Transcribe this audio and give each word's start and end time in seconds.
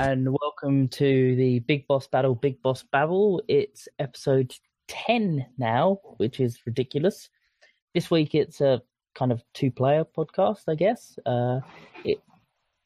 And 0.00 0.28
welcome 0.40 0.86
to 0.90 1.34
the 1.34 1.58
Big 1.58 1.88
Boss 1.88 2.06
Battle, 2.06 2.36
Big 2.36 2.62
Boss 2.62 2.84
Babble. 2.84 3.42
It's 3.48 3.88
episode 3.98 4.54
10 4.86 5.44
now, 5.58 5.98
which 6.18 6.38
is 6.38 6.60
ridiculous. 6.64 7.28
This 7.94 8.08
week 8.08 8.32
it's 8.32 8.60
a 8.60 8.80
kind 9.16 9.32
of 9.32 9.42
two 9.54 9.72
player 9.72 10.04
podcast, 10.04 10.68
I 10.68 10.76
guess. 10.76 11.18
Uh, 11.26 11.62
it, 12.04 12.18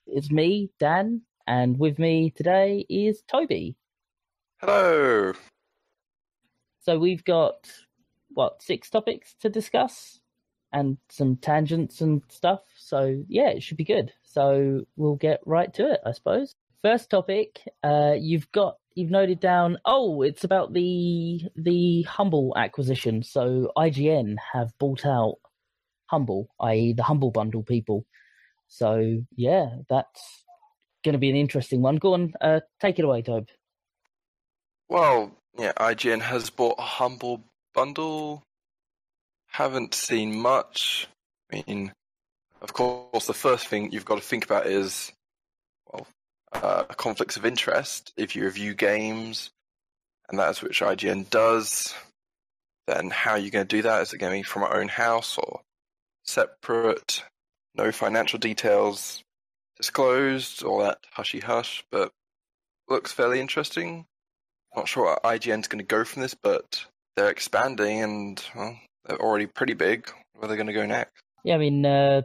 it's 0.06 0.30
me, 0.30 0.70
Dan, 0.80 1.20
and 1.46 1.78
with 1.78 1.98
me 1.98 2.30
today 2.30 2.86
is 2.88 3.22
Toby. 3.30 3.76
Hello. 4.62 5.34
So 6.80 6.98
we've 6.98 7.24
got, 7.24 7.70
what, 8.30 8.62
six 8.62 8.88
topics 8.88 9.34
to 9.42 9.50
discuss 9.50 10.18
and 10.72 10.96
some 11.10 11.36
tangents 11.36 12.00
and 12.00 12.22
stuff. 12.30 12.62
So 12.78 13.22
yeah, 13.28 13.50
it 13.50 13.62
should 13.62 13.76
be 13.76 13.84
good. 13.84 14.14
So 14.22 14.86
we'll 14.96 15.16
get 15.16 15.40
right 15.44 15.74
to 15.74 15.92
it, 15.92 16.00
I 16.06 16.12
suppose. 16.12 16.54
First 16.82 17.10
topic, 17.10 17.60
uh, 17.84 18.14
you've 18.18 18.50
got 18.50 18.76
you've 18.94 19.10
noted 19.10 19.38
down. 19.40 19.78
Oh, 19.84 20.22
it's 20.22 20.44
about 20.44 20.72
the 20.72 21.40
the 21.56 22.02
Humble 22.02 22.54
acquisition. 22.56 23.22
So 23.22 23.70
IGN 23.76 24.36
have 24.52 24.76
bought 24.78 25.06
out 25.06 25.36
Humble, 26.06 26.48
i.e., 26.60 26.92
the 26.92 27.04
Humble 27.04 27.30
Bundle 27.30 27.62
people. 27.62 28.04
So 28.66 29.22
yeah, 29.36 29.76
that's 29.88 30.44
going 31.04 31.12
to 31.12 31.18
be 31.18 31.30
an 31.30 31.36
interesting 31.36 31.82
one. 31.82 31.96
Go 31.96 32.14
on, 32.14 32.32
uh, 32.40 32.60
take 32.80 32.98
it 32.98 33.04
away, 33.04 33.22
Tobe. 33.22 33.48
Well, 34.88 35.32
yeah, 35.58 35.72
IGN 35.76 36.20
has 36.20 36.50
bought 36.50 36.80
Humble 36.80 37.44
Bundle. 37.74 38.42
Haven't 39.46 39.94
seen 39.94 40.38
much. 40.38 41.06
I 41.52 41.62
mean, 41.66 41.92
of 42.60 42.72
course, 42.72 43.26
the 43.26 43.34
first 43.34 43.68
thing 43.68 43.92
you've 43.92 44.04
got 44.04 44.16
to 44.16 44.22
think 44.22 44.44
about 44.44 44.66
is, 44.66 45.12
uh, 46.54 46.84
conflicts 46.84 47.36
of 47.36 47.46
interest. 47.46 48.12
If 48.16 48.36
you 48.36 48.44
review 48.44 48.74
games, 48.74 49.50
and 50.28 50.38
that's 50.38 50.62
which 50.62 50.80
IGN 50.80 51.30
does, 51.30 51.94
then 52.86 53.10
how 53.10 53.32
are 53.32 53.38
you 53.38 53.50
going 53.50 53.66
to 53.66 53.76
do 53.76 53.82
that? 53.82 54.02
Is 54.02 54.12
it 54.12 54.18
going 54.18 54.32
to 54.32 54.38
be 54.38 54.42
from 54.42 54.62
our 54.62 54.76
own 54.76 54.88
house 54.88 55.38
or 55.38 55.60
separate? 56.24 57.24
No 57.74 57.90
financial 57.92 58.38
details 58.38 59.22
disclosed, 59.76 60.62
all 60.62 60.80
that 60.80 60.98
hushy 61.12 61.40
hush, 61.40 61.84
but 61.90 62.12
looks 62.88 63.12
fairly 63.12 63.40
interesting. 63.40 64.04
Not 64.76 64.88
sure 64.88 65.04
what 65.04 65.22
IGN's 65.22 65.68
going 65.68 65.78
to 65.78 65.84
go 65.84 66.04
from 66.04 66.22
this, 66.22 66.34
but 66.34 66.84
they're 67.16 67.30
expanding 67.30 68.02
and 68.02 68.44
well, 68.54 68.78
they're 69.06 69.20
already 69.20 69.46
pretty 69.46 69.74
big. 69.74 70.10
Where 70.34 70.48
they're 70.48 70.56
going 70.56 70.66
to 70.66 70.72
go 70.72 70.86
next? 70.86 71.12
Yeah, 71.44 71.56
I 71.56 71.58
mean, 71.58 71.84
uh, 71.84 72.22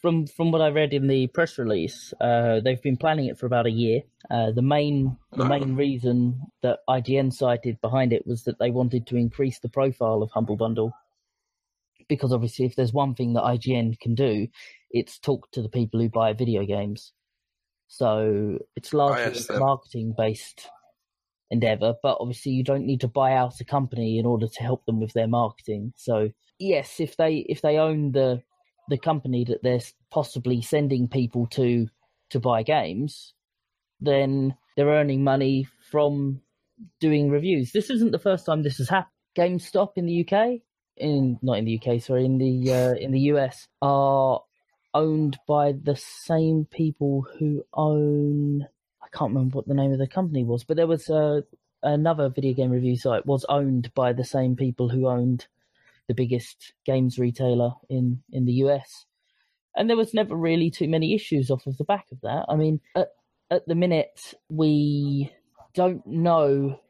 from 0.00 0.26
from 0.26 0.50
what 0.50 0.60
I 0.60 0.68
read 0.68 0.92
in 0.92 1.06
the 1.06 1.26
press 1.28 1.58
release, 1.58 2.12
uh, 2.20 2.60
they've 2.60 2.82
been 2.82 2.96
planning 2.96 3.26
it 3.26 3.38
for 3.38 3.46
about 3.46 3.66
a 3.66 3.70
year. 3.70 4.02
Uh, 4.30 4.50
the 4.52 4.62
main 4.62 5.16
the 5.32 5.44
main 5.44 5.76
reason 5.76 6.40
that 6.62 6.80
IGN 6.88 7.32
cited 7.32 7.80
behind 7.80 8.12
it 8.12 8.26
was 8.26 8.44
that 8.44 8.58
they 8.58 8.70
wanted 8.70 9.06
to 9.06 9.16
increase 9.16 9.58
the 9.58 9.68
profile 9.68 10.22
of 10.22 10.30
Humble 10.30 10.56
Bundle, 10.56 10.92
because 12.08 12.32
obviously, 12.32 12.66
if 12.66 12.76
there's 12.76 12.92
one 12.92 13.14
thing 13.14 13.34
that 13.34 13.42
IGN 13.42 13.98
can 14.00 14.14
do, 14.14 14.48
it's 14.90 15.18
talk 15.18 15.50
to 15.52 15.62
the 15.62 15.68
people 15.68 16.00
who 16.00 16.08
buy 16.08 16.32
video 16.32 16.64
games. 16.64 17.12
So 17.88 18.58
it's 18.76 18.92
largely 18.92 19.42
a 19.48 19.58
marketing 19.58 20.14
based 20.16 20.68
endeavor, 21.50 21.94
but 22.02 22.18
obviously 22.20 22.52
you 22.52 22.62
don't 22.62 22.84
need 22.84 23.00
to 23.00 23.08
buy 23.08 23.32
out 23.32 23.60
a 23.60 23.64
company 23.64 24.18
in 24.18 24.26
order 24.26 24.46
to 24.46 24.62
help 24.62 24.84
them 24.84 25.00
with 25.00 25.12
their 25.14 25.28
marketing. 25.28 25.92
So 25.96 26.30
yes, 26.58 27.00
if 27.00 27.16
they 27.16 27.46
if 27.48 27.62
they 27.62 27.78
own 27.78 28.12
the 28.12 28.42
the 28.88 28.98
company 28.98 29.44
that 29.44 29.62
they're 29.62 29.80
possibly 30.10 30.62
sending 30.62 31.08
people 31.08 31.46
to 31.48 31.88
to 32.30 32.40
buy 32.40 32.62
games, 32.62 33.32
then 34.00 34.54
they're 34.76 34.88
earning 34.88 35.24
money 35.24 35.66
from 35.90 36.40
doing 37.00 37.30
reviews. 37.30 37.72
This 37.72 37.90
isn't 37.90 38.12
the 38.12 38.18
first 38.18 38.46
time 38.46 38.62
this 38.62 38.78
has 38.78 38.88
happened. 38.88 39.12
GameStop 39.36 39.92
in 39.96 40.06
the 40.06 40.26
UK, 40.26 40.60
in 40.96 41.38
not 41.42 41.58
in 41.58 41.64
the 41.64 41.80
UK, 41.80 42.02
sorry, 42.02 42.24
in 42.24 42.38
the 42.38 42.72
uh, 42.72 42.94
in 42.94 43.12
the 43.12 43.20
US, 43.32 43.68
are 43.80 44.40
owned 44.94 45.38
by 45.46 45.72
the 45.72 45.96
same 45.96 46.66
people 46.70 47.26
who 47.38 47.64
own. 47.74 48.66
I 49.02 49.06
can't 49.16 49.32
remember 49.32 49.56
what 49.56 49.68
the 49.68 49.74
name 49.74 49.92
of 49.92 49.98
the 49.98 50.08
company 50.08 50.44
was, 50.44 50.64
but 50.64 50.76
there 50.76 50.86
was 50.86 51.08
uh, 51.08 51.42
another 51.82 52.28
video 52.28 52.52
game 52.52 52.70
review 52.70 52.96
site 52.96 53.26
was 53.26 53.44
owned 53.48 53.92
by 53.94 54.12
the 54.12 54.24
same 54.24 54.56
people 54.56 54.88
who 54.88 55.06
owned 55.06 55.46
the 56.08 56.14
biggest 56.14 56.72
games 56.84 57.18
retailer 57.18 57.72
in 57.88 58.22
in 58.32 58.44
the 58.44 58.54
US, 58.64 59.04
and 59.76 59.88
there 59.88 59.96
was 59.96 60.14
never 60.14 60.34
really 60.34 60.70
too 60.70 60.88
many 60.88 61.14
issues 61.14 61.50
off 61.50 61.66
of 61.66 61.76
the 61.76 61.84
back 61.84 62.06
of 62.12 62.20
that. 62.22 62.46
I 62.48 62.56
mean, 62.56 62.80
at 62.96 63.08
at 63.50 63.66
the 63.66 63.74
minute 63.74 64.34
we 64.48 65.32
don't 65.74 66.06
know 66.06 66.80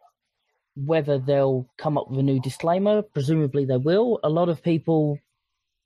whether 0.75 1.19
they'll 1.19 1.69
come 1.77 1.99
up 1.99 2.09
with 2.09 2.21
a 2.21 2.23
new 2.23 2.41
disclaimer. 2.41 3.03
Presumably 3.03 3.65
they 3.65 3.77
will. 3.77 4.21
A 4.23 4.29
lot 4.29 4.49
of 4.49 4.63
people, 4.63 5.19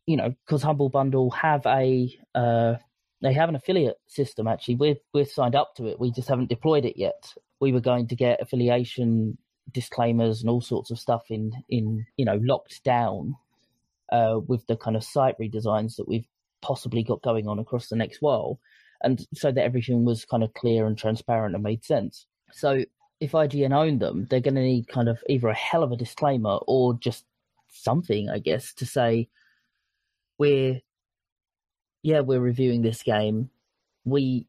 you 0.06 0.16
know, 0.16 0.34
because 0.44 0.62
Humble 0.62 0.90
Bundle 0.90 1.30
have 1.30 1.64
a 1.66 2.14
uh, 2.34 2.74
they 3.22 3.32
have 3.32 3.48
an 3.48 3.56
affiliate 3.56 3.96
system. 4.06 4.46
Actually, 4.46 4.76
we're 4.76 4.96
we're 5.14 5.24
signed 5.24 5.54
up 5.54 5.74
to 5.76 5.86
it. 5.86 5.98
We 5.98 6.10
just 6.10 6.28
haven't 6.28 6.50
deployed 6.50 6.84
it 6.84 6.96
yet. 6.96 7.32
We 7.60 7.72
were 7.72 7.80
going 7.80 8.08
to 8.08 8.16
get 8.16 8.42
affiliation 8.42 9.38
disclaimers 9.70 10.40
and 10.40 10.50
all 10.50 10.60
sorts 10.60 10.90
of 10.90 10.98
stuff 10.98 11.24
in 11.30 11.52
in 11.68 12.04
you 12.16 12.24
know 12.24 12.38
locked 12.42 12.82
down 12.84 13.36
uh, 14.10 14.38
with 14.46 14.66
the 14.66 14.76
kind 14.76 14.96
of 14.96 15.04
site 15.04 15.38
redesigns 15.38 15.96
that 15.96 16.08
we've 16.08 16.26
possibly 16.60 17.02
got 17.02 17.22
going 17.22 17.48
on 17.48 17.58
across 17.58 17.88
the 17.88 17.96
next 17.96 18.20
while, 18.20 18.58
and 19.02 19.26
so 19.34 19.50
that 19.50 19.64
everything 19.64 20.04
was 20.04 20.24
kind 20.24 20.42
of 20.42 20.52
clear 20.54 20.86
and 20.86 20.98
transparent 20.98 21.54
and 21.54 21.64
made 21.64 21.84
sense. 21.84 22.26
So 22.52 22.84
if 23.20 23.32
IGN 23.32 23.72
owned 23.72 24.00
them, 24.00 24.26
they're 24.28 24.40
going 24.40 24.56
to 24.56 24.62
need 24.62 24.88
kind 24.88 25.08
of 25.08 25.22
either 25.28 25.48
a 25.48 25.54
hell 25.54 25.82
of 25.82 25.92
a 25.92 25.96
disclaimer 25.96 26.58
or 26.66 26.94
just 26.94 27.24
something, 27.68 28.28
I 28.28 28.38
guess, 28.38 28.74
to 28.74 28.86
say 28.86 29.28
we're 30.38 30.80
yeah 32.02 32.20
we're 32.20 32.40
reviewing 32.40 32.82
this 32.82 33.02
game. 33.02 33.50
We 34.04 34.46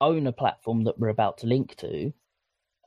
own 0.00 0.26
a 0.26 0.32
platform 0.32 0.84
that 0.84 0.98
we're 0.98 1.08
about 1.08 1.38
to 1.38 1.46
link 1.46 1.76
to. 1.76 2.12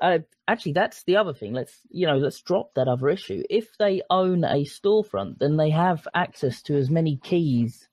Uh, 0.02 0.20
actually, 0.48 0.74
that's 0.74 1.04
the 1.04 1.16
other 1.16 1.34
thing. 1.34 1.54
Let's 1.54 1.80
you 1.90 2.06
know 2.06 2.18
let's 2.18 2.42
drop 2.42 2.74
that 2.76 2.88
other 2.88 3.10
issue. 3.10 3.44
If 3.50 3.78
they 3.78 4.02
own 4.10 4.44
a 4.44 4.66
storefront, 4.66 5.40
then 5.40 5.58
they 5.58 5.70
have 5.70 6.08
access 6.14 6.62
to 6.64 6.76
as 6.78 6.90
many 6.90 7.18
keys 7.18 7.88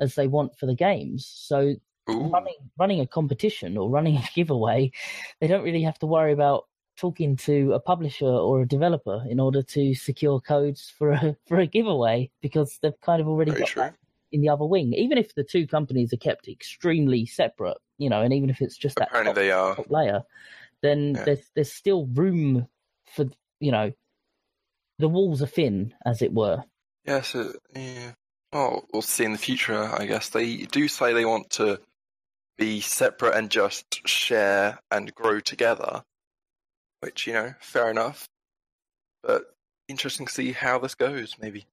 as 0.00 0.14
they 0.14 0.26
want 0.26 0.56
for 0.58 0.66
the 0.66 0.74
games. 0.74 1.26
So 1.26 1.74
Ooh. 2.10 2.30
running 2.30 2.56
running 2.78 3.00
a 3.00 3.06
competition 3.06 3.76
or 3.76 3.90
running 3.90 4.16
a 4.16 4.24
giveaway, 4.34 4.92
they 5.40 5.46
don't 5.48 5.64
really 5.64 5.82
have 5.82 5.98
to 6.00 6.06
worry 6.06 6.32
about 6.32 6.66
talking 6.96 7.34
to 7.34 7.72
a 7.72 7.80
publisher 7.80 8.26
or 8.26 8.62
a 8.62 8.68
developer 8.68 9.24
in 9.28 9.40
order 9.40 9.62
to 9.62 9.94
secure 9.94 10.38
codes 10.40 10.92
for 10.96 11.12
a 11.12 11.36
for 11.46 11.58
a 11.58 11.66
giveaway 11.66 12.30
because 12.40 12.78
they've 12.82 13.00
kind 13.00 13.20
of 13.20 13.28
already 13.28 13.50
Very 13.50 13.60
got 13.60 13.68
true. 13.68 13.82
that 13.82 13.94
in 14.32 14.40
the 14.40 14.48
other 14.48 14.64
wing. 14.64 14.92
Even 14.94 15.18
if 15.18 15.34
the 15.34 15.44
two 15.44 15.66
companies 15.66 16.12
are 16.12 16.18
kept 16.18 16.48
extremely 16.48 17.26
separate, 17.26 17.76
you 17.98 18.08
know, 18.08 18.22
and 18.22 18.32
even 18.32 18.50
if 18.50 18.60
it's 18.60 18.76
just 18.76 18.96
that 18.96 19.08
Apparently 19.08 19.30
top, 19.30 19.34
they 19.36 19.50
are. 19.50 19.76
layer, 19.88 20.22
then 20.82 21.14
Yeah. 21.14 21.24
there's 21.24 21.50
there's 21.54 21.72
still 21.72 22.06
room 22.06 22.66
for 23.14 23.26
you 23.60 23.72
know 23.72 23.92
the 24.98 25.08
walls 25.08 25.40
are 25.42 25.46
thin, 25.46 25.94
as 26.04 26.20
it 26.22 26.32
were. 26.32 26.62
Yes, 27.06 27.34
it, 27.34 27.56
yeah. 27.74 28.12
Well, 28.52 28.84
we'll 28.92 29.00
see 29.02 29.24
in 29.24 29.32
the 29.32 29.38
future, 29.38 29.82
I 29.96 30.04
guess. 30.06 30.28
They 30.28 30.56
do 30.58 30.88
say 30.88 31.12
they 31.14 31.24
want 31.24 31.48
to 31.50 31.80
be 32.58 32.80
separate 32.80 33.34
and 33.36 33.48
just 33.50 34.06
share 34.06 34.78
and 34.90 35.14
grow 35.14 35.40
together, 35.40 36.02
which, 37.00 37.26
you 37.26 37.32
know, 37.32 37.54
fair 37.60 37.90
enough. 37.90 38.28
But 39.22 39.44
interesting 39.88 40.26
to 40.26 40.32
see 40.32 40.52
how 40.52 40.78
this 40.78 40.94
goes. 40.94 41.36
Maybe 41.40 41.64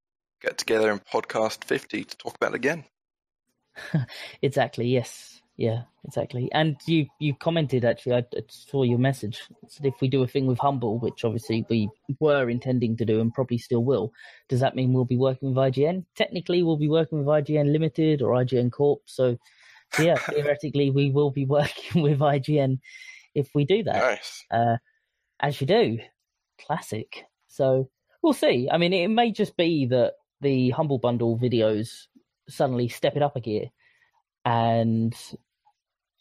get 0.42 0.58
together 0.58 0.90
in 0.92 1.00
podcast 1.00 1.66
50 1.66 2.06
to 2.06 2.18
talk 2.18 2.36
about 2.36 2.52
it 2.54 2.56
again. 2.56 2.86
Exactly. 4.42 4.88
Yes. 4.88 5.42
Yeah. 5.58 5.84
Exactly. 6.08 6.50
And 6.54 6.78
you 6.86 7.06
you 7.20 7.36
commented 7.36 7.84
actually. 7.84 8.14
I, 8.14 8.20
I 8.20 8.42
saw 8.48 8.84
your 8.84 8.98
message. 8.98 9.42
Said 9.68 9.86
if 9.88 10.00
we 10.00 10.08
do 10.08 10.24
a 10.24 10.28
thing 10.28 10.48
with 10.48 10.58
Humble, 10.58 11.00
which 11.00 11.26
obviously 11.26 11.66
we 11.70 11.90
were 12.22 12.50
intending 12.50 12.96
to 12.98 13.06
do 13.06 13.20
and 13.20 13.34
probably 13.34 13.58
still 13.58 13.84
will, 13.84 14.14
does 14.48 14.62
that 14.62 14.74
mean 14.74 14.94
we'll 14.94 15.04
be 15.04 15.18
working 15.18 15.54
with 15.54 15.58
IGN? 15.58 16.06
Technically, 16.16 16.64
we'll 16.64 16.78
be 16.78 16.88
working 16.88 17.18
with 17.20 17.28
IGN 17.28 17.74
Limited 17.74 18.22
or 18.22 18.32
IGN 18.32 18.72
Corp. 18.72 19.02
So, 19.06 19.38
so 19.92 20.04
yeah, 20.04 20.16
theoretically, 20.30 20.92
we 20.92 21.12
will 21.12 21.30
be 21.30 21.44
working 21.58 22.02
with 22.02 22.20
IGN 22.20 22.80
if 23.36 23.50
we 23.54 23.66
do 23.66 23.84
that 23.84 23.96
Nice. 23.98 24.46
uh, 24.50 24.78
as 25.42 25.60
you 25.60 25.68
do. 25.68 26.00
Classic. 26.66 27.26
So 27.50 27.90
we'll 28.22 28.32
see. 28.32 28.70
I 28.72 28.78
mean, 28.78 28.94
it 28.94 29.10
may 29.10 29.34
just 29.34 29.58
be 29.58 29.88
that 29.88 30.14
the 30.40 30.70
Humble 30.70 31.00
Bundle 31.00 31.38
videos 31.38 32.06
suddenly 32.48 32.88
step 32.88 33.18
it 33.18 33.22
up 33.24 33.36
a 33.36 33.42
gear 33.42 33.66
and 34.46 35.14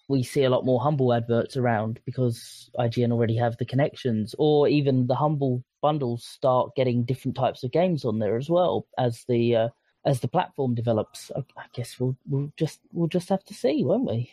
we 0.09 0.23
see 0.23 0.45
a 0.45 0.51
lot 0.51 0.65
more 0.65 0.81
Humble 0.81 1.13
adverts 1.13 1.57
around 1.57 2.01
because 2.05 2.71
IGN 2.79 3.13
already 3.13 3.37
have 3.37 3.57
the 3.57 3.65
connections, 3.65 4.35
or 4.39 4.69
even 4.69 5.07
the 5.07 5.15
Humble 5.17 5.65
bundles 5.83 6.25
start 6.25 6.75
getting 6.77 7.05
different 7.05 7.37
types 7.37 7.63
of 7.65 7.73
games 7.73 8.05
on 8.05 8.19
there 8.19 8.37
as 8.37 8.49
well 8.49 8.87
as 8.99 9.25
the 9.29 9.57
uh, 9.57 9.69
as 10.05 10.21
the 10.21 10.29
platform 10.29 10.75
develops. 10.75 11.31
I, 11.35 11.41
I 11.59 11.65
guess 11.73 11.99
we'll 11.99 12.17
we'll 12.29 12.53
just 12.57 12.81
we'll 12.93 13.09
just 13.09 13.29
have 13.29 13.45
to 13.47 13.55
see, 13.55 13.83
won't 13.85 14.09
we? 14.09 14.31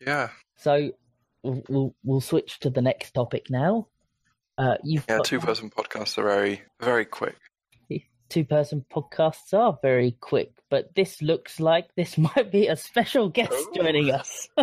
Yeah. 0.00 0.30
So 0.56 0.90
we'll 1.42 1.62
we'll, 1.68 1.94
we'll 2.04 2.20
switch 2.20 2.60
to 2.60 2.70
the 2.70 2.82
next 2.82 3.12
topic 3.12 3.50
now. 3.50 3.88
Uh, 4.58 4.76
you've 4.84 5.04
Yeah, 5.08 5.16
got 5.18 5.26
two 5.26 5.40
person 5.40 5.70
podcasts 5.70 6.18
are 6.18 6.22
very, 6.28 6.62
very 6.80 7.04
quick. 7.06 7.36
two 8.28 8.44
person 8.44 8.84
podcasts 8.92 9.52
are 9.52 9.78
very 9.82 10.12
quick, 10.20 10.52
but 10.70 10.94
this 10.94 11.20
looks 11.22 11.58
like 11.58 11.88
this 11.96 12.16
might 12.36 12.52
be 12.52 12.68
a 12.68 12.76
special 12.76 13.28
guest 13.28 13.52
Oh. 13.52 13.72
joining 13.74 14.10
us. 14.12 14.48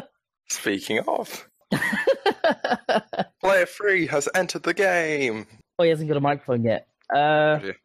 Speaking 0.49 0.99
of, 1.07 1.47
player 3.41 3.65
three 3.65 4.07
has 4.07 4.27
entered 4.35 4.63
the 4.63 4.73
game. 4.73 5.45
oh, 5.77 5.83
he 5.83 5.89
hasn't 5.89 6.07
got 6.07 6.17
a 6.17 6.21
microphone 6.21 6.63
yet. 6.63 6.87
Uh, 7.13 7.57
dear. 7.57 7.75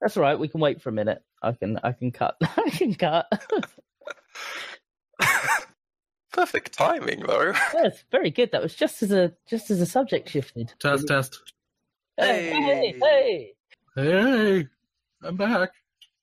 that's 0.00 0.16
all 0.16 0.22
right. 0.22 0.38
We 0.38 0.48
can 0.48 0.60
wait 0.60 0.80
for 0.80 0.88
a 0.90 0.92
minute. 0.92 1.22
I 1.42 1.52
can 1.52 1.78
I 1.82 1.92
can 1.92 2.12
cut. 2.12 2.36
I 2.42 2.70
can 2.70 2.94
cut. 2.94 3.26
Perfect 6.32 6.72
timing, 6.72 7.20
though. 7.26 7.52
Yes, 7.74 8.02
very 8.10 8.30
good. 8.30 8.50
That 8.52 8.62
was 8.62 8.74
just 8.74 9.02
as 9.02 9.12
a 9.12 9.32
just 9.48 9.70
as 9.70 9.80
a 9.80 9.86
subject 9.86 10.28
shifted. 10.28 10.72
Test, 10.80 11.06
test. 11.06 11.40
Hey, 12.16 12.50
hey, 12.50 12.94
Hey. 13.00 13.54
hey, 13.96 14.02
Hey, 14.60 14.66
I'm 15.22 15.36
back. 15.36 15.70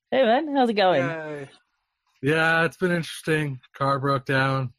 hey, 0.09 0.23
man, 0.23 0.53
how's 0.55 0.69
it 0.69 0.73
going? 0.73 1.01
Yay. 1.01 1.49
Yeah, 2.21 2.65
it's 2.65 2.77
been 2.77 2.91
interesting. 2.91 3.59
Car 3.73 3.99
broke 3.99 4.25
down. 4.25 4.73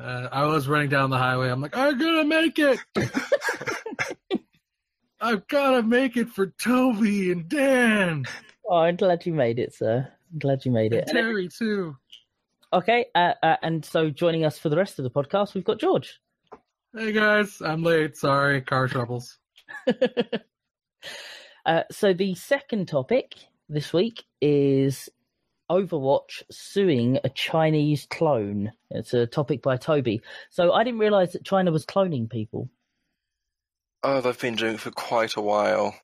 Uh, 0.00 0.28
I 0.32 0.46
was 0.46 0.66
running 0.66 0.88
down 0.88 1.10
the 1.10 1.18
highway. 1.18 1.50
I'm 1.50 1.60
like, 1.60 1.76
I'm 1.76 1.98
gonna 1.98 2.24
make 2.24 2.58
it. 2.58 2.78
I've 5.20 5.46
gotta 5.48 5.82
make 5.82 6.16
it 6.16 6.30
for 6.30 6.46
Toby 6.46 7.30
and 7.30 7.46
Dan 7.48 8.24
Oh, 8.70 8.76
I'm 8.76 8.94
glad 8.94 9.26
you 9.26 9.34
made 9.34 9.58
it, 9.58 9.74
sir. 9.74 10.08
I'm 10.32 10.38
glad 10.38 10.64
you 10.64 10.70
made 10.70 10.92
and 10.92 11.02
it. 11.02 11.12
Terry 11.12 11.48
too. 11.48 11.96
Okay, 12.72 13.06
uh, 13.16 13.34
uh, 13.42 13.56
and 13.62 13.84
so 13.84 14.10
joining 14.10 14.44
us 14.44 14.58
for 14.58 14.68
the 14.68 14.76
rest 14.76 15.00
of 15.00 15.02
the 15.02 15.10
podcast, 15.10 15.54
we've 15.54 15.64
got 15.64 15.80
George. 15.80 16.20
Hey 16.96 17.10
guys, 17.10 17.60
I'm 17.60 17.82
late. 17.82 18.16
Sorry, 18.16 18.60
car 18.60 18.86
troubles. 18.86 19.38
uh, 21.66 21.82
so 21.90 22.12
the 22.12 22.36
second 22.36 22.86
topic 22.86 23.34
this 23.68 23.92
week 23.92 24.22
is 24.40 25.08
Overwatch 25.70 26.42
suing 26.50 27.18
a 27.22 27.28
Chinese 27.28 28.06
clone. 28.10 28.72
It's 28.90 29.14
a 29.14 29.26
topic 29.26 29.62
by 29.62 29.76
Toby. 29.76 30.20
So 30.50 30.72
I 30.72 30.82
didn't 30.82 30.98
realize 31.00 31.32
that 31.32 31.44
China 31.44 31.70
was 31.70 31.86
cloning 31.86 32.28
people. 32.28 32.68
Oh, 34.02 34.20
they've 34.20 34.38
been 34.38 34.56
doing 34.56 34.74
it 34.74 34.80
for 34.80 34.90
quite 34.90 35.36
a 35.36 35.40
while. 35.40 35.94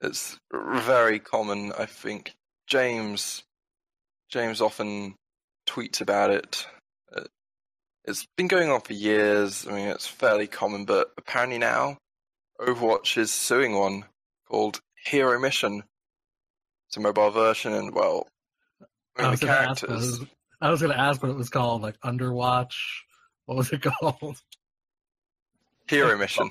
It's 0.00 0.38
very 0.52 1.18
common, 1.18 1.72
I 1.78 1.86
think. 1.86 2.34
James, 2.66 3.44
James 4.28 4.60
often 4.60 5.14
tweets 5.66 6.00
about 6.00 6.30
it. 6.30 6.66
Uh, 7.14 7.24
It's 8.04 8.26
been 8.36 8.48
going 8.48 8.70
on 8.70 8.80
for 8.82 8.92
years. 8.92 9.66
I 9.66 9.72
mean, 9.72 9.88
it's 9.88 10.06
fairly 10.06 10.46
common, 10.46 10.84
but 10.84 11.12
apparently 11.16 11.58
now, 11.58 11.96
Overwatch 12.60 13.16
is 13.16 13.30
suing 13.30 13.74
one 13.74 14.04
called 14.48 14.80
Hero 15.06 15.38
Mission. 15.38 15.82
It's 16.88 16.96
a 16.96 17.00
mobile 17.00 17.30
version, 17.30 17.72
and 17.72 17.94
well, 17.94 18.26
I 19.18 19.30
was 19.30 19.40
gonna 19.40 19.52
ask 19.52 19.82
what 19.82 19.82
it 19.82 19.86
characters. 19.88 20.20
was- 20.20 20.28
I 20.60 20.70
was 20.70 20.80
gonna 20.82 20.94
ask 20.94 21.22
what 21.22 21.30
it 21.30 21.36
was 21.36 21.50
called, 21.50 21.82
like 21.82 21.98
Underwatch. 22.00 22.74
What 23.46 23.56
was 23.58 23.72
it 23.72 23.82
called? 24.00 24.40
Hero 25.88 26.16
Mission. 26.18 26.50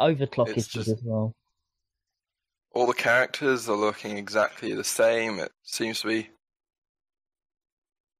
Overclock 0.00 0.48
It's 0.48 0.58
is 0.58 0.68
just- 0.68 0.88
as 0.88 1.02
well. 1.02 1.34
all 2.72 2.86
the 2.86 2.92
characters 2.92 3.68
are 3.68 3.76
looking 3.76 4.18
exactly 4.18 4.74
the 4.74 4.84
same. 4.84 5.38
It 5.38 5.52
seems 5.62 6.00
to 6.00 6.08
be 6.08 6.28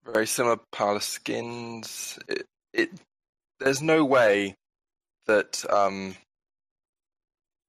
very 0.05 0.27
similar 0.27 0.57
pile 0.73 0.97
of 0.97 1.03
skins. 1.03 2.19
It, 2.29 2.47
it 2.73 2.91
there's 3.59 3.83
no 3.83 4.05
way 4.05 4.57
that 5.27 5.65
um 5.71 6.17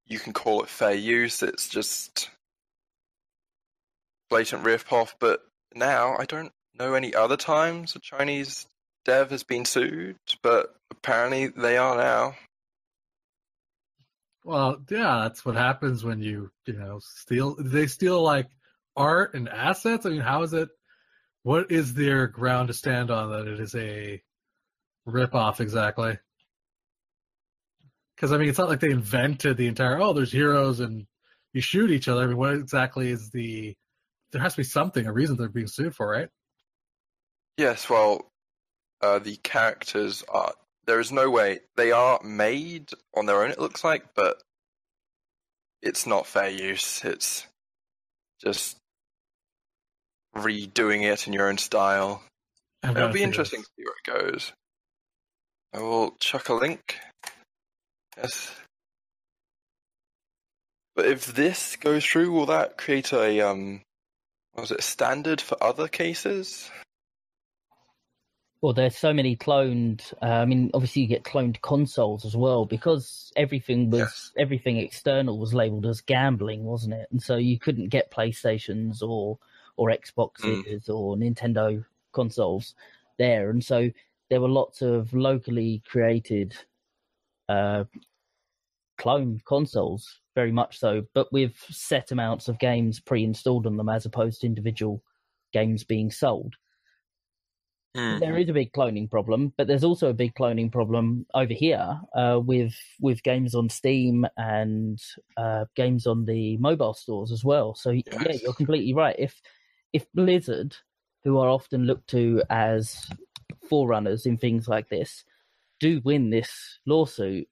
you 0.06 0.20
can 0.20 0.32
call 0.32 0.62
it 0.64 0.70
fair 0.70 0.94
use. 0.94 1.44
It's 1.44 1.68
just 1.68 2.30
blatant 4.30 4.64
rip 4.64 4.92
off. 4.92 5.16
But 5.20 5.42
now 5.74 6.16
I 6.18 6.26
don't 6.26 6.52
know 6.78 6.94
any 6.94 7.14
other 7.16 7.38
times 7.38 7.96
a 7.96 8.00
Chinese 8.00 8.68
dev 9.06 9.32
has 9.32 9.44
been 9.44 9.66
sued, 9.66 10.18
but 10.44 10.76
apparently 10.92 11.48
they 11.48 11.78
are 11.78 11.96
now. 11.96 12.36
Well, 14.44 14.78
yeah, 14.90 15.24
that's 15.24 15.44
what 15.44 15.56
happens 15.56 16.06
when 16.06 16.22
you, 16.22 16.52
you 16.66 16.74
know, 16.74 17.00
steal. 17.02 17.56
They 17.60 17.88
steal 17.88 18.22
like 18.22 18.48
art 18.96 19.34
and 19.34 19.50
assets. 19.50 20.06
I 20.06 20.10
mean, 20.10 20.22
how 20.22 20.44
is 20.44 20.54
it? 20.54 20.70
What 21.44 21.72
is 21.72 21.94
their 21.94 22.28
ground 22.28 22.70
to 22.70 22.74
stand 22.74 23.12
on 23.12 23.32
that 23.32 23.48
it 23.48 23.60
is 23.60 23.76
a 23.76 24.22
ripoff 25.08 25.60
exactly? 25.60 26.18
Because 28.16 28.32
I 28.32 28.38
mean, 28.38 28.50
it's 28.50 28.58
not 28.58 28.70
like 28.70 28.80
they 28.80 28.92
invented 28.92 29.58
the 29.58 29.68
entire. 29.68 30.00
Oh, 30.02 30.14
there's 30.14 30.32
heroes 30.32 30.80
and 30.80 31.06
you 31.54 31.62
shoot 31.62 31.92
each 31.92 32.08
other. 32.08 32.24
I 32.24 32.28
mean, 32.28 32.38
what 32.38 32.54
exactly 32.54 33.10
is 33.10 33.30
the? 33.30 33.76
There 34.32 34.42
has 34.42 34.54
to 34.54 34.58
be 34.58 34.64
something, 34.64 35.06
a 35.06 35.14
reason 35.14 35.38
they're 35.38 35.50
being 35.50 35.68
sued 35.68 35.96
for, 35.96 36.08
right? 36.10 36.30
Yes, 37.58 37.90
well, 37.90 38.30
uh, 39.02 39.20
the 39.20 39.38
characters 39.38 40.24
are. 40.30 40.54
There 40.86 41.00
is 41.00 41.12
no 41.12 41.30
way 41.30 41.60
they 41.76 41.92
are 41.92 42.20
made 42.24 42.92
on 43.16 43.26
their 43.26 43.44
own. 43.44 43.52
It 43.52 43.60
looks 43.60 43.84
like, 43.84 44.14
but 44.16 44.42
it's 45.82 46.06
not 46.06 46.28
fair 46.28 46.50
use. 46.50 47.04
It's 47.04 47.46
just 48.42 48.78
redoing 50.36 51.04
it 51.04 51.28
in 51.28 51.34
your 51.34 51.50
own 51.50 51.58
style. 51.58 52.24
It'll 52.84 53.10
be 53.10 53.24
interesting 53.24 53.62
this. 53.62 53.68
to 53.68 53.74
see 53.78 53.86
where 53.86 54.22
it 54.24 54.32
goes. 54.32 54.54
I 55.74 55.80
will 55.80 56.12
chuck 56.20 56.50
a 56.50 56.54
link. 56.54 57.00
Yes. 58.18 58.52
But 60.96 61.06
if 61.06 61.26
this 61.26 61.76
goes 61.76 62.06
through, 62.06 62.32
will 62.32 62.48
that 62.48 62.78
create 62.78 63.12
a 63.14 63.42
um, 63.42 63.82
was 64.58 64.72
it 64.72 64.84
standard 64.84 65.40
for 65.40 65.62
other 65.64 65.88
cases? 65.88 66.70
Well, 68.62 68.74
there's 68.74 68.98
so 68.98 69.14
many 69.14 69.36
cloned. 69.36 70.14
Uh, 70.22 70.26
I 70.26 70.46
mean, 70.46 70.72
obviously 70.74 71.04
you 71.04 71.08
get 71.08 71.24
cloned 71.24 71.62
consoles 71.62 72.26
as 72.26 72.36
well 72.36 72.66
because 72.66 73.32
everything 73.36 73.92
was 73.92 74.00
Yes. 74.00 74.32
everything 74.38 74.78
external 74.78 75.38
was 75.38 75.54
labeled 75.54 75.86
as 75.86 76.02
gambling, 76.02 76.64
wasn't 76.64 76.96
it? 76.96 77.08
And 77.12 77.22
so 77.22 77.36
you 77.36 77.60
couldn't 77.60 77.90
get 77.90 78.12
PlayStations 78.12 79.04
or 79.04 79.38
or 79.76 79.92
Xboxes 79.92 80.90
or 80.90 81.16
Nintendo 81.16 81.86
consoles 82.14 82.74
there, 83.20 83.52
and 83.52 83.64
so 83.64 83.92
there 84.30 84.42
were 84.42 84.50
lots 84.50 84.82
of 84.82 85.14
locally 85.14 85.84
created 85.86 86.56
uh, 87.48 87.84
clone 88.98 89.40
consoles, 89.46 90.20
very 90.38 90.52
much 90.52 90.78
so, 90.78 91.02
but 91.16 91.34
with 91.34 91.56
set 91.72 92.12
amounts 92.12 92.48
of 92.48 92.60
games 92.60 93.00
pre-installed 93.00 93.66
on 93.66 93.76
them 93.76 93.90
as 93.90 94.06
opposed 94.06 94.42
to 94.42 94.46
individual 94.46 95.02
games 95.52 95.84
being 95.84 96.12
sold. 96.12 96.54
There 98.20 98.38
is 98.38 98.48
a 98.48 98.54
big 98.54 98.72
cloning 98.72 99.10
problem, 99.10 99.52
but 99.58 99.66
there's 99.66 99.84
also 99.84 100.12
a 100.12 100.14
big 100.14 100.36
cloning 100.36 100.72
problem 100.72 101.26
over 101.34 101.54
here 101.54 102.00
uh, 102.16 102.40
with 102.40 102.76
with 103.02 103.24
games 103.24 103.56
on 103.56 103.68
Steam 103.70 104.28
and 104.38 105.02
uh, 105.38 105.66
games 105.76 106.06
on 106.06 106.26
the 106.26 106.58
mobile 106.58 106.94
stores 106.94 107.32
as 107.32 107.44
well. 107.44 107.74
So 107.74 107.90
yeah, 107.90 108.34
you're 108.44 108.54
completely 108.54 108.94
right. 108.94 109.16
If 109.18 109.42
if 109.92 110.06
Blizzard, 110.14 110.78
who 111.24 111.40
are 111.40 111.50
often 111.50 111.86
looked 111.86 112.12
to 112.12 112.44
as 112.52 113.10
forerunners 113.68 114.28
in 114.28 114.38
things 114.38 114.68
like 114.68 114.90
this, 114.90 115.26
do 115.80 116.00
win 116.04 116.30
this 116.30 116.78
lawsuit, 116.86 117.48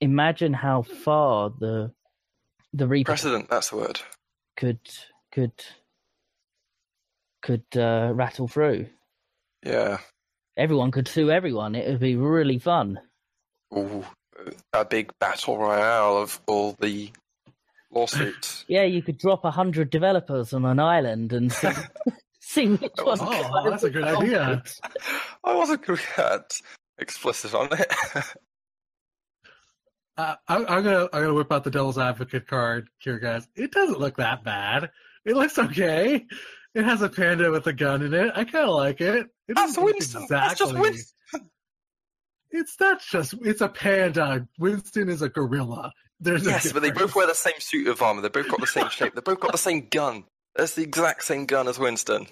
imagine 0.00 0.52
how 0.52 0.82
far 0.82 1.50
the 1.60 1.92
the 2.74 2.86
repercussions 2.86 3.22
Precedent, 3.30 3.50
that's 3.50 3.70
the 3.70 3.76
word. 3.76 4.00
could 4.56 4.78
could 5.32 5.52
could 7.42 7.64
uh, 7.76 8.10
rattle 8.14 8.48
through. 8.48 8.86
Yeah. 9.64 9.98
Everyone 10.56 10.90
could 10.90 11.08
sue 11.08 11.30
everyone. 11.30 11.74
It 11.74 11.88
would 11.88 12.00
be 12.00 12.16
really 12.16 12.58
fun. 12.58 13.00
Ooh, 13.76 14.04
a 14.72 14.84
big 14.84 15.10
battle 15.18 15.58
royale 15.58 16.16
of 16.18 16.40
all 16.46 16.76
the 16.80 17.10
lawsuits. 17.90 18.64
Yeah, 18.68 18.84
you 18.84 19.02
could 19.02 19.18
drop 19.18 19.44
a 19.44 19.50
hundred 19.50 19.90
developers 19.90 20.52
on 20.52 20.64
an 20.64 20.78
island 20.80 21.32
and 21.32 21.52
see, 21.52 21.68
see 22.40 22.68
which 22.68 22.92
one. 22.98 23.06
was- 23.06 23.20
Oh, 23.22 23.68
that's 23.70 23.82
a 23.84 23.90
good 23.90 24.04
idea. 24.04 24.62
I 25.44 25.54
wasn't 25.54 25.84
going 25.86 25.98
to 25.98 26.04
get 26.16 26.60
explicit 26.98 27.54
on 27.54 27.68
it. 27.72 27.92
Uh, 30.16 30.36
I, 30.46 30.56
I'm 30.56 30.84
gonna 30.84 31.08
I'm 31.12 31.22
gonna 31.22 31.34
whip 31.34 31.52
out 31.52 31.64
the 31.64 31.70
devil's 31.70 31.98
advocate 31.98 32.46
card 32.46 32.88
here, 32.98 33.18
guys. 33.18 33.48
It 33.56 33.72
doesn't 33.72 33.98
look 33.98 34.16
that 34.16 34.44
bad. 34.44 34.90
It 35.24 35.34
looks 35.36 35.58
okay. 35.58 36.24
It 36.74 36.84
has 36.84 37.02
a 37.02 37.08
panda 37.08 37.50
with 37.50 37.66
a 37.66 37.72
gun 37.72 38.02
in 38.02 38.14
it. 38.14 38.32
I 38.34 38.44
kind 38.44 38.68
of 38.68 38.74
like 38.74 39.00
it. 39.00 39.14
it 39.14 39.26
That's 39.48 39.74
doesn't 39.74 39.84
look 39.84 39.94
Winston. 39.94 40.26
That's 40.28 40.58
just 40.58 40.74
Winston. 40.74 41.10
It's 42.56 42.78
not 42.78 43.00
just. 43.02 43.34
It's 43.42 43.62
a 43.62 43.68
panda. 43.68 44.46
Winston 44.60 45.08
is 45.08 45.22
a 45.22 45.28
gorilla. 45.28 45.92
There's 46.20 46.46
a 46.46 46.50
Yes, 46.50 46.72
but 46.72 46.82
they 46.82 46.92
both 46.92 47.16
wear 47.16 47.26
the 47.26 47.34
same 47.34 47.58
suit 47.58 47.88
of 47.88 48.00
armor. 48.00 48.22
They 48.22 48.28
both 48.28 48.48
got 48.48 48.60
the 48.60 48.66
same 48.68 48.88
shape. 48.90 49.12
They 49.16 49.20
both 49.22 49.40
got 49.40 49.50
the 49.50 49.58
same 49.58 49.88
gun. 49.90 50.22
That's 50.54 50.76
the 50.76 50.84
exact 50.84 51.24
same 51.24 51.46
gun 51.46 51.66
as 51.66 51.80
Winston. 51.80 52.28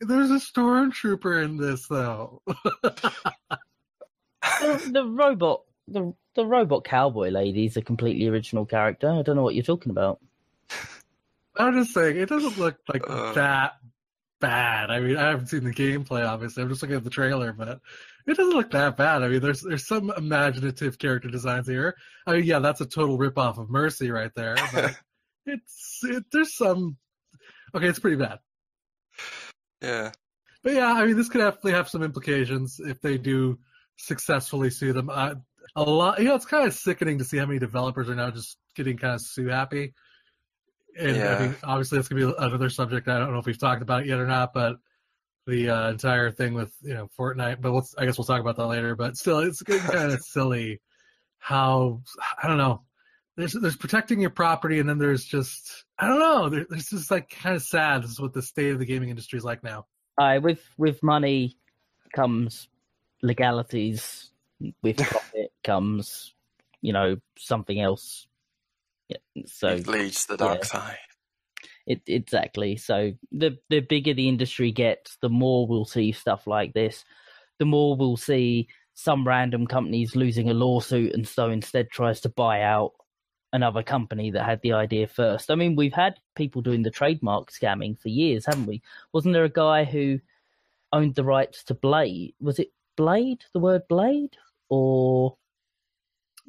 There's 0.00 0.30
a 0.30 0.34
stormtrooper 0.34 1.44
in 1.44 1.56
this 1.56 1.88
though. 1.88 2.42
the, 2.46 3.30
the 4.92 5.04
robot, 5.04 5.62
the 5.88 6.12
the 6.34 6.44
robot 6.46 6.84
cowboy 6.84 7.28
lady 7.30 7.66
is 7.66 7.76
a 7.76 7.82
completely 7.82 8.26
original 8.28 8.66
character. 8.66 9.10
I 9.10 9.22
don't 9.22 9.36
know 9.36 9.42
what 9.42 9.54
you're 9.54 9.64
talking 9.64 9.90
about. 9.90 10.20
I'm 11.56 11.74
just 11.74 11.94
saying, 11.94 12.16
it 12.18 12.28
doesn't 12.28 12.58
look 12.58 12.76
like 12.92 13.08
Uh. 13.08 13.32
that 13.32 13.72
bad. 14.40 14.90
I 14.90 15.00
mean, 15.00 15.16
I 15.16 15.28
haven't 15.30 15.46
seen 15.46 15.64
the 15.64 15.72
gameplay, 15.72 16.26
obviously. 16.26 16.62
I'm 16.62 16.68
just 16.68 16.82
looking 16.82 16.96
at 16.96 17.04
the 17.04 17.10
trailer, 17.10 17.52
but 17.54 17.80
it 18.26 18.36
doesn't 18.36 18.52
look 18.54 18.70
that 18.72 18.96
bad. 18.98 19.22
I 19.22 19.28
mean, 19.28 19.40
there's 19.40 19.62
there's 19.62 19.86
some 19.86 20.12
imaginative 20.16 20.98
character 20.98 21.28
designs 21.30 21.66
here. 21.66 21.96
I 22.26 22.32
mean, 22.34 22.44
yeah, 22.44 22.58
that's 22.58 22.80
a 22.82 22.86
total 22.86 23.16
ripoff 23.18 23.56
of 23.58 23.70
Mercy 23.70 24.10
right 24.10 24.32
there, 24.34 24.56
but 24.74 24.94
it's 25.46 26.00
it, 26.02 26.24
there's 26.32 26.54
some. 26.56 26.96
Okay, 27.74 27.88
it's 27.88 27.98
pretty 27.98 28.16
bad. 28.16 28.38
Yeah. 29.80 30.12
But 30.62 30.74
yeah, 30.74 30.92
I 30.92 31.06
mean, 31.06 31.16
this 31.16 31.28
could 31.28 31.38
definitely 31.38 31.72
have 31.72 31.88
some 31.88 32.02
implications 32.02 32.80
if 32.80 33.00
they 33.00 33.18
do 33.18 33.58
successfully 33.96 34.70
sue 34.70 34.92
them. 34.92 35.08
Uh, 35.10 35.34
a 35.76 35.82
lot, 35.82 36.18
you 36.18 36.24
know, 36.24 36.34
it's 36.34 36.46
kind 36.46 36.66
of 36.66 36.74
sickening 36.74 37.18
to 37.18 37.24
see 37.24 37.36
how 37.36 37.46
many 37.46 37.58
developers 37.58 38.08
are 38.08 38.14
now 38.14 38.30
just 38.30 38.56
getting 38.74 38.96
kind 38.96 39.14
of 39.14 39.20
sue 39.20 39.48
happy. 39.48 39.92
And 40.98 41.10
I 41.10 41.14
Yeah. 41.14 41.38
mean, 41.38 41.56
obviously, 41.62 41.98
that's 41.98 42.08
gonna 42.08 42.26
be 42.26 42.34
another 42.38 42.70
subject. 42.70 43.06
I 43.08 43.18
don't 43.18 43.32
know 43.32 43.38
if 43.38 43.46
we've 43.46 43.58
talked 43.58 43.82
about 43.82 44.02
it 44.02 44.08
yet 44.08 44.18
or 44.18 44.26
not, 44.26 44.54
but 44.54 44.78
the 45.46 45.68
uh, 45.70 45.90
entire 45.90 46.30
thing 46.30 46.54
with 46.54 46.74
you 46.82 46.94
know 46.94 47.08
Fortnite. 47.18 47.60
But 47.60 47.72
let's, 47.72 47.94
I 47.96 48.06
guess 48.06 48.16
we'll 48.18 48.24
talk 48.24 48.40
about 48.40 48.56
that 48.56 48.66
later. 48.66 48.96
But 48.96 49.16
still, 49.16 49.40
it's 49.40 49.62
getting 49.62 49.82
kind 49.90 50.12
of 50.12 50.20
silly 50.22 50.80
how 51.38 52.02
I 52.42 52.48
don't 52.48 52.58
know. 52.58 52.82
There's 53.36 53.52
there's 53.52 53.76
protecting 53.76 54.18
your 54.18 54.30
property, 54.30 54.78
and 54.80 54.88
then 54.88 54.98
there's 54.98 55.24
just 55.24 55.84
I 55.98 56.08
don't 56.08 56.18
know. 56.18 56.48
There, 56.48 56.66
there's 56.70 56.88
just 56.88 57.10
like 57.10 57.28
kind 57.28 57.54
of 57.54 57.62
sad. 57.62 58.02
This 58.02 58.12
is 58.12 58.20
what 58.20 58.32
the 58.32 58.40
state 58.42 58.72
of 58.72 58.78
the 58.78 58.86
gaming 58.86 59.10
industry 59.10 59.36
is 59.36 59.44
like 59.44 59.62
now. 59.62 59.86
Aye, 60.18 60.38
with 60.38 60.62
with 60.78 61.02
money 61.02 61.58
comes 62.14 62.68
legalities. 63.22 64.32
With 64.82 64.98
profit 64.98 65.52
comes, 65.62 66.34
you 66.80 66.92
know, 66.92 67.16
something 67.38 67.80
else. 67.80 68.26
Yeah, 69.08 69.18
so 69.46 69.68
it 69.68 69.86
leads 69.86 70.26
to 70.26 70.32
the 70.32 70.36
dark 70.38 70.60
yeah. 70.62 70.66
side. 70.66 70.98
It, 71.86 72.02
exactly. 72.06 72.76
So 72.76 73.12
the 73.30 73.58
the 73.70 73.80
bigger 73.80 74.14
the 74.14 74.28
industry 74.28 74.72
gets, 74.72 75.16
the 75.20 75.28
more 75.28 75.66
we'll 75.66 75.84
see 75.84 76.12
stuff 76.12 76.46
like 76.46 76.72
this. 76.72 77.04
The 77.58 77.64
more 77.64 77.96
we'll 77.96 78.16
see 78.16 78.68
some 78.94 79.26
random 79.26 79.66
companies 79.66 80.16
losing 80.16 80.50
a 80.50 80.54
lawsuit, 80.54 81.12
and 81.14 81.28
so 81.28 81.50
instead 81.50 81.90
tries 81.90 82.20
to 82.22 82.28
buy 82.28 82.62
out 82.62 82.92
another 83.52 83.82
company 83.82 84.30
that 84.32 84.44
had 84.44 84.60
the 84.62 84.72
idea 84.72 85.06
first. 85.06 85.50
I 85.50 85.54
mean, 85.54 85.76
we've 85.76 85.92
had 85.92 86.18
people 86.34 86.62
doing 86.62 86.82
the 86.82 86.90
trademark 86.90 87.50
scamming 87.50 87.98
for 87.98 88.08
years, 88.08 88.46
haven't 88.46 88.66
we? 88.66 88.82
Wasn't 89.12 89.32
there 89.32 89.44
a 89.44 89.50
guy 89.50 89.84
who 89.84 90.18
owned 90.92 91.14
the 91.14 91.24
rights 91.24 91.62
to 91.64 91.74
Blade? 91.74 92.34
Was 92.40 92.58
it 92.58 92.72
Blade? 92.96 93.44
The 93.52 93.60
word 93.60 93.82
Blade 93.88 94.36
or 94.68 95.36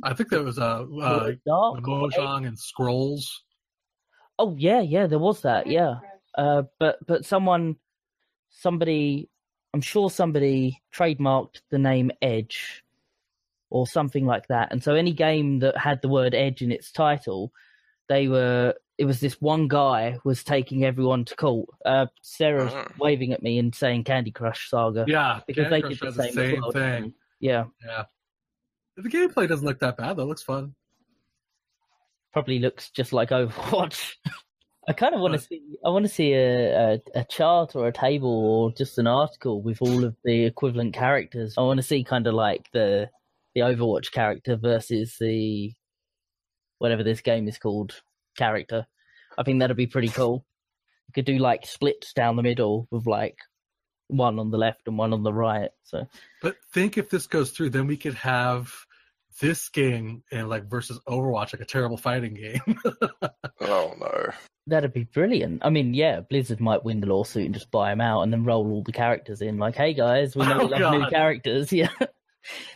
I 0.04 0.14
think 0.14 0.30
there 0.30 0.44
was 0.44 0.58
a 0.58 0.64
uh, 0.64 0.86
Word 0.88 1.40
Dark? 1.46 1.84
Mojang 1.84 2.48
and 2.48 2.58
Scrolls. 2.58 3.44
Oh 4.40 4.56
yeah, 4.58 4.82
yeah, 4.82 5.08
there 5.08 5.20
was 5.20 5.42
that. 5.42 5.68
Yeah, 5.68 5.96
uh, 6.38 6.64
but 6.80 6.98
but 7.08 7.26
someone, 7.26 7.78
somebody, 8.50 9.30
I'm 9.74 9.82
sure 9.82 10.10
somebody 10.10 10.82
trademarked 10.94 11.62
the 11.72 11.80
name 11.80 12.12
Edge, 12.22 12.84
or 13.72 13.88
something 13.88 14.26
like 14.26 14.48
that. 14.48 14.72
And 14.72 14.84
so 14.84 14.94
any 14.94 15.14
game 15.14 15.60
that 15.60 15.78
had 15.78 16.02
the 16.02 16.10
word 16.10 16.36
Edge 16.36 16.62
in 16.62 16.72
its 16.72 16.92
title, 16.92 17.52
they 18.10 18.28
were. 18.28 18.76
It 19.00 19.06
was 19.06 19.20
this 19.20 19.40
one 19.40 19.68
guy 19.68 20.18
was 20.24 20.44
taking 20.44 20.84
everyone 20.84 21.24
to 21.26 21.36
court. 21.36 21.70
Uh, 21.86 22.08
Sarah's 22.24 22.74
Oh. 22.74 22.88
waving 23.00 23.32
at 23.32 23.44
me 23.44 23.60
and 23.60 23.74
saying 23.76 24.06
Candy 24.06 24.32
Crush 24.32 24.72
Saga 24.72 25.06
Yeah, 25.08 25.42
because 25.46 25.68
Candy 25.70 25.76
they 25.76 25.82
Crush 25.82 26.00
did 26.00 26.14
the 26.14 26.24
same, 26.24 26.36
the 26.36 26.50
same 26.50 26.62
well, 26.62 26.72
thing. 26.72 27.14
Didn't 27.42 27.74
they? 27.84 27.86
Yeah, 27.86 27.96
Yeah. 27.98 28.04
The 28.98 29.10
gameplay 29.10 29.48
doesn't 29.48 29.66
look 29.66 29.80
that 29.80 29.98
bad 29.98 30.18
though. 30.18 30.24
It 30.24 30.28
looks 30.28 30.44
fun. 30.44 30.74
probably 32.34 32.60
looks 32.60 32.90
just 32.92 33.14
like 33.14 33.30
Overwatch. 33.30 34.14
I 34.90 34.94
kind 34.94 35.14
of 35.14 35.20
want 35.22 35.34
to 35.34 35.40
see. 35.40 35.62
I 35.86 35.90
want 35.90 36.06
to 36.06 36.10
see 36.12 36.34
a, 36.34 36.94
a 36.94 37.00
a 37.16 37.24
chart 37.26 37.76
or 37.76 37.88
a 37.88 37.92
table 37.92 38.30
or 38.30 38.72
just 38.72 38.98
an 38.98 39.06
article 39.06 39.62
with 39.62 39.82
all 39.82 40.06
of 40.06 40.16
the 40.24 40.46
equivalent 40.46 40.94
characters. 40.94 41.56
I 41.58 41.62
want 41.62 41.78
to 41.80 41.86
see 41.86 42.04
kind 42.06 42.26
of 42.26 42.34
like 42.34 42.70
the 42.72 43.10
the 43.54 43.62
Overwatch 43.62 44.12
character 44.12 44.56
versus 44.56 45.18
the 45.20 45.74
whatever 46.80 47.04
this 47.04 47.22
game 47.22 47.48
is 47.48 47.58
called 47.58 48.02
character. 48.38 48.86
I 49.38 49.44
think 49.44 49.60
that'd 49.60 49.76
be 49.76 49.88
pretty 49.88 50.08
cool. 50.10 50.46
You 51.08 51.14
could 51.14 51.26
do 51.26 51.38
like 51.38 51.66
splits 51.66 52.14
down 52.14 52.36
the 52.38 52.44
middle 52.44 52.88
with 52.90 53.06
like 53.08 53.38
one 54.08 54.40
on 54.40 54.52
the 54.52 54.58
left 54.58 54.88
and 54.88 54.98
one 54.98 55.14
on 55.14 55.24
the 55.24 55.34
right. 55.34 55.70
So 55.84 56.08
But 56.42 56.56
think 56.74 56.98
if 56.98 57.10
this 57.10 57.28
goes 57.28 57.52
through, 57.52 57.72
then 57.72 57.88
we 57.88 57.98
could 57.98 58.14
have 58.16 58.74
this 59.42 59.70
game 59.70 60.24
and 60.32 60.50
like 60.50 60.66
versus 60.70 61.00
Overwatch, 61.08 61.54
like 61.54 61.62
a 61.62 61.66
terrible 61.66 61.98
fighting 61.98 62.34
game. 62.34 62.80
Oh 63.60 63.94
no. 64.00 64.30
That'd 64.68 64.94
be 64.94 65.06
brilliant. 65.06 65.66
I 65.66 65.70
mean, 65.70 65.94
yeah, 65.94 66.20
Blizzard 66.22 66.60
might 66.60 66.84
win 66.84 67.00
the 67.00 67.08
lawsuit 67.08 67.46
and 67.46 67.54
just 67.54 67.72
buy 67.72 67.90
them 67.90 68.02
out 68.02 68.22
and 68.22 68.32
then 68.32 68.44
roll 68.44 68.70
all 68.72 68.84
the 68.84 68.92
characters 68.92 69.42
in. 69.42 69.58
Like, 69.58 69.76
hey 69.76 69.94
guys, 69.94 70.36
we 70.36 70.46
know 70.46 70.60
Oh, 70.62 70.66
we 70.68 70.72
love 70.78 70.94
new 70.94 71.08
characters. 71.10 71.72
Yeah, 71.74 71.90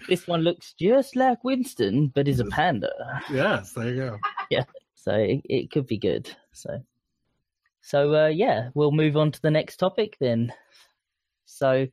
this 0.10 0.28
one 0.28 0.42
looks 0.42 0.74
just 0.74 1.16
like 1.16 1.44
Winston, 1.44 2.08
but 2.14 2.28
is 2.28 2.40
a 2.42 2.46
panda. 2.46 2.92
yes, 3.32 3.72
there 3.74 3.90
you 3.90 3.96
go. 3.96 4.20
Yeah, 4.50 4.64
so 4.96 5.14
it, 5.14 5.42
it 5.46 5.72
could 5.72 5.88
be 5.88 5.98
good. 5.98 6.30
So, 6.52 6.82
so 7.82 8.26
uh, 8.26 8.28
yeah, 8.28 8.70
we'll 8.74 8.92
move 8.92 9.16
on 9.18 9.32
to 9.32 9.42
the 9.42 9.52
next 9.52 9.78
topic 9.78 10.18
then. 10.20 10.52
So, 11.52 11.88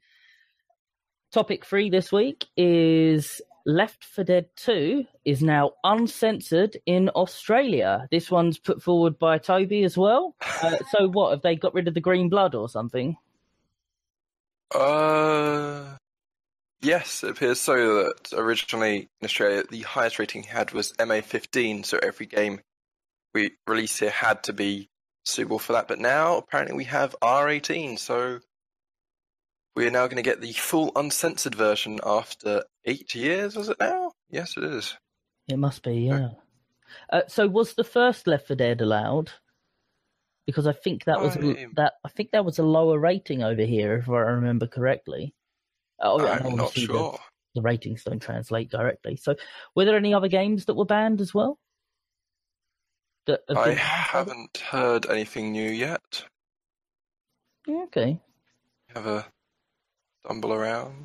topic 1.33 1.65
three 1.65 1.91
this 1.91 2.11
week 2.13 2.47
is 2.57 3.41
Left 3.67 4.03
4 4.03 4.25
Dead 4.25 4.47
2 4.57 5.05
is 5.27 5.43
now 5.43 5.73
uncensored 5.85 6.79
in 6.87 7.11
Australia. 7.11 8.09
This 8.11 8.31
one's 8.31 8.59
put 8.59 8.83
forward 8.83 9.19
by 9.19 9.37
Toby 9.37 9.85
as 9.85 9.99
well. 9.99 10.35
Uh, 10.63 10.77
so, 10.91 11.09
what 11.09 11.33
have 11.33 11.43
they 11.43 11.55
got 11.55 11.75
rid 11.75 11.87
of 11.87 11.95
the 11.95 12.01
green 12.01 12.31
blood 12.31 12.55
or 12.55 12.69
something? 12.69 13.17
Uh, 14.75 15.97
yes, 16.81 17.23
it 17.23 17.31
appears 17.31 17.61
so 17.61 18.05
that 18.05 18.33
originally 18.33 19.09
in 19.21 19.25
Australia 19.25 19.65
the 19.71 19.83
highest 19.83 20.19
rating 20.19 20.45
had 20.45 20.73
was 20.73 20.93
MA15, 20.95 21.85
so 21.85 21.99
every 22.03 22.27
game 22.27 22.61
we 23.35 23.53
release 23.67 23.99
here 23.99 24.11
had 24.11 24.43
to 24.45 24.53
be 24.53 24.89
suitable 25.25 25.59
for 25.59 25.75
that. 25.75 25.89
But 25.89 25.99
now 25.99 26.39
apparently 26.39 26.77
we 26.77 26.85
have 26.85 27.15
R18, 27.23 27.99
so 27.99 28.41
we 29.79 29.87
are 29.87 29.93
now 29.93 30.07
going 30.09 30.17
to 30.17 30.23
get 30.23 30.41
the 30.41 30.53
full 30.53 30.91
uncensored 30.97 31.55
version 31.55 32.01
after 32.05 32.65
eight 32.85 33.15
years. 33.15 33.57
Is 33.57 33.69
it 33.69 33.77
now? 33.79 34.11
Yes, 34.29 34.57
it 34.57 34.65
is. 34.65 34.97
It 35.47 35.57
must 35.57 35.85
be, 35.85 35.95
yeah. 36.01 36.31
Uh, 37.11 37.23
so, 37.29 37.47
was 37.47 37.75
the 37.75 37.85
first 37.85 38.27
Left 38.27 38.49
4 38.49 38.57
Dead 38.57 38.81
allowed? 38.81 39.31
Because 40.47 40.67
I 40.67 40.73
think 40.73 41.05
that 41.05 41.21
was 41.21 41.37
I- 41.37 41.67
that. 41.77 41.95
I 42.05 42.09
think 42.09 42.33
that 42.33 42.45
was 42.45 42.59
a 42.59 42.65
lower 42.65 42.99
rating 42.99 43.45
over 43.45 43.63
here, 43.63 43.95
if 43.99 44.09
I 44.09 44.19
remember 44.19 44.67
correctly. 44.67 45.33
Oh, 46.01 46.19
I'm 46.27 46.57
not 46.57 46.67
obviously 46.69 46.87
the- 46.87 46.93
sure. 46.95 47.19
the 47.55 47.63
ratings 47.63 48.03
don't 48.03 48.21
translate 48.21 48.71
directly. 48.71 49.15
So, 49.15 49.37
were 49.77 49.85
there 49.85 49.97
any 49.97 50.13
other 50.13 50.29
games 50.29 50.65
that 50.65 50.75
were 50.75 50.87
banned 50.87 51.21
as 51.21 51.33
well? 51.33 51.57
I 53.55 53.73
haven't 53.75 54.57
heard 54.57 55.07
anything 55.09 55.53
new 55.53 55.71
yet. 55.71 56.25
Okay. 57.69 58.19
Have 58.95 59.07
a 59.07 59.27
stumble 60.29 60.53
around. 60.53 61.05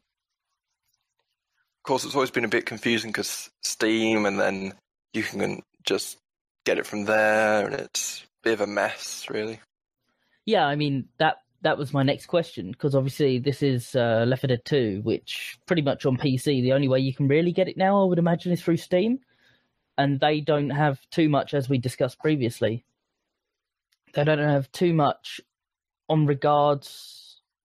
Of 1.80 1.84
course, 1.84 2.04
it's 2.04 2.16
always 2.16 2.32
been 2.32 2.46
a 2.46 2.50
bit 2.50 2.66
confusing 2.66 3.10
because 3.10 3.50
Steam, 3.62 4.26
and 4.26 4.40
then 4.40 4.74
you 5.14 5.24
can 5.24 5.62
just 5.84 6.18
get 6.66 6.78
it 6.78 6.86
from 6.86 7.06
there, 7.06 7.66
and 7.66 7.76
it's 7.76 8.24
a 8.24 8.26
bit 8.44 8.54
of 8.54 8.62
a 8.62 8.68
mess, 8.68 9.28
really. 9.30 9.60
Yeah, 10.46 10.66
I 10.66 10.76
mean 10.76 11.08
that 11.20 11.38
that 11.62 11.78
was 11.78 11.94
my 11.94 12.04
next 12.04 12.26
question 12.26 12.72
because 12.72 12.94
obviously 12.94 13.40
this 13.40 13.64
is 13.64 13.96
uh, 13.96 14.26
Left 14.28 14.42
4 14.42 14.50
Dead 14.50 14.66
2, 14.66 15.02
which 15.04 15.58
pretty 15.66 15.82
much 15.82 16.06
on 16.06 16.18
PC 16.18 16.62
the 16.62 16.74
only 16.74 16.90
way 16.90 17.00
you 17.00 17.14
can 17.14 17.30
really 17.30 17.54
get 17.54 17.70
it 17.70 17.78
now, 17.78 18.02
I 18.02 18.06
would 18.06 18.20
imagine, 18.20 18.52
is 18.52 18.62
through 18.62 18.78
Steam, 18.78 19.20
and 19.98 20.20
they 20.20 20.42
don't 20.42 20.70
have 20.70 21.00
too 21.12 21.30
much 21.30 21.54
as 21.54 21.70
we 21.70 21.78
discussed 21.78 22.20
previously. 22.20 22.84
They 24.14 24.26
don't 24.26 24.40
have 24.40 24.72
too 24.74 24.94
much 24.94 25.40
on 26.10 26.26
regards 26.26 27.23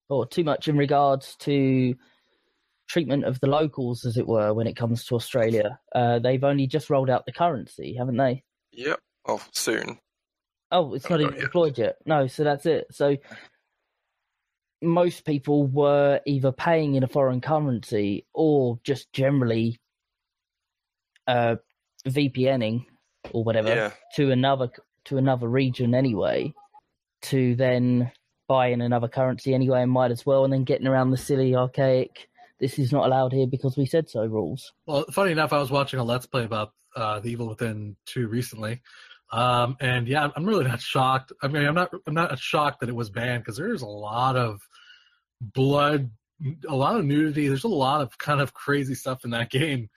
or 0.09 0.25
too 0.27 0.43
much 0.43 0.67
in 0.67 0.75
regards 0.77 1.35
to 1.37 1.95
treatment 2.87 3.23
of 3.25 3.39
the 3.39 3.47
locals, 3.47 4.05
as 4.05 4.17
it 4.17 4.27
were, 4.27 4.53
when 4.53 4.65
it 4.67 4.75
comes 4.75 5.05
to 5.05 5.15
Australia. 5.15 5.79
Uh, 5.93 6.17
they've 6.19 6.43
only 6.43 6.65
just 6.67 6.89
rolled 6.89 7.09
out 7.09 7.25
the 7.25 7.31
currency, 7.31 7.95
haven't 7.95 8.17
they? 8.17 8.43
Yep. 8.73 8.99
Oh, 9.27 9.41
soon. 9.53 9.99
Oh, 10.71 10.93
it's 10.95 11.09
not 11.09 11.19
not 11.19 11.21
even 11.21 11.35
yet. 11.35 11.43
deployed 11.45 11.77
yet. 11.77 11.97
No, 12.05 12.27
so 12.27 12.43
that's 12.43 12.65
it. 12.65 12.87
So 12.91 13.17
most 14.81 15.25
people 15.25 15.67
were 15.67 16.21
either 16.25 16.51
paying 16.51 16.95
in 16.95 17.03
a 17.03 17.07
foreign 17.07 17.41
currency 17.41 18.25
or 18.33 18.79
just 18.83 19.11
generally 19.13 19.77
uh, 21.27 21.55
VPNing 22.07 22.85
or 23.31 23.43
whatever 23.43 23.69
Yeah. 23.69 23.91
to 24.15 24.31
another 24.31 24.69
to 25.05 25.17
another 25.17 25.47
region 25.47 25.93
anyway, 25.95 26.53
to 27.23 27.55
then 27.55 28.11
buy 28.49 28.67
in 28.67 28.81
another 28.81 29.07
currency 29.07 29.53
anyway 29.53 29.83
and 29.83 29.91
might 29.91 30.11
as 30.11 30.25
well, 30.25 30.43
and 30.43 30.51
then 30.51 30.65
getting 30.65 30.87
around 30.87 31.11
the 31.11 31.17
silly 31.17 31.55
archaic 31.55 32.27
this 32.59 32.77
is 32.77 32.91
not 32.91 33.05
allowed 33.05 33.31
here 33.31 33.47
because 33.47 33.77
we 33.77 33.85
said 33.85 34.09
so 34.09 34.25
rules. 34.25 34.73
Well, 34.85 35.05
funny 35.11 35.31
enough, 35.31 35.53
I 35.53 35.59
was 35.59 35.71
watching 35.71 35.99
a 35.99 36.03
Let's 36.03 36.25
Play 36.25 36.43
about 36.43 36.73
uh, 36.95 37.19
The 37.19 37.31
Evil 37.31 37.47
Within 37.47 37.95
2 38.07 38.27
recently. 38.27 38.81
Um, 39.31 39.77
and 39.79 40.07
yeah, 40.07 40.29
I'm 40.35 40.45
really 40.45 40.65
not 40.65 40.81
shocked. 40.81 41.31
I 41.41 41.47
mean, 41.47 41.65
I'm 41.65 41.75
not, 41.75 41.93
I'm 42.05 42.13
not 42.13 42.37
shocked 42.39 42.81
that 42.81 42.89
it 42.89 42.95
was 42.95 43.09
banned 43.09 43.43
because 43.43 43.57
there's 43.57 43.81
a 43.81 43.87
lot 43.87 44.35
of 44.35 44.59
blood, 45.39 46.11
a 46.67 46.75
lot 46.75 46.97
of 46.97 47.05
nudity. 47.05 47.47
There's 47.47 47.63
a 47.63 47.69
lot 47.69 48.01
of 48.01 48.17
kind 48.17 48.41
of 48.41 48.53
crazy 48.53 48.95
stuff 48.95 49.23
in 49.23 49.31
that 49.31 49.49
game. 49.49 49.89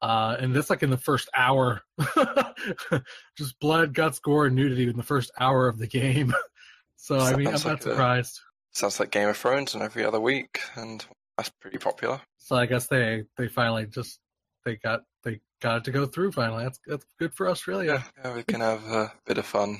Uh, 0.00 0.36
and 0.38 0.54
that's 0.54 0.68
like 0.68 0.82
in 0.82 0.90
the 0.90 0.98
first 0.98 1.28
hour, 1.34 1.80
just 3.38 3.58
blood, 3.58 3.94
guts, 3.94 4.18
gore, 4.18 4.46
and 4.46 4.54
nudity 4.54 4.86
in 4.88 4.96
the 4.98 5.02
first 5.02 5.32
hour 5.40 5.66
of 5.66 5.78
the 5.78 5.86
game. 5.86 6.32
so 6.96 7.18
I 7.18 7.36
mean, 7.36 7.48
I'm 7.48 7.58
Sounds 7.58 7.64
not 7.64 7.70
like 7.70 7.80
a- 7.80 7.82
surprised. 7.82 8.40
Sounds 8.72 8.98
like 8.98 9.10
Game 9.10 9.28
of 9.28 9.36
Thrones 9.36 9.74
and 9.74 9.82
every 9.82 10.04
other 10.04 10.20
week, 10.20 10.60
and 10.74 11.04
that's 11.36 11.50
pretty 11.60 11.78
popular. 11.78 12.20
So 12.38 12.56
I 12.56 12.66
guess 12.66 12.86
they 12.86 13.24
they 13.36 13.48
finally 13.48 13.86
just 13.86 14.18
they 14.64 14.76
got 14.76 15.02
they 15.22 15.40
got 15.60 15.78
it 15.78 15.84
to 15.84 15.90
go 15.92 16.06
through 16.06 16.32
finally. 16.32 16.64
That's 16.64 16.80
that's 16.86 17.06
good 17.18 17.32
for 17.34 17.48
Australia. 17.48 18.04
Yeah, 18.18 18.24
yeah 18.30 18.34
we 18.36 18.42
can 18.42 18.60
have 18.60 18.84
a 18.84 19.12
bit 19.26 19.38
of 19.38 19.46
fun. 19.46 19.78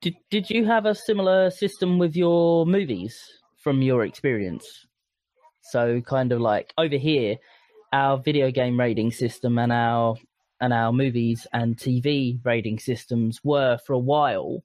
Did 0.00 0.16
Did 0.30 0.50
you 0.50 0.64
have 0.66 0.86
a 0.86 0.94
similar 0.94 1.50
system 1.50 1.98
with 1.98 2.16
your 2.16 2.66
movies 2.66 3.16
from 3.62 3.82
your 3.82 4.04
experience? 4.04 4.66
So 5.70 6.00
kind 6.00 6.32
of 6.32 6.40
like 6.40 6.72
over 6.78 6.96
here, 6.96 7.36
our 7.92 8.18
video 8.18 8.50
game 8.50 8.78
rating 8.78 9.10
system 9.10 9.58
and 9.58 9.72
our 9.72 10.16
and 10.60 10.72
our 10.72 10.92
movies 10.92 11.46
and 11.52 11.76
TV 11.76 12.38
rating 12.44 12.78
systems 12.78 13.40
were 13.44 13.78
for 13.86 13.92
a 13.92 13.98
while 13.98 14.62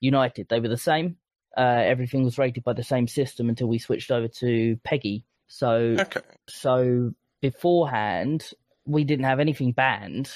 united. 0.00 0.48
They 0.48 0.60
were 0.60 0.68
the 0.68 0.76
same. 0.76 1.16
Uh, 1.56 1.82
everything 1.84 2.22
was 2.24 2.38
rated 2.38 2.64
by 2.64 2.74
the 2.74 2.82
same 2.82 3.08
system 3.08 3.48
until 3.48 3.66
we 3.68 3.78
switched 3.78 4.10
over 4.10 4.28
to 4.28 4.78
PEGI. 4.86 5.22
So 5.48 5.96
Okay. 6.00 6.20
so 6.48 7.12
beforehand, 7.40 8.50
we 8.84 9.04
didn't 9.04 9.24
have 9.24 9.40
anything 9.40 9.72
banned 9.72 10.30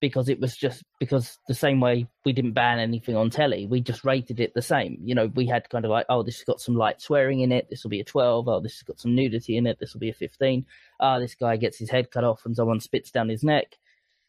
because 0.00 0.28
it 0.28 0.38
was 0.38 0.54
just 0.56 0.82
because 1.00 1.38
the 1.48 1.54
same 1.54 1.80
way 1.80 2.06
we 2.24 2.32
didn't 2.32 2.52
ban 2.52 2.78
anything 2.78 3.16
on 3.16 3.30
telly, 3.30 3.66
we 3.66 3.80
just 3.80 4.04
rated 4.04 4.38
it 4.38 4.52
the 4.54 4.60
same. 4.62 4.98
You 5.02 5.14
know, 5.14 5.26
we 5.34 5.46
had 5.46 5.68
kind 5.70 5.84
of 5.84 5.90
like, 5.90 6.04
oh, 6.10 6.22
this 6.22 6.36
has 6.36 6.44
got 6.44 6.60
some 6.60 6.76
light 6.76 7.00
swearing 7.00 7.40
in 7.40 7.50
it. 7.52 7.68
This 7.70 7.82
will 7.82 7.90
be 7.90 8.00
a 8.00 8.04
12. 8.04 8.46
Oh, 8.46 8.60
this 8.60 8.74
has 8.74 8.82
got 8.82 9.00
some 9.00 9.14
nudity 9.14 9.56
in 9.56 9.66
it. 9.66 9.78
This 9.80 9.94
will 9.94 10.00
be 10.00 10.10
a 10.10 10.14
15. 10.14 10.66
Ah, 11.00 11.18
this 11.18 11.34
guy 11.34 11.56
gets 11.56 11.78
his 11.78 11.88
head 11.90 12.10
cut 12.10 12.22
off 12.24 12.44
and 12.44 12.54
someone 12.54 12.80
spits 12.80 13.10
down 13.10 13.30
his 13.30 13.42
neck. 13.42 13.78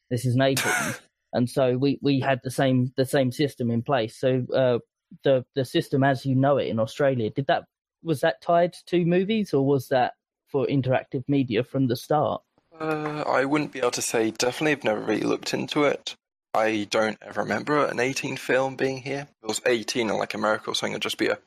This 0.10 0.26
is 0.26 0.36
an 0.36 0.42
18. 0.44 0.72
and 1.34 1.50
so 1.50 1.78
we, 1.78 2.00
we 2.02 2.20
had 2.20 2.40
the 2.44 2.52
same 2.52 2.94
the 2.96 3.06
same 3.06 3.32
system 3.32 3.72
in 3.72 3.82
place. 3.82 4.16
So 4.18 4.46
uh, 4.54 4.80
the 5.24 5.46
the 5.56 5.66
system 5.66 6.04
as 6.04 6.26
you 6.26 6.36
know 6.36 6.58
it 6.58 6.68
in 6.68 6.80
Australia, 6.80 7.30
did 7.30 7.48
that 7.48 7.66
was 8.04 8.22
that 8.22 8.42
tied 8.42 8.74
to 8.88 9.06
movies 9.06 9.54
or 9.54 9.66
was 9.66 9.88
that 9.90 10.14
for 10.48 10.66
interactive 10.68 11.24
media 11.28 11.64
from 11.64 11.88
the 11.88 11.96
start? 11.96 12.42
Uh, 12.80 13.24
I 13.28 13.46
wouldn't 13.46 13.72
be 13.72 13.80
able 13.80 13.92
to 13.92 14.02
say 14.02 14.32
definitely. 14.32 14.74
I've 14.74 14.84
never 14.84 15.02
really 15.02 15.22
looked 15.22 15.54
into 15.54 15.84
it. 15.84 16.16
I 16.54 16.88
don't 16.90 17.18
ever 17.22 17.42
remember 17.42 17.86
an 17.86 18.00
18 18.00 18.38
film 18.38 18.76
being 18.76 19.02
here. 19.02 19.28
If 19.30 19.44
it 19.44 19.48
was 19.48 19.62
18 19.66 20.10
in 20.10 20.18
like 20.18 20.34
America 20.34 20.72
or 20.72 20.76
something, 20.76 20.94
it'd 20.94 21.02
just 21.02 21.18
be 21.18 21.28
a 21.28 21.38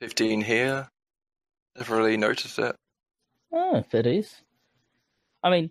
15 0.00 0.42
here. 0.42 0.88
Never 1.76 1.96
really 1.96 2.16
noticed 2.16 2.58
it. 2.58 2.76
Oh, 3.52 3.76
if 3.76 3.94
it 3.94 4.06
is. 4.06 4.34
I 5.42 5.50
mean, 5.50 5.70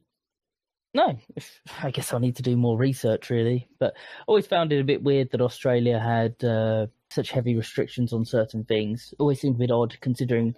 no, 0.95 1.19
if, 1.35 1.59
I 1.83 1.91
guess 1.91 2.11
I'll 2.13 2.19
need 2.21 2.37
to 2.37 2.41
do 2.41 2.55
more 2.55 2.77
research 2.77 3.29
really. 3.29 3.67
But 3.79 3.93
I 3.95 4.23
always 4.27 4.47
found 4.47 4.71
it 4.71 4.79
a 4.79 4.83
bit 4.85 5.03
weird 5.03 5.29
that 5.31 5.41
Australia 5.41 5.99
had 5.99 6.41
uh, 6.43 6.87
such 7.11 7.31
heavy 7.31 7.55
restrictions 7.55 8.13
on 8.13 8.23
certain 8.25 8.63
things. 8.63 9.13
Always 9.19 9.41
seemed 9.41 9.55
a 9.57 9.59
bit 9.59 9.71
odd 9.71 9.95
considering 10.01 10.55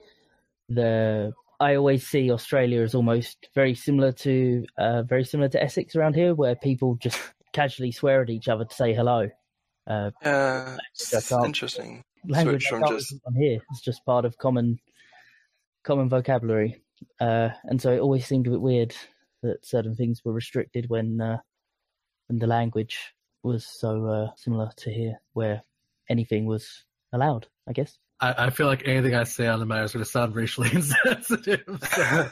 the. 0.69 1.33
I 1.59 1.73
always 1.75 2.05
see 2.05 2.29
Australia 2.31 2.81
as 2.83 2.93
almost 2.93 3.49
very 3.55 3.73
similar 3.73 4.11
to 4.11 4.63
uh, 4.77 5.01
very 5.01 5.23
similar 5.23 5.49
to 5.49 5.61
Essex 5.61 5.95
around 5.95 6.13
here, 6.13 6.35
where 6.35 6.55
people 6.55 6.95
just 7.01 7.19
casually 7.53 7.91
swear 7.91 8.21
at 8.21 8.29
each 8.29 8.47
other 8.47 8.63
to 8.65 8.75
say 8.75 8.93
hello. 8.93 9.29
Uh, 9.87 10.11
Yeah, 10.23 10.77
I 10.77 10.83
it's 10.93 11.31
interesting. 11.31 12.03
language 12.27 12.67
from 12.67 12.83
just- 12.87 13.15
on 13.25 13.33
here. 13.33 13.59
It's 13.71 13.81
just 13.81 14.05
part 14.05 14.23
of 14.23 14.37
common 14.37 14.79
common 15.83 16.09
vocabulary, 16.09 16.83
uh, 17.19 17.49
and 17.63 17.81
so 17.81 17.91
it 17.91 17.99
always 18.01 18.27
seemed 18.27 18.45
a 18.45 18.51
bit 18.51 18.61
weird 18.61 18.93
that 19.47 19.65
certain 19.65 19.95
things 19.95 20.21
were 20.23 20.33
restricted 20.33 20.89
when 20.89 21.19
uh, 21.19 21.37
when 22.27 22.39
the 22.39 22.47
language 22.47 22.97
was 23.43 23.65
so 23.65 24.05
uh, 24.05 24.27
similar 24.35 24.71
to 24.77 24.91
here, 24.91 25.19
where 25.33 25.63
anything 26.09 26.45
was 26.45 26.85
allowed. 27.13 27.47
I 27.67 27.73
guess. 27.73 27.97
I, 28.19 28.45
I 28.45 28.49
feel 28.49 28.67
like 28.67 28.87
anything 28.87 29.13
I 29.13 29.25
say 29.25 29.47
on 29.47 29.59
the 29.59 29.65
matter 29.65 29.83
is 29.83 29.93
going 29.93 30.03
to 30.03 30.09
sound 30.09 30.35
racially 30.35 30.69
insensitive. 30.73 31.79
So 31.95 32.29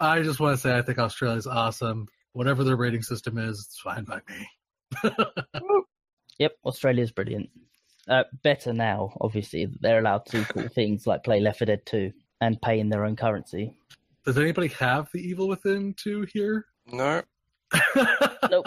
I 0.00 0.22
just 0.22 0.40
want 0.40 0.56
to 0.56 0.60
say 0.60 0.76
I 0.76 0.82
think 0.82 0.98
Australia's 0.98 1.46
awesome. 1.46 2.06
Whatever 2.32 2.64
their 2.64 2.76
rating 2.76 3.02
system 3.02 3.38
is, 3.38 3.66
it's 3.68 3.80
fine 3.80 4.04
by 4.04 4.20
me. 4.28 5.12
Yep, 6.40 6.52
Australia's 6.64 7.12
brilliant. 7.12 7.50
Uh, 8.08 8.24
better 8.42 8.72
now, 8.72 9.12
obviously. 9.20 9.68
They're 9.80 9.98
allowed 9.98 10.24
to 10.26 10.38
do 10.38 10.44
cool 10.46 10.68
things 10.68 11.06
like 11.06 11.22
play 11.22 11.38
Left 11.38 11.58
4 11.58 11.66
Dead 11.66 11.84
2 11.84 12.12
and 12.40 12.60
pay 12.62 12.80
in 12.80 12.88
their 12.88 13.04
own 13.04 13.14
currency. 13.14 13.74
Does 14.24 14.38
anybody 14.38 14.68
have 14.68 15.08
the 15.12 15.20
Evil 15.20 15.48
Within 15.48 15.94
2 15.98 16.26
here? 16.32 16.66
No, 16.86 17.22
Nope. 18.50 18.66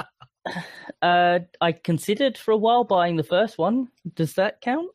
Uh, 1.01 1.39
I 1.61 1.71
considered 1.71 2.37
for 2.37 2.51
a 2.51 2.57
while 2.57 2.83
buying 2.83 3.15
the 3.15 3.23
first 3.23 3.57
one. 3.57 3.89
Does 4.15 4.33
that 4.33 4.61
count? 4.61 4.89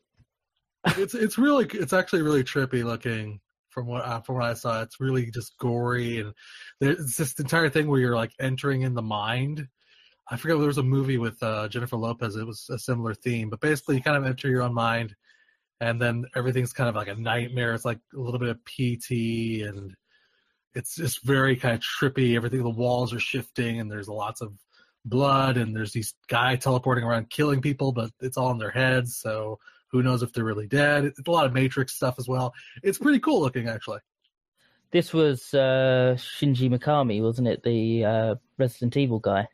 it's 0.97 1.13
it's 1.13 1.37
really 1.37 1.65
it's 1.73 1.91
actually 1.91 2.21
really 2.21 2.43
trippy 2.43 2.83
looking 2.83 3.39
from 3.69 3.87
what 3.87 4.05
uh, 4.05 4.21
from 4.21 4.35
what 4.35 4.45
I 4.45 4.53
saw. 4.53 4.81
It's 4.81 4.99
really 4.99 5.29
just 5.31 5.57
gory 5.57 6.19
and 6.19 6.33
there's 6.79 7.15
this 7.15 7.39
entire 7.39 7.69
thing 7.69 7.87
where 7.87 7.99
you're 7.99 8.15
like 8.15 8.31
entering 8.39 8.83
in 8.83 8.93
the 8.93 9.01
mind. 9.01 9.67
I 10.31 10.37
forget 10.37 10.57
there 10.57 10.67
was 10.67 10.77
a 10.77 10.83
movie 10.83 11.17
with 11.17 11.41
uh, 11.41 11.67
Jennifer 11.67 11.97
Lopez. 11.97 12.35
It 12.35 12.45
was 12.45 12.69
a 12.69 12.77
similar 12.77 13.15
theme, 13.15 13.49
but 13.49 13.59
basically 13.59 13.95
you 13.95 14.03
kind 14.03 14.17
of 14.17 14.25
enter 14.25 14.47
your 14.47 14.61
own 14.61 14.75
mind, 14.75 15.15
and 15.81 15.99
then 15.99 16.25
everything's 16.35 16.73
kind 16.73 16.87
of 16.87 16.95
like 16.95 17.07
a 17.07 17.15
nightmare. 17.15 17.73
It's 17.73 17.85
like 17.85 17.99
a 18.15 18.19
little 18.19 18.39
bit 18.39 18.49
of 18.49 18.63
PT 18.65 19.67
and 19.67 19.95
it's 20.79 20.95
just 20.95 21.23
very 21.23 21.57
kind 21.57 21.75
of 21.75 21.81
trippy. 21.81 22.35
Everything 22.35 22.63
the 22.63 22.69
walls 22.69 23.13
are 23.13 23.19
shifting 23.19 23.79
and 23.79 23.91
there's 23.91 24.07
lots 24.07 24.39
of 24.39 24.53
blood 25.03 25.57
and 25.57 25.75
there's 25.75 25.91
these 25.91 26.15
guy 26.27 26.55
teleporting 26.55 27.03
around 27.03 27.29
killing 27.29 27.61
people, 27.61 27.91
but 27.91 28.11
it's 28.21 28.37
all 28.37 28.51
in 28.51 28.57
their 28.57 28.71
heads. 28.71 29.17
So 29.17 29.59
who 29.89 30.01
knows 30.01 30.23
if 30.23 30.31
they're 30.31 30.45
really 30.45 30.67
dead? 30.67 31.03
It's 31.03 31.19
a 31.19 31.31
lot 31.31 31.45
of 31.45 31.53
Matrix 31.53 31.93
stuff 31.93 32.15
as 32.17 32.29
well. 32.29 32.53
It's 32.81 32.97
pretty 32.97 33.19
cool 33.19 33.41
looking, 33.41 33.67
actually. 33.67 33.99
This 34.91 35.13
was 35.13 35.53
uh, 35.53 36.15
Shinji 36.17 36.73
Mikami, 36.73 37.21
wasn't 37.21 37.49
it? 37.49 37.61
The 37.61 38.05
uh, 38.05 38.35
Resident 38.57 38.95
Evil 38.95 39.19
guy. 39.19 39.49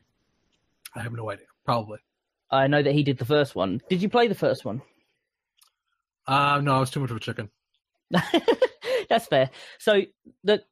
I 0.96 1.02
have 1.02 1.12
no 1.12 1.30
idea. 1.32 1.48
Probably. 1.66 2.00
I 2.52 2.68
know 2.68 2.82
that 2.82 2.94
he 2.94 3.02
did 3.02 3.18
the 3.18 3.26
first 3.26 3.56
one. 3.56 3.82
Did 3.90 4.02
you 4.04 4.10
play 4.10 4.28
the 4.28 4.36
first 4.36 4.64
one? 4.64 4.84
Uh, 6.28 6.62
no, 6.64 6.76
I 6.76 6.80
was 6.80 6.92
too 6.92 7.00
much 7.00 7.10
of 7.10 7.18
a 7.18 7.20
chicken. 7.20 7.50
That's 9.10 9.28
fair. 9.28 9.50
So 9.80 10.02
the 10.44 10.64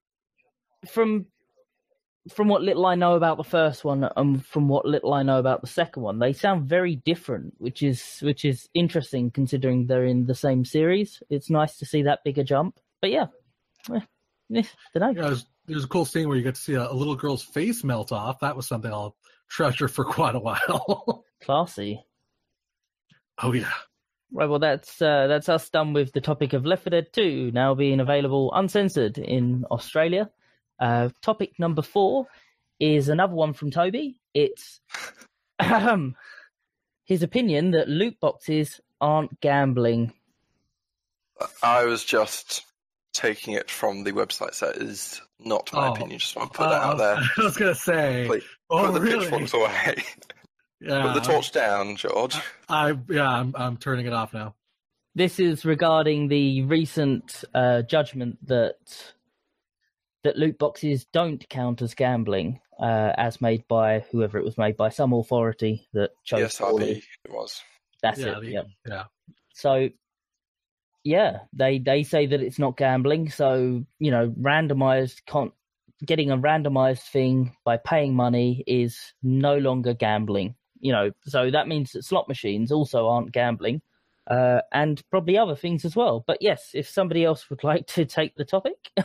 from 0.87 1.27
from 2.31 2.47
what 2.47 2.61
little 2.61 2.85
I 2.85 2.95
know 2.95 3.15
about 3.15 3.37
the 3.37 3.43
first 3.43 3.83
one 3.83 4.07
and 4.15 4.45
from 4.45 4.69
what 4.69 4.85
little 4.85 5.13
I 5.13 5.23
know 5.23 5.39
about 5.39 5.61
the 5.61 5.67
second 5.67 6.03
one, 6.03 6.19
they 6.19 6.31
sound 6.31 6.69
very 6.69 6.95
different, 6.95 7.55
which 7.57 7.83
is 7.83 8.19
which 8.21 8.45
is 8.45 8.69
interesting 8.73 9.29
considering 9.29 9.87
they're 9.87 10.05
in 10.05 10.25
the 10.25 10.35
same 10.35 10.63
series. 10.63 11.21
It's 11.29 11.49
nice 11.49 11.77
to 11.77 11.85
see 11.85 12.03
that 12.03 12.23
bigger 12.23 12.43
jump. 12.43 12.79
But 13.01 13.11
yeah, 13.11 13.27
eh, 13.93 13.99
eh, 14.55 14.63
don't 14.93 15.15
know. 15.15 15.21
Yeah, 15.21 15.27
there's, 15.27 15.45
there's 15.65 15.83
a 15.83 15.89
cool 15.89 16.05
scene 16.05 16.29
where 16.29 16.37
you 16.37 16.43
get 16.43 16.55
to 16.55 16.61
see 16.61 16.75
a, 16.75 16.89
a 16.89 16.93
little 16.93 17.15
girl's 17.15 17.43
face 17.43 17.83
melt 17.83 18.13
off. 18.13 18.39
That 18.39 18.55
was 18.55 18.67
something 18.67 18.91
I'll 18.91 19.17
treasure 19.49 19.89
for 19.89 20.05
quite 20.05 20.35
a 20.35 20.39
while. 20.39 21.25
Classy. 21.41 22.01
oh 23.41 23.51
yeah. 23.51 23.71
Right, 24.35 24.49
well, 24.49 24.59
that's 24.59 25.01
uh, 25.01 25.27
that's 25.27 25.49
us 25.49 25.69
done 25.69 25.93
with 25.93 26.13
the 26.13 26.21
topic 26.21 26.53
of 26.53 26.65
Left 26.65 26.83
4 26.83 26.89
Dead 26.91 27.13
2 27.13 27.51
now 27.53 27.75
being 27.75 27.99
available 27.99 28.51
uncensored 28.53 29.17
in 29.17 29.65
Australia. 29.69 30.31
Uh, 30.79 31.09
topic 31.21 31.53
number 31.59 31.81
four 31.81 32.27
is 32.79 33.09
another 33.09 33.33
one 33.35 33.53
from 33.53 33.71
Toby. 33.71 34.17
It's 34.33 34.81
um, 35.59 36.15
his 37.05 37.23
opinion 37.23 37.71
that 37.71 37.87
loot 37.87 38.19
boxes 38.19 38.81
aren't 38.99 39.39
gambling. 39.41 40.13
I 41.61 41.85
was 41.85 42.03
just 42.03 42.63
taking 43.13 43.53
it 43.53 43.69
from 43.69 44.03
the 44.03 44.11
website, 44.11 44.53
so 44.53 44.69
it 44.69 44.77
is 44.77 45.21
not 45.39 45.69
my 45.73 45.87
Oh. 45.89 45.93
opinion. 45.93 46.19
Just 46.19 46.35
want 46.35 46.51
to 46.53 46.57
put 46.57 46.69
that 46.69 46.81
out 46.81 46.97
there. 46.97 47.15
I 47.37 47.43
was 47.43 47.57
gonna 47.57 47.75
say. 47.75 48.25
Please, 48.27 48.43
oh 48.69 48.85
put 48.85 48.93
the 48.93 49.01
really? 49.01 49.19
pitchforks 49.29 49.53
away. 49.53 49.95
Yeah. 50.81 51.01
put 51.13 51.21
the 51.23 51.31
torch 51.31 51.51
down, 51.51 51.95
George. 51.95 52.35
I 52.69 52.97
yeah. 53.09 53.29
I'm 53.29 53.53
I'm 53.55 53.77
turning 53.77 54.05
it 54.05 54.13
off 54.13 54.33
now. 54.33 54.55
This 55.15 55.39
is 55.39 55.63
regarding 55.63 56.27
the 56.27 56.63
recent 56.63 57.43
uh, 57.53 57.83
judgment 57.83 58.37
that 58.47 59.13
that 60.23 60.37
loot 60.37 60.57
boxes 60.57 61.05
don't 61.05 61.47
count 61.49 61.81
as 61.81 61.93
gambling, 61.93 62.59
uh, 62.79 63.13
as 63.17 63.41
made 63.41 63.67
by 63.67 63.99
whoever 64.11 64.37
it 64.37 64.45
was 64.45 64.57
made 64.57 64.77
by, 64.77 64.89
some 64.89 65.13
authority 65.13 65.87
that 65.93 66.11
chose. 66.23 66.39
Yes, 66.39 66.57
poorly. 66.57 66.95
RB 66.95 67.03
it 67.25 67.31
was. 67.31 67.61
That's 68.01 68.19
yeah. 68.19 68.37
it. 68.37 68.41
the- 68.41 68.51
yeah. 68.51 68.63
yeah. 68.87 69.03
So 69.53 69.89
yeah, 71.03 71.39
they 71.51 71.79
they 71.79 72.03
say 72.03 72.25
that 72.25 72.41
it's 72.41 72.59
not 72.59 72.77
gambling. 72.77 73.29
So 73.29 73.83
you 73.99 74.11
know, 74.11 74.29
randomized 74.39 75.21
con- 75.27 75.51
getting 76.05 76.31
a 76.31 76.37
randomized 76.37 77.09
thing 77.09 77.55
by 77.65 77.77
paying 77.77 78.15
money 78.15 78.63
is 78.67 79.13
no 79.21 79.57
longer 79.57 79.93
gambling. 79.93 80.55
You 80.79 80.91
know, 80.91 81.11
so 81.23 81.49
that 81.51 81.67
means 81.67 81.91
that 81.91 82.03
slot 82.03 82.27
machines 82.27 82.71
also 82.71 83.07
aren't 83.07 83.31
gambling, 83.31 83.81
uh, 84.29 84.61
and 84.71 85.01
probably 85.09 85.37
other 85.37 85.55
things 85.55 85.85
as 85.85 85.95
well. 85.95 86.23
But 86.25 86.37
yes, 86.41 86.71
if 86.73 86.89
somebody 86.89 87.23
else 87.23 87.49
would 87.49 87.63
like 87.63 87.87
to 87.87 88.05
take 88.05 88.35
the 88.35 88.45
topic, 88.45 88.75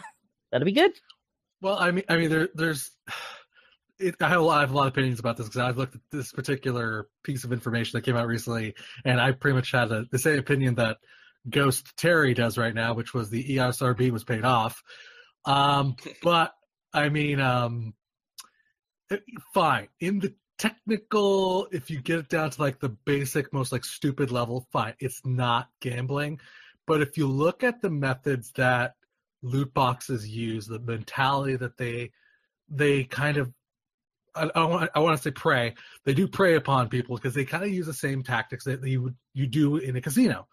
that'd 0.51 0.67
be 0.67 0.73
good. 0.73 0.93
Well, 1.61 1.77
I 1.79 1.91
mean, 1.91 2.05
I 2.09 2.17
mean, 2.17 2.31
there, 2.31 2.49
there's. 2.55 2.91
It, 4.01 4.15
I 4.21 4.29
have 4.29 4.39
a 4.39 4.45
lot, 4.45 4.59
I 4.59 4.61
have 4.61 4.71
a 4.71 4.77
lot 4.77 4.87
of 4.87 4.93
opinions 4.93 5.19
about 5.19 5.37
this 5.37 5.49
because 5.49 5.61
I've 5.61 5.77
looked 5.77 5.97
at 5.97 6.01
this 6.13 6.31
particular 6.31 7.09
piece 7.25 7.43
of 7.43 7.53
information 7.53 7.99
that 7.99 8.05
came 8.05 8.15
out 8.15 8.29
recently, 8.29 8.77
and 9.05 9.21
I 9.21 9.33
pretty 9.33 9.57
much 9.57 9.73
had 9.73 9.91
a, 9.91 10.05
the 10.13 10.21
same 10.21 10.39
opinion 10.39 10.77
that 10.77 10.99
Ghost 11.51 11.97
Terry 11.97 12.33
does 12.33 12.57
right 12.57 12.73
now, 12.73 12.95
which 12.95 13.13
was 13.13 13.29
the 13.29 13.43
ESRB 13.57 14.13
was 14.13 14.23
paid 14.23 14.45
off. 14.45 14.85
Um, 15.45 15.97
but 16.23 16.55
I 16.93 17.09
mean, 17.09 17.41
um, 17.41 17.95
it, 19.11 19.25
fine. 19.53 19.89
In 19.99 20.21
the 20.21 20.35
technical, 20.59 21.69
if 21.73 21.91
you 21.91 22.01
get 22.01 22.19
it 22.19 22.29
down 22.29 22.51
to 22.51 22.61
like 22.61 22.81
the 22.81 22.91
basic, 22.91 23.53
most 23.53 23.73
like 23.73 23.85
stupid 23.85 24.31
level, 24.31 24.67
fine. 24.73 24.95
It's 25.01 25.21
not 25.25 25.69
gambling. 25.81 26.41
But 26.87 27.03
if 27.03 27.19
you 27.19 27.27
look 27.27 27.63
at 27.63 27.83
the 27.83 27.91
methods 27.91 28.53
that 28.53 28.95
loot 29.43 29.73
boxes 29.75 30.29
use, 30.29 30.67
the 30.67 30.79
mentality 30.79 31.57
that 31.57 31.77
they 31.77 32.11
they 32.69 33.05
kind 33.05 33.37
of 33.37 33.53
I, 34.35 34.51
I, 34.55 34.65
want, 34.65 34.91
I 34.95 34.99
want 35.01 35.17
to 35.17 35.23
say 35.23 35.31
prey. 35.31 35.75
They 36.05 36.15
do 36.15 36.29
prey 36.29 36.55
upon 36.55 36.89
people 36.89 37.17
because 37.17 37.35
they 37.35 37.45
kind 37.45 37.65
of 37.65 37.71
use 37.71 37.87
the 37.87 37.95
same 37.95 38.23
tactics 38.23 38.65
that 38.65 38.83
you 38.85 39.03
would 39.03 39.17
you 39.35 39.47
do 39.47 39.77
in 39.77 39.97
a 39.97 40.01
casino. 40.01 40.47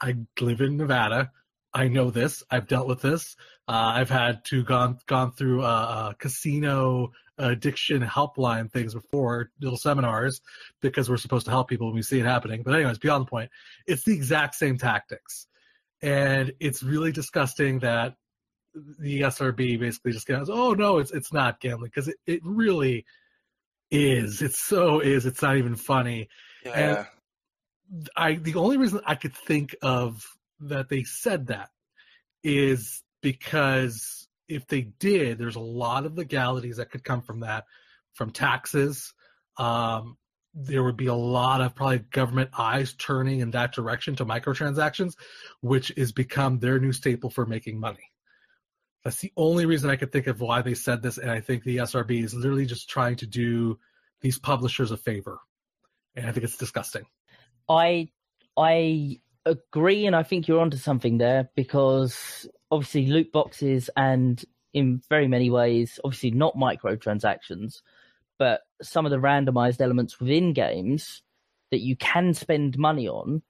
I 0.00 0.16
live 0.40 0.60
in 0.60 0.76
Nevada. 0.76 1.30
I 1.72 1.88
know 1.88 2.10
this. 2.10 2.42
I've 2.50 2.68
dealt 2.68 2.88
with 2.88 3.02
this. 3.02 3.36
Uh, 3.68 3.92
I've 3.94 4.10
had 4.10 4.44
to 4.46 4.64
gone 4.64 4.98
gone 5.06 5.32
through 5.32 5.62
a, 5.62 6.14
casino 6.18 7.12
addiction 7.38 8.00
helpline 8.00 8.72
things 8.72 8.94
before, 8.94 9.50
little 9.60 9.76
seminars, 9.76 10.40
because 10.80 11.10
we're 11.10 11.18
supposed 11.18 11.44
to 11.44 11.50
help 11.50 11.68
people 11.68 11.88
when 11.88 11.96
we 11.96 12.02
see 12.02 12.18
it 12.18 12.24
happening. 12.24 12.62
But 12.62 12.74
anyways, 12.74 12.98
beyond 12.98 13.26
the 13.26 13.30
point, 13.30 13.50
it's 13.86 14.04
the 14.04 14.14
exact 14.14 14.54
same 14.54 14.78
tactics, 14.78 15.46
and 16.00 16.52
it's 16.60 16.82
really 16.82 17.12
disgusting 17.12 17.80
that 17.80 18.14
the 18.98 19.20
ESRB 19.22 19.78
basically 19.80 20.12
just 20.12 20.26
goes, 20.26 20.50
"Oh 20.50 20.74
no, 20.74 20.98
it's 20.98 21.10
it's 21.10 21.32
not 21.32 21.60
gambling," 21.60 21.90
because 21.94 22.08
it, 22.08 22.16
it 22.26 22.40
really 22.44 23.06
is. 23.90 24.42
It 24.42 24.54
so 24.54 25.00
is. 25.00 25.26
It's 25.26 25.42
not 25.42 25.56
even 25.56 25.76
funny. 25.76 26.28
Yeah. 26.64 27.06
And 27.90 28.08
I 28.16 28.34
the 28.34 28.56
only 28.56 28.76
reason 28.76 29.00
I 29.06 29.14
could 29.14 29.34
think 29.34 29.74
of 29.82 30.24
that 30.60 30.88
they 30.88 31.04
said 31.04 31.46
that 31.48 31.70
is 32.42 33.02
because 33.22 34.28
if 34.48 34.66
they 34.66 34.82
did, 34.82 35.38
there's 35.38 35.56
a 35.56 35.60
lot 35.60 36.06
of 36.06 36.16
legalities 36.16 36.76
that 36.76 36.90
could 36.90 37.04
come 37.04 37.22
from 37.22 37.40
that, 37.40 37.64
from 38.14 38.30
taxes. 38.30 39.12
Um, 39.56 40.16
there 40.54 40.82
would 40.82 40.96
be 40.96 41.06
a 41.06 41.14
lot 41.14 41.60
of 41.60 41.74
probably 41.74 41.98
government 41.98 42.50
eyes 42.56 42.94
turning 42.94 43.40
in 43.40 43.50
that 43.50 43.74
direction 43.74 44.16
to 44.16 44.24
microtransactions, 44.24 45.14
which 45.60 45.92
has 45.96 46.12
become 46.12 46.58
their 46.58 46.78
new 46.78 46.92
staple 46.92 47.30
for 47.30 47.44
making 47.44 47.78
money. 47.78 48.10
That's 49.06 49.20
the 49.20 49.32
only 49.36 49.66
reason 49.66 49.88
I 49.88 49.94
could 49.94 50.10
think 50.10 50.26
of 50.26 50.40
why 50.40 50.62
they 50.62 50.74
said 50.74 51.00
this, 51.00 51.16
and 51.16 51.30
I 51.30 51.38
think 51.38 51.62
the 51.62 51.76
ESRB 51.76 52.24
is 52.24 52.34
literally 52.34 52.66
just 52.66 52.90
trying 52.90 53.14
to 53.18 53.26
do 53.28 53.78
these 54.20 54.36
publishers 54.36 54.90
a 54.90 54.96
favor, 54.96 55.38
and 56.16 56.26
I 56.26 56.32
think 56.32 56.42
it's 56.42 56.56
disgusting. 56.56 57.04
I 57.68 58.08
I 58.56 59.20
agree, 59.44 60.06
and 60.06 60.16
I 60.16 60.24
think 60.24 60.48
you're 60.48 60.60
onto 60.60 60.76
something 60.76 61.18
there 61.18 61.48
because 61.54 62.48
obviously 62.72 63.06
loot 63.06 63.30
boxes 63.30 63.90
and 63.96 64.44
in 64.74 65.00
very 65.08 65.28
many 65.28 65.50
ways, 65.50 66.00
obviously 66.02 66.32
not 66.32 66.56
microtransactions, 66.56 67.82
but 68.40 68.62
some 68.82 69.06
of 69.06 69.12
the 69.12 69.18
randomized 69.18 69.80
elements 69.80 70.18
within 70.18 70.52
games 70.52 71.22
that 71.70 71.78
you 71.78 71.94
can 71.94 72.34
spend 72.34 72.76
money 72.76 73.06
on 73.06 73.42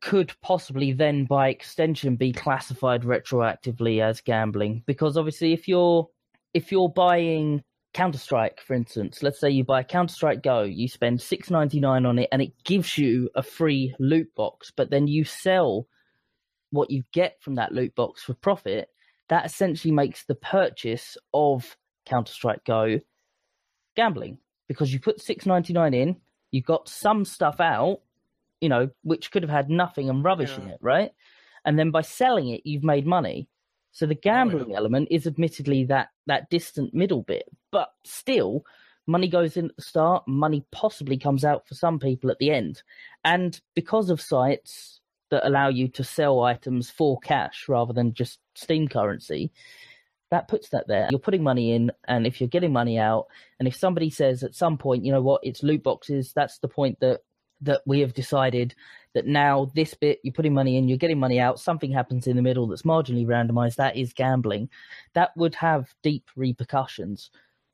could 0.00 0.32
possibly 0.42 0.92
then 0.92 1.24
by 1.24 1.48
extension 1.48 2.16
be 2.16 2.32
classified 2.32 3.02
retroactively 3.02 4.00
as 4.00 4.20
gambling 4.20 4.82
because 4.86 5.16
obviously 5.16 5.52
if 5.52 5.66
you're 5.66 6.08
if 6.54 6.70
you're 6.70 6.88
buying 6.88 7.62
Counter 7.94 8.18
Strike, 8.18 8.60
for 8.60 8.74
instance, 8.74 9.22
let's 9.22 9.40
say 9.40 9.50
you 9.50 9.64
buy 9.64 9.82
Counter 9.82 10.12
Strike 10.12 10.42
Go, 10.42 10.62
you 10.62 10.88
spend 10.88 11.20
six 11.20 11.50
ninety 11.50 11.80
nine 11.80 12.06
on 12.06 12.18
it, 12.18 12.28
and 12.30 12.42
it 12.42 12.52
gives 12.64 12.98
you 12.98 13.30
a 13.34 13.42
free 13.42 13.94
loot 13.98 14.32
box, 14.34 14.70
but 14.76 14.90
then 14.90 15.08
you 15.08 15.24
sell 15.24 15.86
what 16.70 16.90
you 16.90 17.02
get 17.12 17.40
from 17.40 17.54
that 17.56 17.72
loot 17.72 17.94
box 17.94 18.22
for 18.22 18.34
profit. 18.34 18.88
That 19.28 19.46
essentially 19.46 19.92
makes 19.92 20.24
the 20.24 20.34
purchase 20.34 21.16
of 21.34 21.76
Counter 22.06 22.32
Strike 22.32 22.64
Go 22.64 23.00
gambling 23.96 24.38
because 24.68 24.92
you 24.92 25.00
put 25.00 25.20
six 25.20 25.46
ninety 25.46 25.72
nine 25.72 25.94
in, 25.94 26.16
you 26.50 26.62
got 26.62 26.88
some 26.88 27.24
stuff 27.24 27.58
out, 27.58 28.00
you 28.60 28.68
know, 28.68 28.90
which 29.02 29.30
could 29.30 29.42
have 29.42 29.50
had 29.50 29.70
nothing 29.70 30.10
and 30.10 30.24
rubbish 30.24 30.52
yeah. 30.56 30.64
in 30.64 30.70
it, 30.70 30.78
right? 30.80 31.10
And 31.64 31.78
then 31.78 31.90
by 31.90 32.02
selling 32.02 32.48
it, 32.48 32.62
you've 32.64 32.84
made 32.84 33.06
money. 33.06 33.48
So 33.92 34.06
the 34.06 34.14
gambling 34.14 34.66
oh, 34.66 34.70
yeah. 34.70 34.76
element 34.76 35.08
is 35.10 35.26
admittedly 35.26 35.84
that 35.84 36.08
that 36.26 36.50
distant 36.50 36.94
middle 36.94 37.22
bit, 37.22 37.44
but 37.72 37.88
still, 38.04 38.64
money 39.06 39.28
goes 39.28 39.56
in 39.56 39.66
at 39.66 39.76
the 39.76 39.82
start, 39.82 40.28
money 40.28 40.64
possibly 40.70 41.16
comes 41.16 41.44
out 41.44 41.66
for 41.66 41.74
some 41.74 41.98
people 41.98 42.30
at 42.30 42.38
the 42.38 42.50
end, 42.50 42.82
and 43.24 43.60
because 43.74 44.10
of 44.10 44.20
sites 44.20 45.00
that 45.30 45.46
allow 45.46 45.68
you 45.68 45.88
to 45.88 46.04
sell 46.04 46.40
items 46.40 46.90
for 46.90 47.18
cash 47.20 47.66
rather 47.68 47.92
than 47.92 48.14
just 48.14 48.38
Steam 48.54 48.88
currency, 48.88 49.50
that 50.30 50.48
puts 50.48 50.68
that 50.70 50.86
there. 50.88 51.08
You're 51.10 51.18
putting 51.18 51.42
money 51.42 51.72
in, 51.72 51.90
and 52.06 52.26
if 52.26 52.40
you're 52.40 52.48
getting 52.48 52.72
money 52.72 52.98
out, 52.98 53.26
and 53.58 53.66
if 53.66 53.74
somebody 53.76 54.10
says 54.10 54.42
at 54.42 54.54
some 54.54 54.78
point, 54.78 55.04
you 55.04 55.12
know 55.12 55.22
what, 55.22 55.40
it's 55.42 55.62
loot 55.62 55.82
boxes, 55.82 56.32
that's 56.34 56.58
the 56.58 56.68
point 56.68 57.00
that 57.00 57.20
that 57.60 57.82
we 57.86 58.00
have 58.00 58.14
decided 58.14 58.74
that 59.14 59.26
now 59.26 59.70
this 59.74 59.94
bit 59.94 60.20
you're 60.22 60.32
putting 60.32 60.54
money 60.54 60.76
in, 60.76 60.88
you're 60.88 60.98
getting 60.98 61.18
money 61.18 61.40
out, 61.40 61.58
something 61.58 61.90
happens 61.90 62.26
in 62.26 62.36
the 62.36 62.42
middle 62.42 62.66
that's 62.66 62.82
marginally 62.82 63.26
randomized, 63.26 63.76
that 63.76 63.96
is 63.96 64.12
gambling. 64.12 64.68
That 65.14 65.36
would 65.36 65.54
have 65.56 65.92
deep 66.02 66.28
repercussions. 66.36 67.30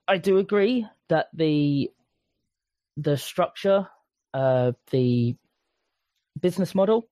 I 0.07 0.19
do 0.19 0.39
agree 0.39 0.87
that 1.09 1.29
the 1.35 1.91
the 2.97 3.17
structure, 3.17 3.89
uh, 4.33 4.73
the 4.91 5.37
business 6.41 6.75
model 6.75 7.09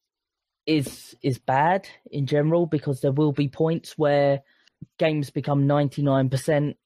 is 0.66 1.16
is 1.22 1.38
bad 1.38 1.88
in 2.10 2.26
general 2.26 2.66
because 2.66 3.00
there 3.00 3.12
will 3.12 3.32
be 3.32 3.48
points 3.48 3.98
where 3.98 4.42
games 4.98 5.30
become 5.30 5.66
99% 5.66 6.76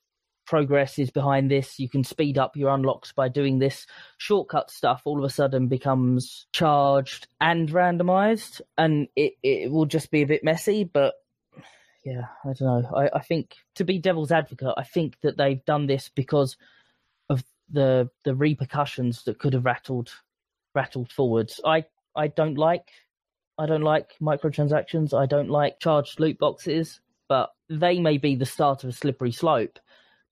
progress 0.47 0.99
is 0.99 1.11
behind 1.11 1.51
this. 1.51 1.79
You 1.79 1.89
can 1.89 2.05
speed 2.05 2.39
up 2.39 2.57
your 2.57 2.71
unlocks 2.71 3.13
by 3.13 3.29
doing 3.29 3.59
this. 3.59 3.87
Shortcut 4.19 4.71
stuff 4.71 5.03
all 5.05 5.19
of 5.19 5.25
a 5.25 5.31
sudden 5.31 5.69
becomes 5.69 6.47
charged 6.53 7.29
and 7.41 7.69
randomized, 7.69 8.61
and 8.79 9.09
it, 9.17 9.35
it 9.43 9.71
will 9.71 9.87
just 9.87 10.11
be 10.11 10.23
a 10.23 10.27
bit 10.27 10.45
messy. 10.45 10.85
But 10.85 11.15
yeah, 12.05 12.27
I 12.45 12.53
don't 12.53 12.83
know. 12.83 12.97
I, 12.97 13.11
I 13.17 13.21
think 13.21 13.57
to 13.75 13.85
be 13.85 13.99
devil's 13.99 14.33
advocate, 14.33 14.75
I 14.77 14.85
think 14.85 15.17
that 15.23 15.37
they've 15.37 15.65
done 15.65 15.87
this 15.87 16.09
because 16.09 16.57
of 17.29 17.43
the 17.71 18.09
the 18.25 18.35
repercussions 18.35 19.25
that 19.25 19.39
could 19.39 19.53
have 19.53 19.65
rattled 19.65 20.13
rattled 20.75 21.13
forwards. 21.13 21.61
I 21.65 21.85
I 22.15 22.29
don't 22.29 22.57
like 22.57 22.89
I 23.59 23.67
don't 23.67 23.83
like 23.83 24.13
microtransactions. 24.21 25.19
I 25.19 25.27
don't 25.27 25.51
like 25.51 25.81
charged 25.81 26.21
loot 26.21 26.39
boxes, 26.39 27.01
but 27.29 27.51
they 27.69 27.99
may 27.99 28.19
be 28.19 28.37
the 28.37 28.47
start 28.47 28.85
of 28.85 28.91
a 28.91 28.93
slippery 28.93 29.33
slope 29.33 29.79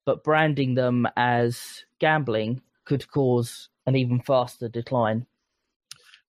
but 0.04 0.24
branding 0.24 0.74
them 0.74 1.06
as 1.16 1.84
gambling 1.98 2.60
could 2.84 3.10
cause 3.10 3.68
an 3.86 3.96
even 3.96 4.20
faster 4.20 4.68
decline. 4.68 5.26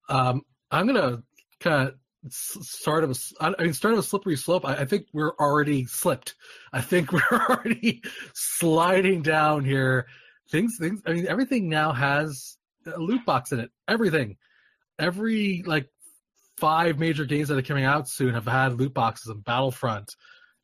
Um, 0.09 0.43
I'm 0.71 0.87
gonna 0.87 1.23
kind 1.59 1.89
of 1.89 1.95
start 2.29 3.03
of 3.03 3.11
a, 3.11 3.15
I 3.39 3.63
mean, 3.63 3.73
start 3.73 3.93
of 3.93 3.99
a 3.99 4.03
slippery 4.03 4.35
slope. 4.35 4.65
I, 4.65 4.77
I, 4.77 4.85
think 4.85 5.07
we're 5.13 5.35
already 5.39 5.85
slipped. 5.85 6.35
I 6.73 6.81
think 6.81 7.11
we're 7.11 7.21
already 7.49 8.01
sliding 8.33 9.21
down 9.21 9.63
here. 9.63 10.07
Things, 10.49 10.77
things. 10.77 11.01
I 11.05 11.13
mean, 11.13 11.27
everything 11.27 11.69
now 11.69 11.91
has 11.91 12.57
a 12.85 12.99
loot 12.99 13.25
box 13.25 13.51
in 13.51 13.59
it. 13.59 13.71
Everything, 13.87 14.37
every 14.99 15.63
like 15.65 15.89
five 16.57 16.99
major 16.99 17.25
games 17.25 17.49
that 17.49 17.57
are 17.57 17.63
coming 17.63 17.85
out 17.85 18.07
soon 18.07 18.33
have 18.33 18.45
had 18.45 18.79
loot 18.79 18.93
boxes. 18.93 19.29
In 19.31 19.39
Battlefront, 19.39 20.15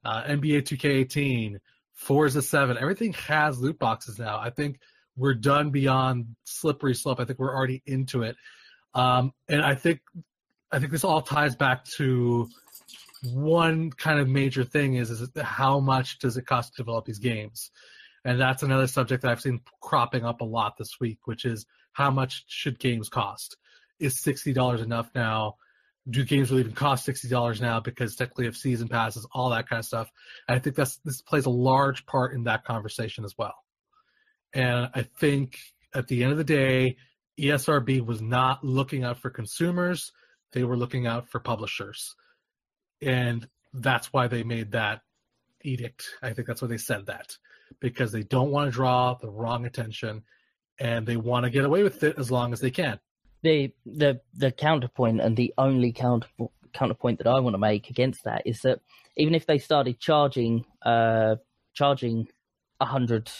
uh, 0.05 0.23
NBA 0.23 0.63
2K18, 0.63 1.57
Forza 1.93 2.41
7, 2.41 2.77
everything 2.77 3.13
has 3.13 3.59
loot 3.59 3.77
boxes 3.77 4.17
now. 4.17 4.39
I 4.39 4.49
think 4.49 4.79
we're 5.15 5.33
done 5.33 5.71
beyond 5.71 6.35
slippery 6.45 6.95
slope. 6.95 7.19
I 7.19 7.25
think 7.25 7.39
we're 7.39 7.55
already 7.55 7.81
into 7.85 8.23
it. 8.23 8.35
Um, 8.93 9.33
and 9.47 9.61
I 9.61 9.75
think 9.75 9.99
I 10.71 10.79
think 10.79 10.91
this 10.91 11.03
all 11.03 11.21
ties 11.21 11.55
back 11.55 11.85
to 11.97 12.49
one 13.23 13.91
kind 13.91 14.19
of 14.19 14.27
major 14.27 14.63
thing 14.63 14.95
is 14.95 15.11
is 15.11 15.29
how 15.41 15.79
much 15.79 16.19
does 16.19 16.37
it 16.37 16.45
cost 16.45 16.73
to 16.73 16.81
develop 16.81 17.05
these 17.05 17.19
games? 17.19 17.71
And 18.23 18.39
that's 18.39 18.63
another 18.63 18.87
subject 18.87 19.23
that 19.23 19.31
I've 19.31 19.41
seen 19.41 19.61
cropping 19.81 20.25
up 20.25 20.41
a 20.41 20.45
lot 20.45 20.77
this 20.77 20.99
week, 20.99 21.19
which 21.25 21.45
is 21.45 21.65
how 21.93 22.11
much 22.11 22.45
should 22.47 22.79
games 22.79 23.09
cost? 23.09 23.57
Is 23.99 24.19
sixty 24.19 24.53
dollars 24.53 24.81
enough 24.81 25.09
now? 25.13 25.55
Do 26.09 26.25
games 26.25 26.49
really 26.49 26.61
even 26.61 26.73
cost 26.73 27.05
sixty 27.05 27.27
dollars 27.27 27.61
now 27.61 27.79
because 27.79 28.15
technically 28.15 28.47
of 28.47 28.57
season 28.57 28.87
passes, 28.87 29.27
all 29.31 29.49
that 29.51 29.69
kind 29.69 29.79
of 29.79 29.85
stuff. 29.85 30.09
And 30.47 30.55
I 30.55 30.59
think 30.59 30.75
that's 30.75 30.97
this 31.05 31.21
plays 31.21 31.45
a 31.45 31.51
large 31.51 32.05
part 32.05 32.33
in 32.33 32.45
that 32.45 32.65
conversation 32.65 33.23
as 33.23 33.37
well. 33.37 33.55
And 34.53 34.89
I 34.93 35.03
think 35.03 35.57
at 35.93 36.07
the 36.07 36.23
end 36.23 36.31
of 36.31 36.37
the 36.37 36.43
day, 36.43 36.97
ESRB 37.39 38.05
was 38.05 38.21
not 38.21 38.63
looking 38.63 39.03
out 39.03 39.19
for 39.19 39.29
consumers; 39.29 40.11
they 40.53 40.63
were 40.63 40.77
looking 40.77 41.05
out 41.05 41.29
for 41.29 41.39
publishers, 41.39 42.15
and 43.01 43.47
that's 43.73 44.11
why 44.11 44.27
they 44.27 44.43
made 44.43 44.71
that 44.71 45.01
edict. 45.63 46.09
I 46.21 46.33
think 46.33 46.47
that's 46.47 46.61
why 46.61 46.67
they 46.67 46.77
said 46.77 47.05
that 47.05 47.37
because 47.79 48.11
they 48.11 48.23
don't 48.23 48.51
want 48.51 48.67
to 48.67 48.75
draw 48.75 49.13
the 49.13 49.29
wrong 49.29 49.65
attention, 49.65 50.23
and 50.79 51.05
they 51.05 51.15
want 51.15 51.43
to 51.43 51.51
get 51.51 51.63
away 51.63 51.83
with 51.83 52.03
it 52.03 52.17
as 52.17 52.31
long 52.31 52.53
as 52.53 52.59
they 52.59 52.71
can 52.71 52.99
the 53.43 53.71
the 53.85 54.21
the 54.33 54.51
counterpoint 54.51 55.21
and 55.21 55.35
the 55.35 55.53
only 55.57 55.91
counter 55.91 56.27
counterpoint 56.73 57.17
that 57.17 57.27
I 57.27 57.39
want 57.39 57.53
to 57.53 57.59
make 57.59 57.89
against 57.89 58.23
that 58.23 58.43
is 58.45 58.61
that 58.61 58.79
even 59.17 59.35
if 59.35 59.45
they 59.45 59.57
started 59.57 59.99
charging 59.99 60.65
uh 60.83 61.35
charging 61.73 62.27
a 62.79 62.85
hundred 62.85 63.31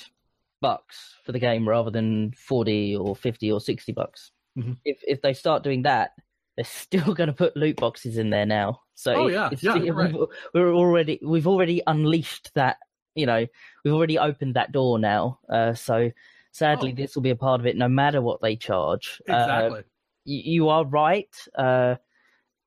bucks 0.60 1.16
for 1.26 1.32
the 1.32 1.40
game 1.40 1.68
rather 1.68 1.92
than 1.92 2.32
forty 2.32 2.96
or 2.96 3.16
fifty 3.16 3.52
or 3.52 3.62
sixty 3.62 3.92
bucks, 3.92 4.32
mm-hmm. 4.58 4.74
if 4.86 5.00
if 5.08 5.22
they 5.22 5.34
start 5.34 5.64
doing 5.64 5.84
that, 5.84 6.12
they're 6.56 6.66
still 6.66 7.14
going 7.16 7.28
to 7.28 7.34
put 7.34 7.56
loot 7.56 7.78
boxes 7.78 8.18
in 8.18 8.30
there 8.30 8.46
now. 8.46 8.82
So 8.96 9.14
oh 9.14 9.28
yeah, 9.28 9.50
yeah, 9.62 9.92
right. 9.92 10.14
we're 10.54 10.74
already 10.74 11.20
we've 11.24 11.48
already 11.48 11.82
unleashed 11.88 12.52
that. 12.56 12.78
You 13.16 13.26
know, 13.26 13.46
we've 13.84 13.94
already 13.94 14.18
opened 14.18 14.56
that 14.56 14.72
door 14.72 14.98
now. 14.98 15.40
Uh, 15.50 15.74
so 15.74 16.12
sadly, 16.52 16.92
oh. 16.92 16.96
this 16.96 17.16
will 17.16 17.22
be 17.22 17.30
a 17.32 17.36
part 17.36 17.60
of 17.60 17.68
it, 17.68 17.76
no 17.76 17.90
matter 17.90 18.22
what 18.22 18.42
they 18.42 18.56
charge. 18.56 19.22
Uh, 19.30 19.34
exactly. 19.34 19.80
Uh, 19.80 19.84
you 20.26 20.70
are 20.70 20.86
right. 20.86 21.36
Uh, 21.58 21.96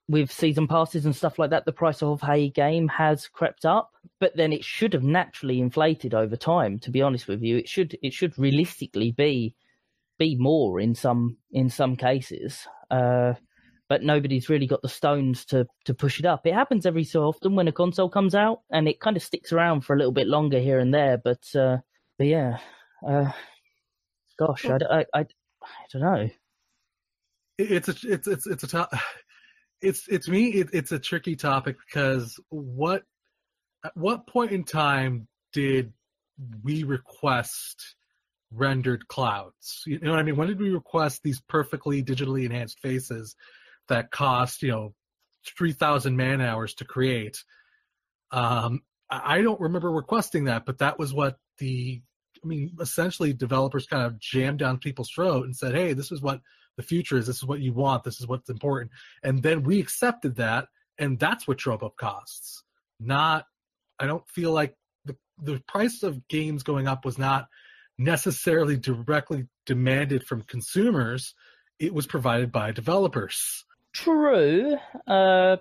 with 0.09 0.31
season 0.31 0.69
passes 0.69 1.07
and 1.07 1.17
stuff 1.17 1.39
like 1.39 1.51
that, 1.51 1.65
the 1.65 1.73
price 1.73 2.03
of 2.03 2.23
a 2.29 2.51
game 2.51 2.89
has 2.89 3.27
crept 3.27 3.65
up, 3.65 3.93
but 4.21 4.37
then 4.37 4.53
it 4.53 4.65
should 4.65 4.93
have 4.93 5.03
naturally 5.03 5.61
inflated 5.61 6.13
over 6.13 6.37
time. 6.37 6.79
To 6.81 6.91
be 6.91 7.01
honest 7.01 7.27
with 7.27 7.43
you, 7.43 7.57
it 7.57 7.69
should 7.69 7.97
it 8.03 8.13
should 8.13 8.39
realistically 8.39 9.13
be 9.13 9.55
be 10.19 10.37
more 10.37 10.79
in 10.79 10.95
some 10.95 11.39
in 11.53 11.71
some 11.71 11.97
cases. 11.97 12.67
Uh, 12.91 13.35
but 13.89 14.03
nobody's 14.03 14.49
really 14.49 14.67
got 14.67 14.83
the 14.83 14.89
stones 14.89 15.47
to 15.47 15.67
to 15.87 15.95
push 15.95 16.19
it 16.19 16.27
up. 16.27 16.47
It 16.47 16.55
happens 16.55 16.85
every 16.85 17.05
so 17.05 17.25
often 17.25 17.55
when 17.55 17.69
a 17.69 17.73
console 17.73 18.11
comes 18.11 18.35
out, 18.35 18.61
and 18.71 18.87
it 18.89 19.01
kind 19.01 19.17
of 19.17 19.23
sticks 19.23 19.53
around 19.53 19.83
for 19.83 19.95
a 19.95 19.99
little 19.99 20.13
bit 20.13 20.27
longer 20.27 20.59
here 20.59 20.81
and 20.81 20.93
there. 20.93 21.17
But 21.17 21.45
uh, 21.57 21.79
but 22.19 22.27
yeah, 22.27 22.59
uh, 23.07 23.33
gosh, 24.39 24.67
I, 24.67 24.79
I, 24.91 24.99
I, 25.15 25.21
I 25.21 25.87
don't 25.91 26.03
know 26.03 26.29
it's 27.59 27.89
a 27.89 27.95
it's 28.05 28.27
it's 28.27 28.47
it's 28.47 28.63
a 28.63 28.67
top 28.67 28.93
it's 29.81 30.09
it's 30.09 30.29
me 30.29 30.49
it, 30.49 30.69
it's 30.73 30.93
a 30.93 30.99
tricky 30.99 31.37
topic 31.37 31.77
because 31.87 32.39
what 32.49 33.03
at 33.85 33.97
what 33.97 34.27
point 34.27 34.53
in 34.53 34.65
time 34.65 35.29
did 35.53 35.93
we 36.63 36.83
request 36.83 37.95
rendered 38.51 39.07
clouds? 39.09 39.83
You 39.87 39.99
know 40.01 40.11
what 40.11 40.21
i 40.21 40.23
mean? 40.23 40.37
When 40.37 40.49
did 40.49 40.61
we 40.61 40.71
request 40.71 41.23
these 41.23 41.41
perfectly 41.41 42.03
digitally 42.03 42.45
enhanced 42.45 42.81
faces 42.81 43.37
that 43.89 44.11
cost 44.11 44.63
you 44.63 44.71
know 44.71 44.95
3000 45.59 46.17
man 46.17 46.41
hours 46.41 46.75
to 46.75 46.85
create? 46.85 47.45
Um 48.31 48.81
i 49.11 49.43
don't 49.43 49.61
remember 49.61 49.91
requesting 49.91 50.45
that 50.45 50.65
but 50.65 50.79
that 50.79 50.99
was 50.99 51.13
what 51.13 51.37
the 51.59 52.01
i 52.43 52.47
mean 52.47 52.75
essentially 52.81 53.35
developers 53.35 53.87
kind 53.87 54.03
of 54.03 54.19
jammed 54.19 54.59
down 54.59 54.79
people's 54.79 55.11
throat 55.11 55.45
and 55.45 55.55
said 55.55 55.75
hey 55.75 55.93
this 55.93 56.11
is 56.11 56.23
what 56.23 56.41
the 56.77 56.83
future 56.83 57.17
is 57.17 57.27
this 57.27 57.37
is 57.37 57.45
what 57.45 57.61
you 57.61 57.73
want 57.73 58.05
this 58.05 58.21
is 58.21 58.27
what's 58.27 58.51
important. 58.51 58.91
And 59.23 59.43
then 59.43 59.63
we 59.63 59.81
accepted 59.81 60.37
that 60.37 60.69
and 60.99 61.19
that's 61.19 61.47
what 61.47 61.59
drove 61.59 61.83
up 61.83 61.97
costs. 61.97 62.63
Not 63.01 63.47
i 64.01 64.07
don't 64.07 64.29
feel 64.29 64.53
like 64.53 64.75
the 65.05 65.17
the 65.39 65.63
price 65.69 66.03
of 66.03 66.27
games 66.29 66.63
going 66.63 66.89
up 66.89 67.05
was 67.05 67.19
not 67.19 67.47
necessarily 67.99 68.77
directly 68.77 69.47
demanded 69.67 70.25
from 70.27 70.43
consumers. 70.43 71.35
It 71.79 71.95
was 71.95 72.07
provided 72.07 72.51
by 72.51 72.73
developers. 72.73 73.65
True 73.93 74.77
uh, 75.07 75.57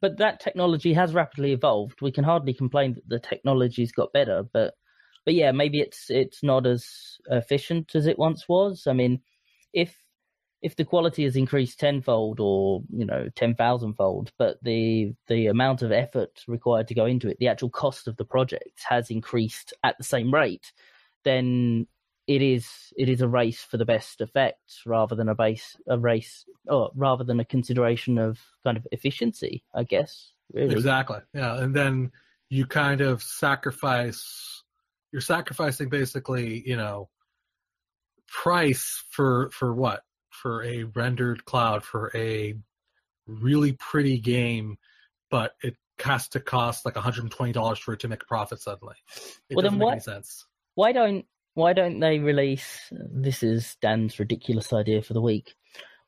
but 0.00 0.18
that 0.18 0.40
technology 0.40 0.92
has 0.92 1.14
rapidly 1.14 1.52
evolved. 1.52 2.00
We 2.00 2.12
can 2.12 2.24
hardly 2.24 2.54
complain 2.54 2.94
that 2.94 3.08
the 3.08 3.18
technology's 3.18 3.92
got 3.92 4.12
better 4.12 4.42
but 4.52 4.74
but 5.24 5.34
yeah 5.34 5.52
maybe 5.52 5.80
it's 5.80 6.06
it's 6.10 6.42
not 6.42 6.66
as 6.66 6.86
efficient 7.30 7.94
as 7.94 8.06
it 8.06 8.18
once 8.18 8.48
was. 8.48 8.86
I 8.86 8.92
mean 8.92 9.20
if 9.72 9.94
if 10.60 10.76
the 10.76 10.84
quality 10.84 11.24
has 11.24 11.36
increased 11.36 11.78
tenfold 11.78 12.40
or 12.40 12.82
you 12.90 13.04
know 13.04 13.28
ten 13.34 13.54
thousand 13.54 13.94
fold, 13.94 14.32
but 14.38 14.58
the 14.62 15.14
the 15.28 15.46
amount 15.46 15.82
of 15.82 15.92
effort 15.92 16.42
required 16.48 16.88
to 16.88 16.94
go 16.94 17.06
into 17.06 17.28
it, 17.28 17.38
the 17.38 17.48
actual 17.48 17.70
cost 17.70 18.08
of 18.08 18.16
the 18.16 18.24
project 18.24 18.82
has 18.88 19.10
increased 19.10 19.72
at 19.84 19.96
the 19.98 20.04
same 20.04 20.32
rate, 20.32 20.72
then 21.24 21.86
it 22.26 22.42
is 22.42 22.92
it 22.96 23.08
is 23.08 23.20
a 23.20 23.28
race 23.28 23.62
for 23.62 23.76
the 23.76 23.84
best 23.84 24.20
effect 24.20 24.80
rather 24.84 25.14
than 25.14 25.28
a 25.28 25.34
base 25.34 25.76
a 25.86 25.98
race 25.98 26.44
or 26.66 26.90
rather 26.94 27.24
than 27.24 27.40
a 27.40 27.44
consideration 27.44 28.18
of 28.18 28.38
kind 28.64 28.76
of 28.76 28.86
efficiency, 28.92 29.62
I 29.74 29.84
guess. 29.84 30.32
Really. 30.52 30.74
Exactly. 30.74 31.20
Yeah, 31.34 31.58
and 31.62 31.74
then 31.74 32.10
you 32.50 32.66
kind 32.66 33.00
of 33.00 33.22
sacrifice. 33.22 34.62
You're 35.12 35.22
sacrificing 35.22 35.88
basically, 35.88 36.62
you 36.66 36.76
know, 36.76 37.08
price 38.26 39.04
for 39.10 39.50
for 39.50 39.74
what 39.74 40.02
for 40.40 40.64
a 40.64 40.84
rendered 40.84 41.44
cloud 41.44 41.84
for 41.84 42.10
a 42.14 42.54
really 43.26 43.72
pretty 43.72 44.18
game, 44.18 44.78
but 45.30 45.52
it 45.62 45.76
has 46.00 46.28
to 46.28 46.40
cost 46.40 46.84
like 46.84 46.94
$120 46.94 47.78
for 47.78 47.94
it 47.94 48.00
to 48.00 48.08
make 48.08 48.22
a 48.22 48.26
profit 48.26 48.60
suddenly. 48.60 48.96
It 49.48 49.56
well, 49.56 49.64
doesn't 49.64 49.78
then 49.78 49.86
make 49.86 49.92
any 49.92 50.00
sense. 50.00 50.46
Why 50.74 50.92
don't 50.92 51.26
why 51.54 51.72
don't 51.72 51.98
they 51.98 52.20
release 52.20 52.88
this 52.92 53.42
is 53.42 53.76
Dan's 53.82 54.20
ridiculous 54.20 54.72
idea 54.72 55.02
for 55.02 55.12
the 55.12 55.20
week. 55.20 55.54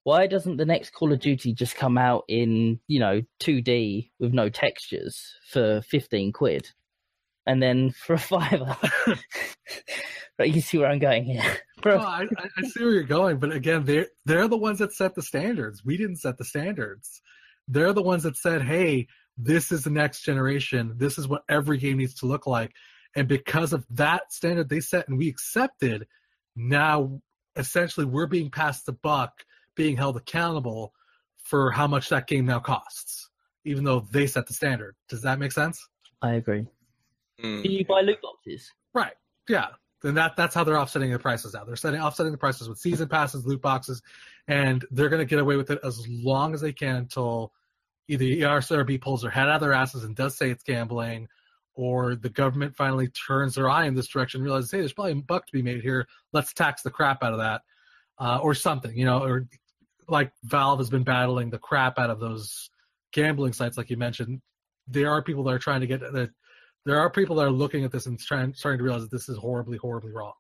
Why 0.04 0.26
doesn't 0.26 0.56
the 0.56 0.64
next 0.64 0.90
Call 0.90 1.12
of 1.12 1.20
Duty 1.20 1.52
just 1.52 1.74
come 1.74 1.98
out 1.98 2.24
in, 2.28 2.80
you 2.86 3.00
know, 3.00 3.20
2D 3.40 4.10
with 4.18 4.32
no 4.32 4.48
textures 4.48 5.34
for 5.50 5.82
15 5.82 6.32
quid? 6.32 6.70
And 7.46 7.62
then 7.62 7.90
for 7.90 8.14
a 8.14 8.18
fiver. 8.18 8.76
right, 10.38 10.54
you 10.54 10.60
see 10.60 10.78
where 10.78 10.88
I'm 10.88 11.00
going 11.00 11.24
here. 11.24 11.42
Bro. 11.82 11.98
No, 11.98 12.04
I, 12.04 12.26
I 12.56 12.62
see 12.62 12.82
where 12.82 12.92
you're 12.92 13.02
going, 13.02 13.38
but 13.38 13.52
again, 13.52 13.84
they're 13.84 14.08
they're 14.24 14.48
the 14.48 14.56
ones 14.56 14.78
that 14.78 14.92
set 14.92 15.14
the 15.14 15.22
standards. 15.22 15.84
We 15.84 15.96
didn't 15.96 16.16
set 16.16 16.38
the 16.38 16.44
standards. 16.44 17.20
They're 17.68 17.92
the 17.92 18.02
ones 18.02 18.24
that 18.24 18.36
said, 18.36 18.62
"Hey, 18.62 19.08
this 19.36 19.72
is 19.72 19.84
the 19.84 19.90
next 19.90 20.22
generation. 20.22 20.94
This 20.96 21.18
is 21.18 21.28
what 21.28 21.42
every 21.48 21.78
game 21.78 21.98
needs 21.98 22.14
to 22.16 22.26
look 22.26 22.46
like." 22.46 22.72
And 23.16 23.28
because 23.28 23.72
of 23.72 23.84
that 23.90 24.32
standard 24.32 24.68
they 24.68 24.80
set 24.80 25.08
and 25.08 25.18
we 25.18 25.28
accepted, 25.28 26.06
now 26.54 27.20
essentially 27.56 28.06
we're 28.06 28.26
being 28.26 28.50
passed 28.50 28.86
the 28.86 28.92
buck, 28.92 29.44
being 29.74 29.96
held 29.96 30.16
accountable 30.16 30.92
for 31.42 31.70
how 31.70 31.86
much 31.86 32.08
that 32.10 32.26
game 32.26 32.46
now 32.46 32.60
costs, 32.60 33.28
even 33.64 33.84
though 33.84 34.00
they 34.10 34.26
set 34.26 34.46
the 34.46 34.54
standard. 34.54 34.94
Does 35.08 35.22
that 35.22 35.38
make 35.38 35.52
sense? 35.52 35.84
I 36.22 36.34
agree. 36.34 36.66
Mm. 37.42 37.62
Can 37.62 37.70
you 37.70 37.84
buy 37.84 38.02
loot 38.02 38.20
boxes? 38.22 38.70
Right. 38.94 39.14
Yeah 39.48 39.68
then 40.02 40.14
that 40.14 40.36
that's 40.36 40.54
how 40.54 40.64
they're 40.64 40.78
offsetting 40.78 41.10
the 41.10 41.18
prices 41.18 41.54
now. 41.54 41.64
They're 41.64 41.76
setting 41.76 42.00
offsetting 42.00 42.32
the 42.32 42.38
prices 42.38 42.68
with 42.68 42.78
season 42.78 43.08
passes, 43.08 43.46
loot 43.46 43.60
boxes, 43.60 44.02
and 44.48 44.84
they're 44.90 45.08
going 45.08 45.20
to 45.20 45.26
get 45.26 45.38
away 45.38 45.56
with 45.56 45.70
it 45.70 45.80
as 45.84 46.06
long 46.08 46.54
as 46.54 46.60
they 46.60 46.72
can 46.72 46.96
until 46.96 47.52
either 48.08 48.24
ESRB 48.24 49.00
pulls 49.00 49.22
their 49.22 49.30
head 49.30 49.48
out 49.48 49.56
of 49.56 49.60
their 49.60 49.72
asses 49.72 50.04
and 50.04 50.16
does 50.16 50.36
say 50.36 50.50
it's 50.50 50.62
gambling, 50.62 51.28
or 51.74 52.14
the 52.16 52.28
government 52.28 52.76
finally 52.76 53.08
turns 53.08 53.54
their 53.54 53.68
eye 53.68 53.86
in 53.86 53.94
this 53.94 54.08
direction 54.08 54.40
and 54.40 54.44
realizes, 54.44 54.70
hey, 54.70 54.78
there's 54.78 54.92
probably 54.92 55.12
a 55.12 55.16
buck 55.16 55.46
to 55.46 55.52
be 55.52 55.62
made 55.62 55.82
here. 55.82 56.06
Let's 56.32 56.52
tax 56.52 56.82
the 56.82 56.90
crap 56.90 57.22
out 57.22 57.32
of 57.32 57.38
that, 57.38 57.62
uh, 58.18 58.38
or 58.42 58.54
something, 58.54 58.96
you 58.96 59.04
know, 59.04 59.22
or 59.22 59.48
like 60.08 60.32
Valve 60.42 60.78
has 60.78 60.90
been 60.90 61.04
battling 61.04 61.50
the 61.50 61.58
crap 61.58 61.98
out 61.98 62.10
of 62.10 62.20
those 62.20 62.70
gambling 63.12 63.52
sites, 63.52 63.76
like 63.76 63.90
you 63.90 63.96
mentioned. 63.96 64.40
There 64.88 65.10
are 65.10 65.22
people 65.22 65.44
that 65.44 65.54
are 65.54 65.58
trying 65.58 65.82
to 65.82 65.86
get 65.86 66.00
that 66.00 66.30
there 66.86 67.00
are 67.00 67.10
people 67.10 67.36
that 67.36 67.46
are 67.46 67.50
looking 67.50 67.84
at 67.84 67.92
this 67.92 68.06
and 68.06 68.18
trying 68.18 68.54
starting 68.54 68.78
to 68.78 68.84
realize 68.84 69.02
that 69.02 69.10
this 69.10 69.28
is 69.28 69.36
horribly, 69.36 69.78
horribly 69.78 70.12
wrong. 70.12 70.32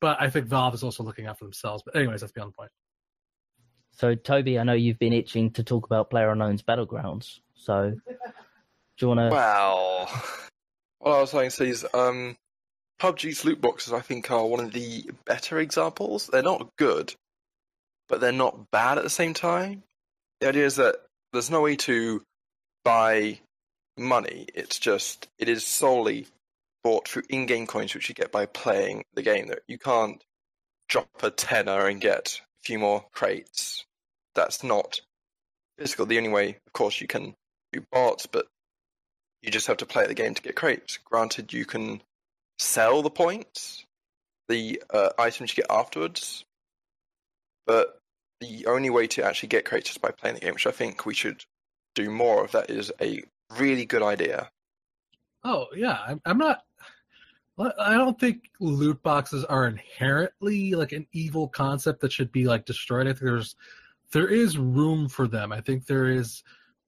But 0.00 0.20
I 0.20 0.30
think 0.30 0.46
Valve 0.46 0.74
is 0.74 0.82
also 0.82 1.04
looking 1.04 1.26
out 1.26 1.38
for 1.38 1.44
themselves. 1.44 1.82
But 1.84 1.96
anyways, 1.96 2.20
that's 2.20 2.32
beyond 2.32 2.52
the 2.52 2.56
point. 2.56 2.70
So 3.92 4.14
Toby, 4.14 4.58
I 4.58 4.64
know 4.64 4.72
you've 4.72 4.98
been 4.98 5.12
itching 5.12 5.52
to 5.52 5.62
talk 5.62 5.86
about 5.86 6.10
PlayerUnknown's 6.10 6.62
Battlegrounds. 6.62 7.38
So 7.54 7.94
do 7.96 8.06
you 9.00 9.08
want 9.08 9.20
to? 9.20 9.28
Well, 9.28 10.10
what 10.98 11.12
I 11.12 11.20
was 11.20 11.30
saying 11.30 11.50
to 11.50 11.56
say 11.56 11.68
is, 11.68 11.86
um, 11.94 12.36
PUBG's 13.00 13.44
loot 13.44 13.60
boxes 13.60 13.92
I 13.92 14.00
think 14.00 14.30
are 14.30 14.46
one 14.46 14.60
of 14.60 14.72
the 14.72 15.10
better 15.26 15.58
examples. 15.58 16.28
They're 16.28 16.42
not 16.42 16.70
good, 16.78 17.14
but 18.08 18.20
they're 18.20 18.32
not 18.32 18.70
bad 18.70 18.98
at 18.98 19.04
the 19.04 19.10
same 19.10 19.34
time. 19.34 19.82
The 20.40 20.48
idea 20.48 20.66
is 20.66 20.76
that 20.76 20.96
there's 21.32 21.50
no 21.50 21.60
way 21.60 21.76
to 21.76 22.22
buy 22.84 23.40
money. 23.96 24.46
It's 24.54 24.78
just 24.78 25.28
it 25.38 25.48
is 25.48 25.64
solely 25.64 26.26
bought 26.82 27.06
through 27.06 27.22
in-game 27.28 27.66
coins, 27.66 27.94
which 27.94 28.08
you 28.08 28.14
get 28.14 28.32
by 28.32 28.46
playing 28.46 29.04
the 29.14 29.22
game. 29.22 29.48
That 29.48 29.60
you 29.68 29.78
can't 29.78 30.22
drop 30.88 31.08
a 31.22 31.30
tenner 31.30 31.86
and 31.86 32.00
get 32.00 32.40
a 32.40 32.62
few 32.64 32.78
more 32.78 33.04
crates. 33.12 33.84
That's 34.34 34.64
not 34.64 35.00
physical. 35.78 36.06
The 36.06 36.18
only 36.18 36.30
way, 36.30 36.58
of 36.66 36.72
course, 36.72 37.00
you 37.00 37.06
can 37.06 37.34
do 37.72 37.84
bots, 37.92 38.26
but 38.26 38.46
you 39.42 39.50
just 39.50 39.66
have 39.66 39.78
to 39.78 39.86
play 39.86 40.06
the 40.06 40.14
game 40.14 40.34
to 40.34 40.42
get 40.42 40.56
crates. 40.56 40.98
Granted, 41.04 41.52
you 41.52 41.64
can 41.64 42.02
sell 42.58 43.02
the 43.02 43.10
points, 43.10 43.84
the 44.48 44.82
uh, 44.90 45.10
items 45.18 45.50
you 45.50 45.62
get 45.62 45.70
afterwards, 45.70 46.44
but 47.66 47.98
the 48.40 48.66
only 48.66 48.90
way 48.90 49.06
to 49.06 49.24
actually 49.24 49.48
get 49.48 49.64
crates 49.64 49.90
is 49.90 49.98
by 49.98 50.10
playing 50.10 50.34
the 50.34 50.40
game, 50.40 50.54
which 50.54 50.66
I 50.66 50.72
think 50.72 51.06
we 51.06 51.14
should 51.14 51.44
do 51.94 52.10
more 52.10 52.44
of. 52.44 52.52
That 52.52 52.70
is 52.70 52.92
a 53.00 53.22
really 53.58 53.84
good 53.86 54.02
idea. 54.02 54.50
Oh 55.44 55.66
yeah, 55.74 55.98
I'm, 56.06 56.20
I'm 56.24 56.38
not. 56.38 56.62
I 57.58 57.94
don't 57.94 58.18
think 58.18 58.50
loot 58.60 59.02
boxes 59.02 59.44
are 59.44 59.66
inherently 59.66 60.74
like 60.74 60.92
an 60.92 61.06
evil 61.12 61.48
concept 61.48 62.00
that 62.00 62.12
should 62.12 62.32
be 62.32 62.46
like 62.46 62.64
destroyed. 62.64 63.06
I 63.06 63.10
think 63.10 63.20
there's 63.20 63.56
there 64.12 64.28
is 64.28 64.58
room 64.58 65.08
for 65.08 65.28
them. 65.28 65.52
I 65.52 65.60
think 65.60 65.86
there 65.86 66.08
is 66.08 66.42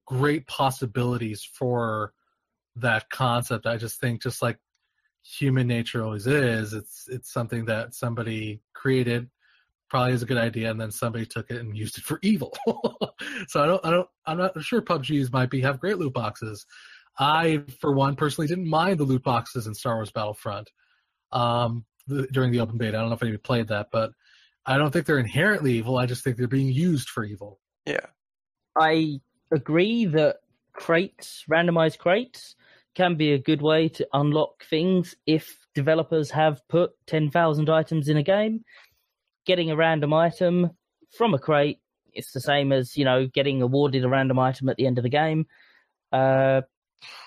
great 0.06 0.46
possibilities 0.46 1.42
for 1.42 2.12
that 2.76 3.08
concept. 3.10 3.66
I 3.66 3.76
just 3.76 4.00
think 4.00 4.22
just 4.22 4.42
like 4.42 4.58
human 5.22 5.66
nature 5.66 6.04
always 6.04 6.26
is, 6.26 6.72
it's 6.72 7.08
it's 7.08 7.32
something 7.32 7.64
that 7.66 7.94
somebody 7.94 8.60
created 8.72 9.28
probably 9.88 10.12
is 10.12 10.22
a 10.22 10.26
good 10.26 10.38
idea 10.38 10.70
and 10.70 10.80
then 10.80 10.90
somebody 10.90 11.26
took 11.26 11.50
it 11.50 11.60
and 11.60 11.76
used 11.76 11.98
it 11.98 12.04
for 12.04 12.18
evil. 12.22 12.56
so 13.48 13.62
I 13.62 13.66
don't 13.66 13.84
I 13.84 13.90
don't 13.90 14.08
I'm 14.26 14.38
not 14.38 14.62
sure 14.62 14.82
PUBG's 14.82 15.32
might 15.32 15.50
be 15.50 15.60
have 15.60 15.80
great 15.80 15.98
loot 15.98 16.12
boxes. 16.12 16.66
I 17.18 17.62
for 17.80 17.92
one 17.92 18.16
personally 18.16 18.48
didn't 18.48 18.68
mind 18.68 18.98
the 18.98 19.04
loot 19.04 19.22
boxes 19.22 19.66
in 19.66 19.74
Star 19.74 19.96
Wars 19.96 20.10
Battlefront. 20.10 20.70
Um 21.32 21.84
the, 22.06 22.26
during 22.32 22.52
the 22.52 22.60
open 22.60 22.78
beta. 22.78 22.96
I 22.96 23.00
don't 23.00 23.10
know 23.10 23.16
if 23.16 23.22
anybody 23.22 23.38
played 23.38 23.68
that, 23.68 23.88
but 23.90 24.12
I 24.66 24.78
don't 24.78 24.90
think 24.90 25.06
they're 25.06 25.18
inherently 25.18 25.74
evil. 25.74 25.98
I 25.98 26.06
just 26.06 26.24
think 26.24 26.36
they're 26.36 26.48
being 26.48 26.72
used 26.72 27.08
for 27.08 27.24
evil. 27.24 27.60
Yeah. 27.86 28.06
I 28.78 29.20
agree 29.52 30.06
that 30.06 30.36
crates, 30.72 31.44
randomized 31.50 31.98
crates, 31.98 32.56
can 32.94 33.16
be 33.16 33.32
a 33.32 33.38
good 33.38 33.60
way 33.60 33.88
to 33.88 34.06
unlock 34.12 34.64
things 34.64 35.16
if 35.26 35.66
developers 35.74 36.30
have 36.30 36.66
put 36.68 36.92
10,000 37.06 37.68
items 37.68 38.08
in 38.08 38.16
a 38.16 38.22
game. 38.22 38.64
Getting 39.46 39.70
a 39.70 39.76
random 39.76 40.12
item 40.12 40.70
from 41.16 41.34
a 41.34 41.38
crate, 41.38 41.80
it's 42.12 42.32
the 42.32 42.40
same 42.40 42.72
as, 42.72 42.96
you 42.96 43.04
know, 43.04 43.26
getting 43.26 43.62
awarded 43.62 44.04
a 44.04 44.08
random 44.08 44.38
item 44.38 44.68
at 44.68 44.76
the 44.76 44.86
end 44.86 44.98
of 44.98 45.04
the 45.04 45.10
game. 45.10 45.46
Uh, 46.12 46.62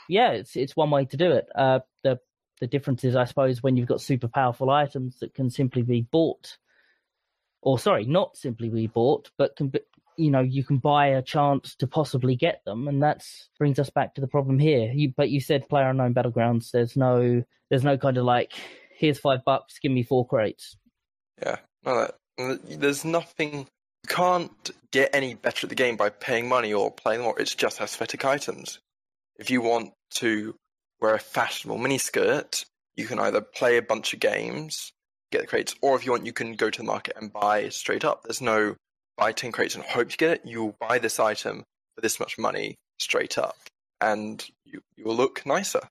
yeah, 0.10 0.32
it's 0.32 0.56
it's 0.56 0.76
one 0.76 0.90
way 0.90 1.06
to 1.06 1.18
do 1.18 1.32
it. 1.32 1.48
Uh, 1.54 1.80
the 2.04 2.20
the 2.60 2.68
difference 2.68 3.04
is, 3.04 3.16
I 3.16 3.26
suppose, 3.26 3.62
when 3.62 3.76
you've 3.76 3.88
got 3.88 4.02
super 4.02 4.28
powerful 4.28 4.70
items 4.70 5.20
that 5.20 5.34
can 5.34 5.50
simply 5.50 5.84
be 5.84 6.02
bought, 6.02 6.58
or 7.62 7.78
sorry, 7.78 8.06
not 8.06 8.38
simply 8.38 8.70
be 8.70 8.88
bought, 8.88 9.30
but 9.38 9.56
can 9.56 9.68
be, 9.68 9.80
you 10.18 10.32
know 10.32 10.42
you 10.42 10.64
can 10.64 10.78
buy 10.78 11.08
a 11.08 11.22
chance 11.22 11.76
to 11.76 11.88
possibly 11.88 12.36
get 12.36 12.64
them 12.66 12.88
and 12.88 13.04
that 13.04 13.24
brings 13.58 13.80
us 13.80 13.90
back 13.90 14.16
to 14.16 14.22
the 14.22 14.28
problem 14.28 14.60
here 14.60 14.92
you 14.92 15.14
but 15.16 15.30
you 15.30 15.40
said 15.40 15.70
PlayerUnknown 15.70 16.14
Battlegrounds 16.14 16.72
there's 16.72 16.98
no 16.98 17.44
there's 17.70 17.84
no 17.84 17.98
kind 17.98 18.18
of 18.18 18.26
like 18.26 18.54
here's 18.96 19.20
five 19.20 19.46
bucks 19.46 19.80
give 19.80 19.92
me 19.92 20.04
four 20.04 20.28
crates 20.28 20.76
yeah 21.42 21.58
that, 21.96 22.80
there's 22.80 23.06
nothing 23.06 23.60
you 23.60 24.08
can't 24.08 24.72
get 24.92 25.10
any 25.14 25.34
better 25.34 25.66
at 25.66 25.70
the 25.70 25.76
game 25.76 25.98
by 25.98 26.10
paying 26.10 26.48
money 26.48 26.74
or 26.74 26.92
playing 26.92 27.22
more 27.22 27.40
it's 27.40 27.56
just 27.56 27.82
aesthetic 27.82 28.26
items 28.26 28.80
if 29.38 29.50
you 29.50 29.62
want 29.62 29.92
to 30.12 30.56
wear 31.02 31.16
a 31.16 31.20
fashionable 31.20 31.80
miniskirt 31.80 32.66
you 32.96 33.06
can 33.06 33.20
either 33.20 33.42
play 33.42 33.78
a 33.78 33.82
bunch 33.82 34.14
of 34.14 34.20
games 34.20 34.92
get 35.32 35.42
the 35.42 35.48
crates 35.48 35.76
or 35.82 35.96
if 35.96 36.06
you 36.06 36.12
want 36.12 36.26
you 36.26 36.34
can 36.34 36.54
go 36.54 36.70
to 36.70 36.80
the 36.80 36.86
market 36.86 37.16
and 37.20 37.34
buy 37.34 37.68
straight 37.70 38.06
up 38.06 38.24
there's 38.24 38.42
no 38.42 38.76
buy 39.18 39.32
10 39.32 39.52
crates 39.52 39.76
and 39.76 39.84
hope 39.84 40.10
to 40.10 40.18
get 40.18 40.32
it. 40.32 40.42
You'll 40.46 40.76
buy 40.80 41.00
this 41.00 41.20
item 41.20 41.64
for 41.96 42.02
this 42.02 42.20
much 42.20 42.38
money 42.38 42.76
straight 43.00 43.38
up 43.38 43.58
and 44.00 44.46
you, 44.64 44.82
you'll 44.96 45.16
look 45.16 45.46
nicer. 45.46 45.82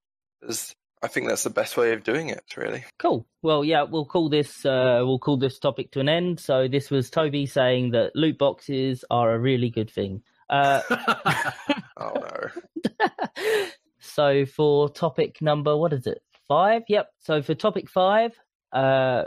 There's, 0.41 0.73
I 1.03 1.09
think 1.09 1.29
that's 1.29 1.43
the 1.43 1.51
best 1.51 1.77
way 1.77 1.93
of 1.93 2.05
doing 2.05 2.31
it, 2.31 2.45
really. 2.57 2.85
Cool. 2.99 3.27
Well, 3.43 3.65
yeah, 3.65 3.83
we'll 3.83 4.07
call 4.07 4.29
this 4.29 4.65
uh, 4.65 5.01
we'll 5.03 5.19
call 5.19 5.37
this 5.37 5.59
topic 5.59 5.91
to 5.93 6.01
an 6.01 6.09
end. 6.09 6.41
So 6.41 6.69
this 6.69 6.91
was 6.91 7.11
Toby 7.11 7.47
saying 7.47 7.91
that 7.91 8.13
loot 8.15 8.39
boxes 8.39 9.05
are 9.11 9.35
a 9.35 9.39
really 9.39 9.71
good 9.71 9.91
thing. 9.91 10.23
Uh, 10.49 10.81
oh 11.97 12.13
no. 12.15 13.67
so 14.01 14.47
for 14.47 14.89
topic 14.89 15.43
number, 15.43 15.77
what 15.77 15.93
is 15.93 16.07
it? 16.07 16.23
Five. 16.49 16.83
Yep. 16.89 17.09
So 17.21 17.43
for 17.43 17.55
topic 17.55 17.91
five, 17.91 18.33
uh, 18.73 19.25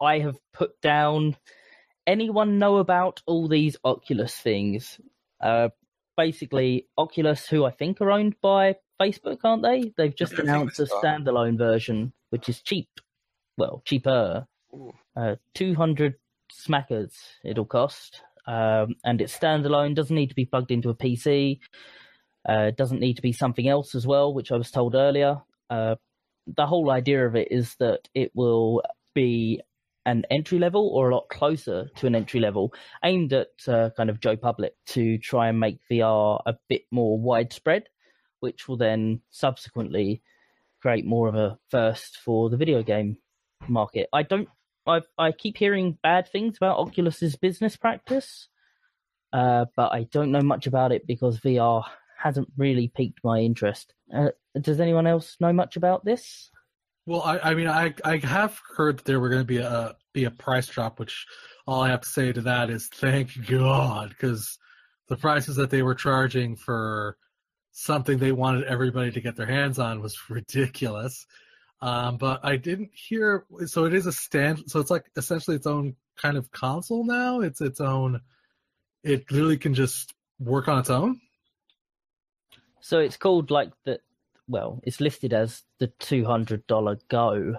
I 0.00 0.20
have 0.20 0.36
put 0.52 0.80
down 0.80 1.36
anyone 2.08 2.58
know 2.58 2.78
about 2.78 3.20
all 3.26 3.46
these 3.46 3.76
Oculus 3.84 4.34
things? 4.34 4.98
Uh, 5.40 5.68
basically, 6.16 6.88
Oculus, 6.96 7.46
who 7.46 7.64
I 7.64 7.70
think 7.70 8.00
are 8.00 8.10
owned 8.10 8.34
by 8.40 8.76
Facebook, 9.00 9.38
aren't 9.44 9.62
they? 9.62 9.92
They've 9.96 10.14
just 10.14 10.34
announced 10.34 10.80
a 10.80 10.86
standalone 10.86 11.58
version, 11.58 12.12
which 12.30 12.48
is 12.48 12.62
cheap. 12.62 12.88
Well, 13.56 13.82
cheaper. 13.84 14.46
Uh, 15.16 15.36
200 15.54 16.14
smackers 16.52 17.12
it'll 17.44 17.64
cost. 17.64 18.22
Um, 18.46 18.96
and 19.04 19.20
it's 19.20 19.36
standalone, 19.36 19.94
doesn't 19.94 20.14
need 20.14 20.28
to 20.28 20.34
be 20.34 20.46
plugged 20.46 20.70
into 20.70 20.88
a 20.88 20.94
PC. 20.94 21.58
Uh, 22.48 22.70
doesn't 22.70 23.00
need 23.00 23.16
to 23.16 23.22
be 23.22 23.32
something 23.32 23.68
else 23.68 23.94
as 23.94 24.06
well, 24.06 24.32
which 24.32 24.50
I 24.50 24.56
was 24.56 24.70
told 24.70 24.94
earlier. 24.94 25.42
Uh, 25.68 25.96
the 26.56 26.66
whole 26.66 26.90
idea 26.90 27.26
of 27.26 27.36
it 27.36 27.48
is 27.50 27.74
that 27.78 28.08
it 28.14 28.32
will 28.34 28.82
be 29.14 29.60
an 30.06 30.24
entry 30.30 30.58
level 30.58 30.88
or 30.88 31.10
a 31.10 31.14
lot 31.14 31.28
closer 31.28 31.90
to 31.96 32.06
an 32.06 32.14
entry 32.14 32.40
level 32.40 32.72
aimed 33.04 33.34
at 33.34 33.48
uh, 33.66 33.90
kind 33.94 34.08
of 34.08 34.20
Joe 34.20 34.36
Public 34.36 34.72
to 34.86 35.18
try 35.18 35.48
and 35.48 35.60
make 35.60 35.80
VR 35.90 36.40
a 36.46 36.54
bit 36.68 36.82
more 36.90 37.18
widespread, 37.18 37.84
which 38.40 38.68
will 38.68 38.76
then 38.76 39.20
subsequently 39.30 40.22
create 40.80 41.04
more 41.04 41.28
of 41.28 41.34
a 41.34 41.58
first 41.70 42.18
for 42.18 42.50
the 42.50 42.56
video 42.56 42.82
game 42.82 43.16
market. 43.66 44.08
I 44.12 44.22
don't. 44.22 44.48
I 44.86 45.00
I 45.18 45.32
keep 45.32 45.56
hearing 45.56 45.98
bad 46.02 46.28
things 46.28 46.56
about 46.56 46.78
Oculus's 46.78 47.36
business 47.36 47.76
practice, 47.76 48.48
uh, 49.32 49.66
but 49.76 49.92
I 49.92 50.04
don't 50.04 50.32
know 50.32 50.42
much 50.42 50.66
about 50.66 50.92
it 50.92 51.06
because 51.06 51.40
VR 51.40 51.84
hasn't 52.18 52.48
really 52.56 52.88
piqued 52.88 53.20
my 53.22 53.40
interest. 53.40 53.94
Uh, 54.14 54.30
does 54.60 54.80
anyone 54.80 55.06
else 55.06 55.36
know 55.40 55.52
much 55.52 55.76
about 55.76 56.04
this? 56.04 56.50
Well, 57.06 57.22
I, 57.22 57.38
I 57.38 57.54
mean, 57.54 57.68
I 57.68 57.94
I 58.04 58.18
have 58.18 58.60
heard 58.76 58.98
that 58.98 59.04
there 59.04 59.20
were 59.20 59.30
going 59.30 59.42
to 59.42 59.46
be 59.46 59.58
a 59.58 59.96
be 60.12 60.24
a 60.24 60.30
price 60.30 60.66
drop, 60.66 60.98
which 60.98 61.26
all 61.66 61.82
I 61.82 61.90
have 61.90 62.02
to 62.02 62.08
say 62.08 62.32
to 62.32 62.40
that 62.42 62.70
is 62.70 62.88
thank 62.88 63.46
God, 63.46 64.10
because 64.10 64.58
the 65.08 65.16
prices 65.16 65.56
that 65.56 65.70
they 65.70 65.82
were 65.82 65.94
charging 65.94 66.56
for 66.56 67.16
something 67.72 68.18
they 68.18 68.32
wanted 68.32 68.64
everybody 68.64 69.12
to 69.12 69.20
get 69.20 69.36
their 69.36 69.46
hands 69.46 69.78
on 69.78 70.00
was 70.00 70.18
ridiculous. 70.28 71.26
Um, 71.80 72.16
but 72.16 72.40
I 72.44 72.56
didn't 72.56 72.90
hear. 72.92 73.44
So 73.66 73.84
it 73.84 73.94
is 73.94 74.06
a 74.06 74.12
stand. 74.12 74.64
So 74.66 74.80
it's 74.80 74.90
like 74.90 75.06
essentially 75.16 75.56
its 75.56 75.66
own 75.66 75.94
kind 76.16 76.36
of 76.36 76.50
console 76.50 77.04
now. 77.04 77.40
It's 77.40 77.60
its 77.60 77.80
own. 77.80 78.20
It 79.04 79.30
literally 79.30 79.58
can 79.58 79.74
just 79.74 80.14
work 80.40 80.68
on 80.68 80.78
its 80.78 80.90
own. 80.90 81.20
So 82.80 82.98
it's 82.98 83.16
called 83.16 83.50
like 83.50 83.70
the 83.84 84.00
well, 84.48 84.80
it's 84.82 85.00
listed 85.00 85.32
as 85.32 85.62
the 85.78 85.88
two 85.98 86.24
hundred 86.24 86.66
dollar 86.66 86.98
Go, 87.08 87.56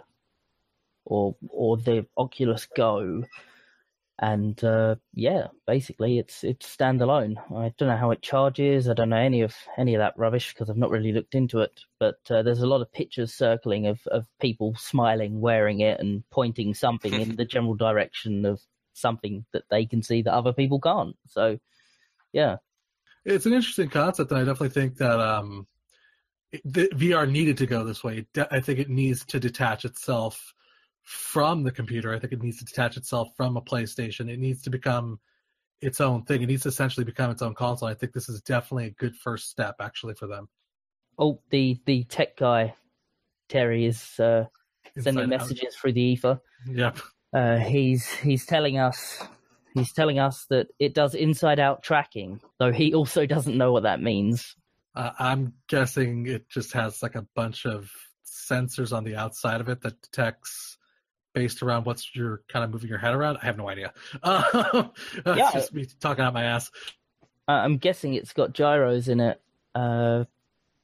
or 1.06 1.36
or 1.48 1.78
the 1.78 2.06
Oculus 2.18 2.68
Go, 2.76 3.24
and 4.22 4.62
uh, 4.66 4.96
yeah, 5.14 5.48
basically 5.66 6.20
it's 6.20 6.44
it's 6.44 6.76
standalone. 6.76 7.38
I 7.56 7.74
don't 7.78 7.88
know 7.88 7.98
how 7.98 8.12
it 8.12 8.22
charges. 8.22 8.90
I 8.90 8.94
don't 8.94 9.10
know 9.10 9.18
any 9.18 9.42
of 9.42 9.56
any 9.78 9.96
of 9.96 10.00
that 10.00 10.18
rubbish 10.18 10.54
because 10.54 10.70
I've 10.70 10.78
not 10.78 10.92
really 10.92 11.14
looked 11.14 11.36
into 11.36 11.62
it. 11.62 11.80
But 12.00 12.20
uh, 12.30 12.44
there's 12.44 12.62
a 12.62 12.68
lot 12.68 12.82
of 12.82 12.92
pictures 12.92 13.34
circling 13.34 13.88
of 13.88 14.00
of 14.08 14.28
people 14.42 14.76
smiling, 14.76 15.40
wearing 15.40 15.80
it, 15.80 16.02
and 16.02 16.24
pointing 16.32 16.74
something 16.74 17.14
in 17.14 17.38
the 17.38 17.46
general 17.54 17.76
direction 17.76 18.46
of 18.46 18.62
something 18.94 19.46
that 19.54 19.64
they 19.70 19.86
can 19.86 20.04
see 20.04 20.22
that 20.22 20.34
other 20.34 20.52
people 20.52 20.82
can't. 20.82 21.16
So, 21.28 21.58
yeah, 22.34 22.58
it's 23.24 23.46
an 23.46 23.54
interesting 23.54 23.90
concept, 23.90 24.32
and 24.32 24.42
I 24.42 24.44
definitely 24.44 24.70
think 24.70 24.98
that 24.98 25.20
um, 25.20 25.66
the 26.66 26.90
VR 26.90 27.30
needed 27.30 27.58
to 27.60 27.66
go 27.66 27.86
this 27.86 28.04
way. 28.04 28.26
I 28.52 28.60
think 28.60 28.80
it 28.80 28.90
needs 28.90 29.24
to 29.28 29.40
detach 29.40 29.86
itself 29.86 30.54
from 31.10 31.64
the 31.64 31.72
computer. 31.72 32.14
I 32.14 32.20
think 32.20 32.34
it 32.34 32.44
needs 32.44 32.60
to 32.60 32.66
detach 32.66 32.96
itself 32.96 33.30
from 33.36 33.58
a 33.58 33.62
PlayStation. 33.64 34.30
It 34.30 34.38
needs 34.38 34.62
to 34.62 34.70
become 34.70 35.20
its 35.82 36.00
own 36.00 36.22
thing. 36.24 36.44
It 36.44 36.46
needs 36.46 36.62
to 36.64 36.70
essentially 36.70 37.04
become 37.04 37.32
its 37.32 37.42
own 37.42 37.56
console. 37.56 37.90
I 37.90 37.96
think 37.96 38.14
this 38.14 38.30
is 38.30 38.42
definitely 38.42 38.86
a 38.86 38.92
good 38.92 39.16
first 39.16 39.50
step, 39.50 39.78
actually, 39.80 40.14
for 40.14 40.28
them. 40.28 40.50
Oh, 41.18 41.42
the 41.50 41.80
the 41.86 42.04
tech 42.04 42.38
guy 42.38 42.76
Terry 43.50 43.88
is 43.88 44.20
uh, 44.20 44.46
sending 45.00 45.30
messages 45.30 45.76
through 45.76 45.94
the 45.94 46.02
ether. 46.02 46.42
Yep. 46.68 47.00
Uh, 47.34 47.58
he's 47.58 48.08
he's 48.08 48.46
telling 48.46 48.78
us 48.78 49.24
he's 49.74 49.92
telling 49.92 50.20
us 50.20 50.46
that 50.52 50.68
it 50.78 50.94
does 50.94 51.16
inside 51.16 51.60
out 51.60 51.82
tracking, 51.82 52.40
though 52.60 52.72
he 52.72 52.94
also 52.94 53.26
doesn't 53.26 53.58
know 53.58 53.72
what 53.72 53.84
that 53.84 54.00
means. 54.00 54.56
Uh, 54.96 55.10
I'm 55.18 55.54
guessing 55.68 56.28
it 56.28 56.50
just 56.50 56.74
has 56.74 57.02
like 57.02 57.16
a 57.16 57.26
bunch 57.36 57.66
of 57.66 57.92
sensors 58.24 58.96
on 58.96 59.06
the 59.06 59.16
outside 59.16 59.60
of 59.60 59.70
it 59.70 59.82
that 59.82 60.00
detects 60.04 60.78
based 61.34 61.62
around 61.62 61.86
what's 61.86 62.16
you're 62.16 62.42
kind 62.50 62.64
of 62.66 62.72
moving 62.72 62.90
your 62.90 62.98
head 63.00 63.14
around. 63.14 63.38
I 63.42 63.46
have 63.46 63.58
no 63.58 63.70
idea. 63.70 63.94
Uh, 64.24 64.88
yeah. 65.26 65.52
just 65.54 65.74
me 65.74 65.86
talking 66.00 66.24
out 66.24 66.34
my 66.34 66.44
ass. 66.44 66.72
I- 67.48 67.64
I'm 67.66 67.78
guessing 67.78 68.14
it's 68.14 68.34
got 68.34 68.54
gyros 68.54 69.08
in 69.10 69.20
it, 69.20 69.42
uh, 69.76 70.26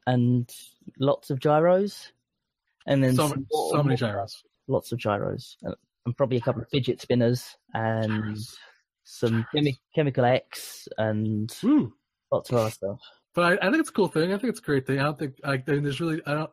and 0.07 0.51
lots 0.99 1.29
of 1.29 1.39
gyros, 1.39 2.11
and 2.85 3.03
then 3.03 3.15
So, 3.15 3.27
some 3.29 3.47
so 3.71 3.83
many 3.83 3.95
gyros. 3.97 4.43
lots 4.67 4.91
of 4.91 4.99
gyros, 4.99 5.57
uh, 5.65 5.73
and 6.05 6.15
probably 6.15 6.37
a 6.37 6.41
couple 6.41 6.61
of 6.61 6.69
fidget 6.69 7.01
spinners, 7.01 7.55
and 7.73 8.07
Gyros. 8.07 8.57
some 9.03 9.45
chemi- 9.53 9.79
chemical 9.95 10.25
X, 10.25 10.87
and 10.97 11.51
Woo. 11.63 11.93
lots 12.31 12.49
of 12.51 12.57
other 12.57 12.69
stuff. 12.71 12.99
But 13.33 13.63
I, 13.63 13.67
I 13.67 13.71
think 13.71 13.81
it's 13.81 13.89
a 13.89 13.93
cool 13.93 14.07
thing. 14.07 14.31
I 14.33 14.37
think 14.37 14.51
it's 14.51 14.59
a 14.59 14.63
great 14.63 14.85
thing. 14.87 14.99
I 14.99 15.03
don't 15.03 15.17
think 15.19 15.39
I, 15.43 15.53
I 15.53 15.63
mean, 15.71 15.83
there's 15.83 15.99
really 15.99 16.21
I 16.25 16.33
don't. 16.35 16.51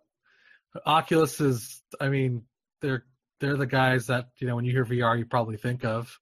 Oculus 0.86 1.40
is. 1.40 1.82
I 2.01 2.09
mean, 2.09 2.43
they're 2.80 3.05
they're 3.43 3.57
the 3.57 3.66
guys 3.66 4.07
that 4.07 4.28
you 4.38 4.47
know 4.47 4.55
when 4.57 4.64
you 4.64 4.72
hear 4.72 4.84
VR 4.84 5.18
you 5.18 5.26
probably 5.26 5.57
think 5.57 5.84
of. 5.84 6.18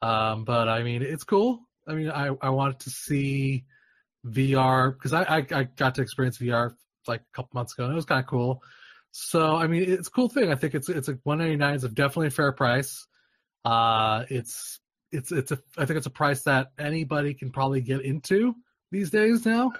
Um, 0.00 0.44
but 0.44 0.68
I 0.68 0.82
mean, 0.82 1.02
it's 1.02 1.24
cool. 1.24 1.60
I 1.86 1.94
mean, 1.94 2.10
I 2.10 2.30
I 2.40 2.50
wanted 2.50 2.78
to 2.80 2.90
see 2.90 3.64
VR 4.24 4.92
because 4.92 5.12
I, 5.12 5.22
I 5.24 5.46
I 5.52 5.64
got 5.64 5.96
to 5.96 6.02
experience 6.02 6.38
VR 6.38 6.74
like 7.08 7.20
a 7.20 7.36
couple 7.36 7.50
months 7.54 7.72
ago 7.74 7.84
and 7.84 7.92
it 7.92 7.96
was 7.96 8.04
kind 8.04 8.20
of 8.20 8.26
cool. 8.26 8.62
So 9.10 9.56
I 9.56 9.66
mean, 9.66 9.82
it's 9.82 10.08
a 10.08 10.10
cool 10.10 10.28
thing. 10.28 10.50
I 10.50 10.54
think 10.54 10.74
it's 10.74 10.88
it's 10.88 11.08
a 11.08 11.18
199 11.24 11.74
is 11.74 11.84
a 11.84 11.88
definitely 11.88 12.28
a 12.28 12.30
fair 12.30 12.52
price. 12.52 13.06
Uh, 13.64 14.24
it's 14.30 14.80
it's 15.10 15.32
it's 15.32 15.50
a 15.50 15.58
I 15.76 15.84
think 15.84 15.98
it's 15.98 16.06
a 16.06 16.10
price 16.10 16.44
that 16.44 16.68
anybody 16.78 17.34
can 17.34 17.50
probably 17.50 17.80
get 17.80 18.02
into 18.02 18.54
these 18.92 19.10
days 19.10 19.44
now. 19.44 19.72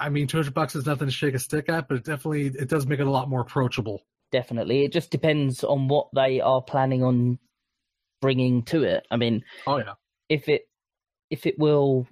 I 0.00 0.08
mean, 0.08 0.26
200 0.26 0.54
bucks 0.54 0.74
is 0.74 0.86
nothing 0.86 1.08
to 1.08 1.12
shake 1.12 1.34
a 1.34 1.38
stick 1.38 1.68
at, 1.68 1.86
but 1.88 1.98
it 1.98 2.04
definitely 2.04 2.46
it 2.46 2.70
does 2.70 2.86
make 2.86 3.00
it 3.00 3.06
a 3.06 3.10
lot 3.10 3.28
more 3.28 3.42
approachable. 3.42 4.02
Definitely, 4.32 4.84
it 4.84 4.92
just 4.92 5.10
depends 5.10 5.62
on 5.62 5.88
what 5.88 6.08
they 6.14 6.40
are 6.40 6.62
planning 6.62 7.04
on 7.04 7.38
bringing 8.20 8.62
to 8.64 8.82
it. 8.82 9.06
I 9.10 9.16
mean, 9.16 9.42
Oh 9.66 9.76
yeah, 9.76 9.94
if 10.28 10.48
it 10.48 10.62
if 11.30 11.46
it 11.46 11.58
will 11.58 12.06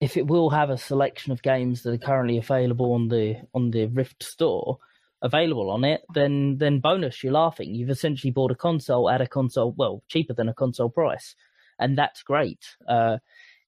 if 0.00 0.16
it 0.16 0.26
will 0.26 0.50
have 0.50 0.70
a 0.70 0.78
selection 0.78 1.32
of 1.32 1.42
games 1.42 1.82
that 1.82 1.92
are 1.92 1.98
currently 1.98 2.38
available 2.38 2.92
on 2.92 3.08
the 3.08 3.36
on 3.54 3.70
the 3.70 3.86
Rift 3.86 4.22
store 4.22 4.78
available 5.22 5.70
on 5.70 5.84
it, 5.84 6.02
then 6.14 6.56
then 6.58 6.80
bonus, 6.80 7.22
you're 7.22 7.32
laughing. 7.32 7.74
You've 7.74 7.90
essentially 7.90 8.30
bought 8.30 8.52
a 8.52 8.56
console 8.56 9.10
at 9.10 9.20
a 9.20 9.26
console 9.26 9.74
well 9.76 10.02
cheaper 10.08 10.34
than 10.34 10.48
a 10.48 10.54
console 10.54 10.88
price, 10.88 11.34
and 11.78 11.98
that's 11.98 12.22
great. 12.22 12.64
Uh, 12.88 13.18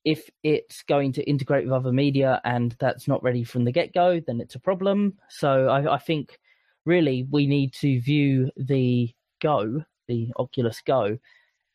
if 0.04 0.30
it's 0.42 0.82
going 0.82 1.12
to 1.12 1.28
integrate 1.28 1.64
with 1.64 1.74
other 1.74 1.92
media 1.92 2.40
and 2.44 2.74
that's 2.78 3.06
not 3.06 3.22
ready 3.22 3.44
from 3.44 3.64
the 3.64 3.72
get 3.72 3.92
go, 3.92 4.18
then 4.18 4.40
it's 4.40 4.54
a 4.54 4.60
problem. 4.60 5.18
So 5.28 5.68
I, 5.68 5.96
I 5.96 5.98
think 5.98 6.38
really 6.86 7.26
we 7.30 7.46
need 7.46 7.72
to 7.74 8.00
view 8.00 8.50
the 8.56 9.10
Go, 9.40 9.82
the 10.08 10.32
Oculus 10.38 10.82
Go, 10.86 11.18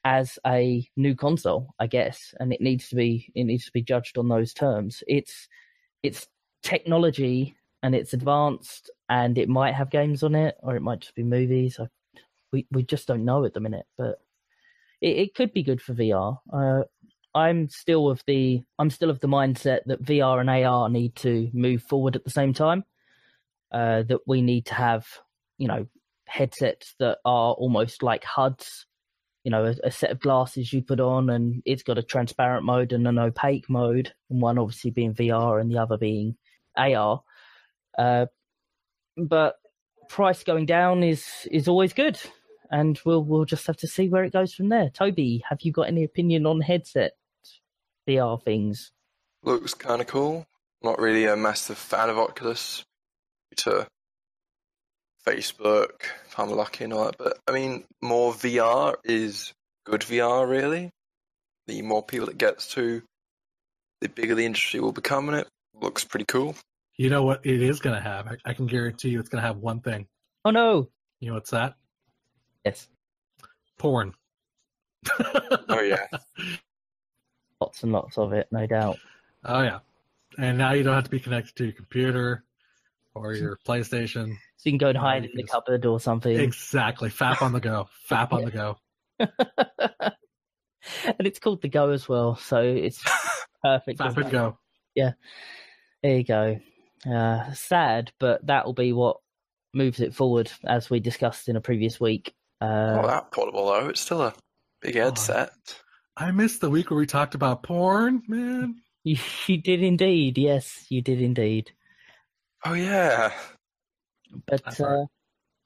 as 0.04 0.38
a 0.46 0.88
new 0.96 1.16
console, 1.16 1.74
I 1.80 1.88
guess, 1.88 2.34
and 2.40 2.54
it 2.54 2.62
needs 2.62 2.90
to 2.90 2.96
be 2.96 3.32
it 3.36 3.44
needs 3.44 3.66
to 3.66 3.72
be 3.72 3.82
judged 3.82 4.18
on 4.18 4.30
those 4.30 4.54
terms. 4.54 5.04
It's 5.08 5.48
it's 6.04 6.28
technology 6.64 7.56
and 7.84 7.96
it's 7.96 8.14
advanced, 8.14 8.92
and 9.10 9.38
it 9.38 9.50
might 9.50 9.74
have 9.74 9.90
games 9.90 10.24
on 10.24 10.36
it, 10.36 10.56
or 10.62 10.76
it 10.76 10.82
might 10.82 11.02
just 11.02 11.16
be 11.16 11.24
movies. 11.24 11.80
I, 11.80 11.88
we 12.52 12.68
we 12.72 12.84
just 12.84 13.08
don't 13.08 13.26
know 13.26 13.46
at 13.46 13.54
the 13.54 13.60
minute, 13.60 13.86
but 13.98 14.20
it, 15.02 15.18
it 15.18 15.36
could 15.36 15.54
be 15.54 15.64
good 15.64 15.82
for 15.82 15.94
VR. 15.94 16.38
Uh, 16.54 16.84
I'm 17.34 17.68
still 17.70 18.10
of 18.10 18.24
the 18.28 18.64
I'm 18.80 18.90
still 18.90 19.10
of 19.10 19.20
the 19.20 19.28
mindset 19.28 19.82
that 19.88 20.04
VR 20.04 20.40
and 20.40 20.50
AR 20.50 20.90
need 20.90 21.16
to 21.18 21.50
move 21.54 21.84
forward 21.84 22.16
at 22.16 22.24
the 22.24 22.30
same 22.30 22.54
time. 22.54 22.86
Uh, 23.72 24.04
that 24.04 24.20
we 24.26 24.42
need 24.42 24.66
to 24.68 24.74
have, 24.74 25.06
you 25.58 25.68
know, 25.68 25.86
headsets 26.26 26.96
that 27.00 27.18
are 27.26 27.54
almost 27.54 28.04
like 28.04 28.24
HUDs 28.24 28.86
you 29.46 29.52
know, 29.52 29.64
a, 29.64 29.76
a, 29.88 29.92
set 29.92 30.10
of 30.10 30.20
glasses 30.20 30.74
you 30.74 30.82
put 30.82 31.00
on, 31.00 31.30
and 31.30 31.62
it's 31.66 31.84
got 31.84 32.00
a 32.00 32.04
transparent 32.04 32.66
mode 32.66 32.92
and 32.92 33.08
an 33.08 33.20
opaque 33.20 33.70
mode, 33.70 34.12
and 34.32 34.42
one 34.42 34.58
obviously 34.58 34.90
being 34.90 35.14
VR 35.14 35.62
and 35.62 35.70
the 35.70 35.78
other 35.78 36.00
being 36.00 36.36
AR. 36.76 37.22
Uh, 37.96 38.26
but 39.16 39.56
price 40.10 40.44
going 40.44 40.66
down 40.66 41.04
is 41.04 41.24
is 41.52 41.68
always 41.68 41.94
good, 41.94 42.20
and 42.72 43.00
we'll 43.06 43.24
we'll 43.24 43.46
just 43.46 43.68
have 43.68 43.78
to 43.78 43.88
see 43.88 44.10
where 44.10 44.24
it 44.24 44.34
goes 44.34 44.52
from 44.52 44.70
there. 44.70 44.90
Toby, 44.90 45.44
have 45.48 45.62
you 45.62 45.72
got 45.72 45.88
any 45.88 46.04
opinion 46.04 46.48
on 46.48 46.60
headset 46.60 47.12
VR 48.10 48.42
things? 48.44 48.92
Looks 49.44 49.76
kind 49.76 50.02
of 50.02 50.08
cool. 50.08 50.48
Not 50.82 50.98
really 50.98 51.26
a 51.26 51.36
massive 51.36 51.78
fan 51.78 52.10
of 52.10 52.18
Oculus 52.18 52.84
to 53.58 53.88
Facebook, 55.26 56.04
if 56.28 56.40
I'm 56.40 56.50
lucky 56.52 56.84
and 56.84 56.94
all 56.94 57.06
that. 57.06 57.18
But 57.18 57.40
I 57.48 57.52
mean, 57.52 57.84
more 58.02 58.34
VR 58.34 58.96
is 59.04 59.54
good 59.86 60.02
VR, 60.02 60.48
really. 60.48 60.92
The 61.68 61.82
more 61.82 62.04
people 62.04 62.30
it 62.30 62.38
gets 62.38 62.68
to, 62.74 63.02
the 64.02 64.10
bigger 64.10 64.36
the 64.36 64.46
industry 64.46 64.80
will 64.80 64.92
become, 64.92 65.30
and 65.30 65.40
it 65.40 65.48
looks 65.74 66.04
pretty 66.04 66.26
cool. 66.26 66.56
you 66.98 67.10
know 67.10 67.24
what 67.24 67.46
it 67.46 67.62
is 67.62 67.80
going 67.80 67.96
to 67.96 68.02
have? 68.02 68.28
I, 68.28 68.38
I 68.46 68.54
can 68.54 68.68
guarantee 68.68 69.10
you, 69.10 69.20
it's 69.20 69.30
going 69.30 69.42
to 69.42 69.48
have 69.48 69.58
one 69.58 69.80
thing. 69.80 70.08
Oh 70.44 70.52
no! 70.52 70.90
You 71.20 71.30
know 71.30 71.34
what's 71.36 71.50
that? 71.52 71.74
Yes, 72.64 72.88
Porn. 73.78 74.14
Oh 75.68 75.82
yeah, 75.82 76.06
lots 77.60 77.84
and 77.84 77.92
lots 77.92 78.18
of 78.18 78.32
it, 78.34 78.48
no 78.52 78.66
doubt. 78.68 78.98
Oh 79.44 79.62
yeah. 79.62 79.80
And 80.38 80.58
now 80.58 80.74
you 80.74 80.84
don't 80.84 80.94
have 80.96 81.06
to 81.06 81.10
be 81.10 81.20
connected 81.20 81.56
to 81.56 81.64
your 81.66 81.74
computer 81.74 82.44
or 83.16 83.34
your 83.34 83.58
PlayStation. 83.68 84.36
So 84.58 84.70
you 84.70 84.72
can 84.74 84.78
go 84.78 84.90
and 84.90 84.98
hide 84.98 85.26
in 85.26 85.32
the 85.34 85.44
just- 85.44 85.52
cupboard 85.52 85.86
or 85.86 86.00
something. 86.00 86.38
Exactly. 86.38 87.10
Fap 87.10 87.42
on 87.42 87.54
the 87.54 87.60
go. 87.60 87.88
Fap 88.10 88.34
on 88.34 88.46
the 88.46 88.52
go. 88.52 88.78
and 91.06 91.28
it's 91.28 91.40
called 91.40 91.62
the 91.62 91.70
Go 91.70 91.90
as 91.92 92.08
well, 92.08 92.36
so 92.36 92.62
it's 92.62 93.02
perfect. 93.64 94.00
Fap 94.00 94.18
and 94.18 94.32
go. 94.32 94.58
Yeah. 94.94 95.14
There 96.04 96.18
you 96.18 96.24
go. 96.24 96.60
Uh, 97.10 97.54
sad, 97.54 98.12
but 98.20 98.46
that 98.48 98.66
will 98.66 98.74
be 98.74 98.94
what 98.94 99.18
moves 99.74 100.00
it 100.00 100.14
forward, 100.14 100.52
as 100.66 100.90
we 100.90 101.00
discussed 101.00 101.50
in 101.50 101.56
a 101.56 101.62
previous 101.62 102.00
week. 102.00 102.34
Uh, 102.62 102.96
not 102.96 103.08
that 103.08 103.32
portable 103.32 103.68
though. 103.68 103.90
It's 103.90 104.02
still 104.02 104.22
a 104.22 104.34
big 104.82 104.96
headset. 104.96 105.52
I 106.18 106.32
missed 106.32 106.62
the 106.62 106.70
week 106.70 106.90
where 106.90 107.00
we 107.00 107.06
talked 107.06 107.36
about 107.36 107.64
porn, 107.64 108.24
man. 108.28 108.76
you, 109.04 109.18
you 109.48 109.58
did 109.58 109.84
indeed. 109.84 110.38
Yes, 110.38 110.86
you 110.90 111.02
did 111.02 111.22
indeed. 111.22 111.72
Oh 112.66 112.74
yeah. 112.74 113.32
But 114.48 114.64
That's 114.66 114.80
all 114.80 114.88
right. 114.88 115.02
uh, 115.04 115.06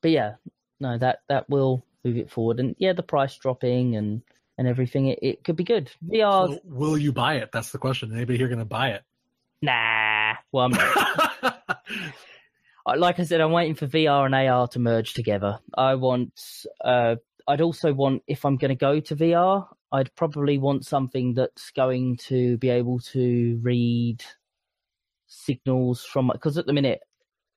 but 0.02 0.12
yeah, 0.12 0.36
no, 0.80 0.98
that 0.98 1.20
that 1.30 1.50
will 1.50 1.86
move 2.04 2.18
it 2.18 2.30
forward, 2.30 2.60
and 2.60 2.76
yeah, 2.78 2.94
the 2.94 3.04
price 3.04 3.36
dropping 3.38 3.96
and 3.96 4.22
and 4.58 4.68
everything, 4.68 5.08
it, 5.08 5.20
it 5.22 5.44
could 5.44 5.56
be 5.56 5.64
good. 5.64 5.90
VR, 6.06 6.48
So 6.50 6.60
will 6.66 6.98
you 6.98 7.14
buy 7.14 7.36
it? 7.36 7.50
That's 7.54 7.72
the 7.72 7.78
question. 7.78 8.12
Anybody 8.14 8.38
here 8.38 8.48
going 8.50 8.60
to 8.60 8.66
buy 8.66 8.90
it? 8.90 9.04
nah. 9.62 10.36
Well, 10.52 10.66
I'm 10.66 10.72
not. 10.72 11.64
Like 12.98 13.20
I 13.20 13.24
said, 13.24 13.40
I'm 13.40 13.52
waiting 13.52 13.76
for 13.76 13.86
VR 13.86 14.26
and 14.26 14.34
AR 14.34 14.68
to 14.70 14.80
merge 14.80 15.14
together. 15.14 15.60
I 15.78 15.94
want. 15.94 16.34
Uh, 16.84 17.18
I'd 17.48 17.62
also 17.62 17.94
want 17.94 18.24
if 18.26 18.46
I'm 18.46 18.58
going 18.58 18.70
to 18.70 18.76
go 18.76 19.00
to 19.00 19.16
VR, 19.16 19.68
I'd 19.92 20.16
probably 20.16 20.58
want 20.58 20.86
something 20.86 21.36
that's 21.36 21.70
going 21.72 22.18
to 22.28 22.58
be 22.58 22.70
able 22.70 23.00
to 23.12 23.60
read 23.62 24.24
signals 25.30 26.04
from 26.04 26.30
because 26.34 26.58
at 26.58 26.66
the 26.66 26.74
minute 26.74 27.02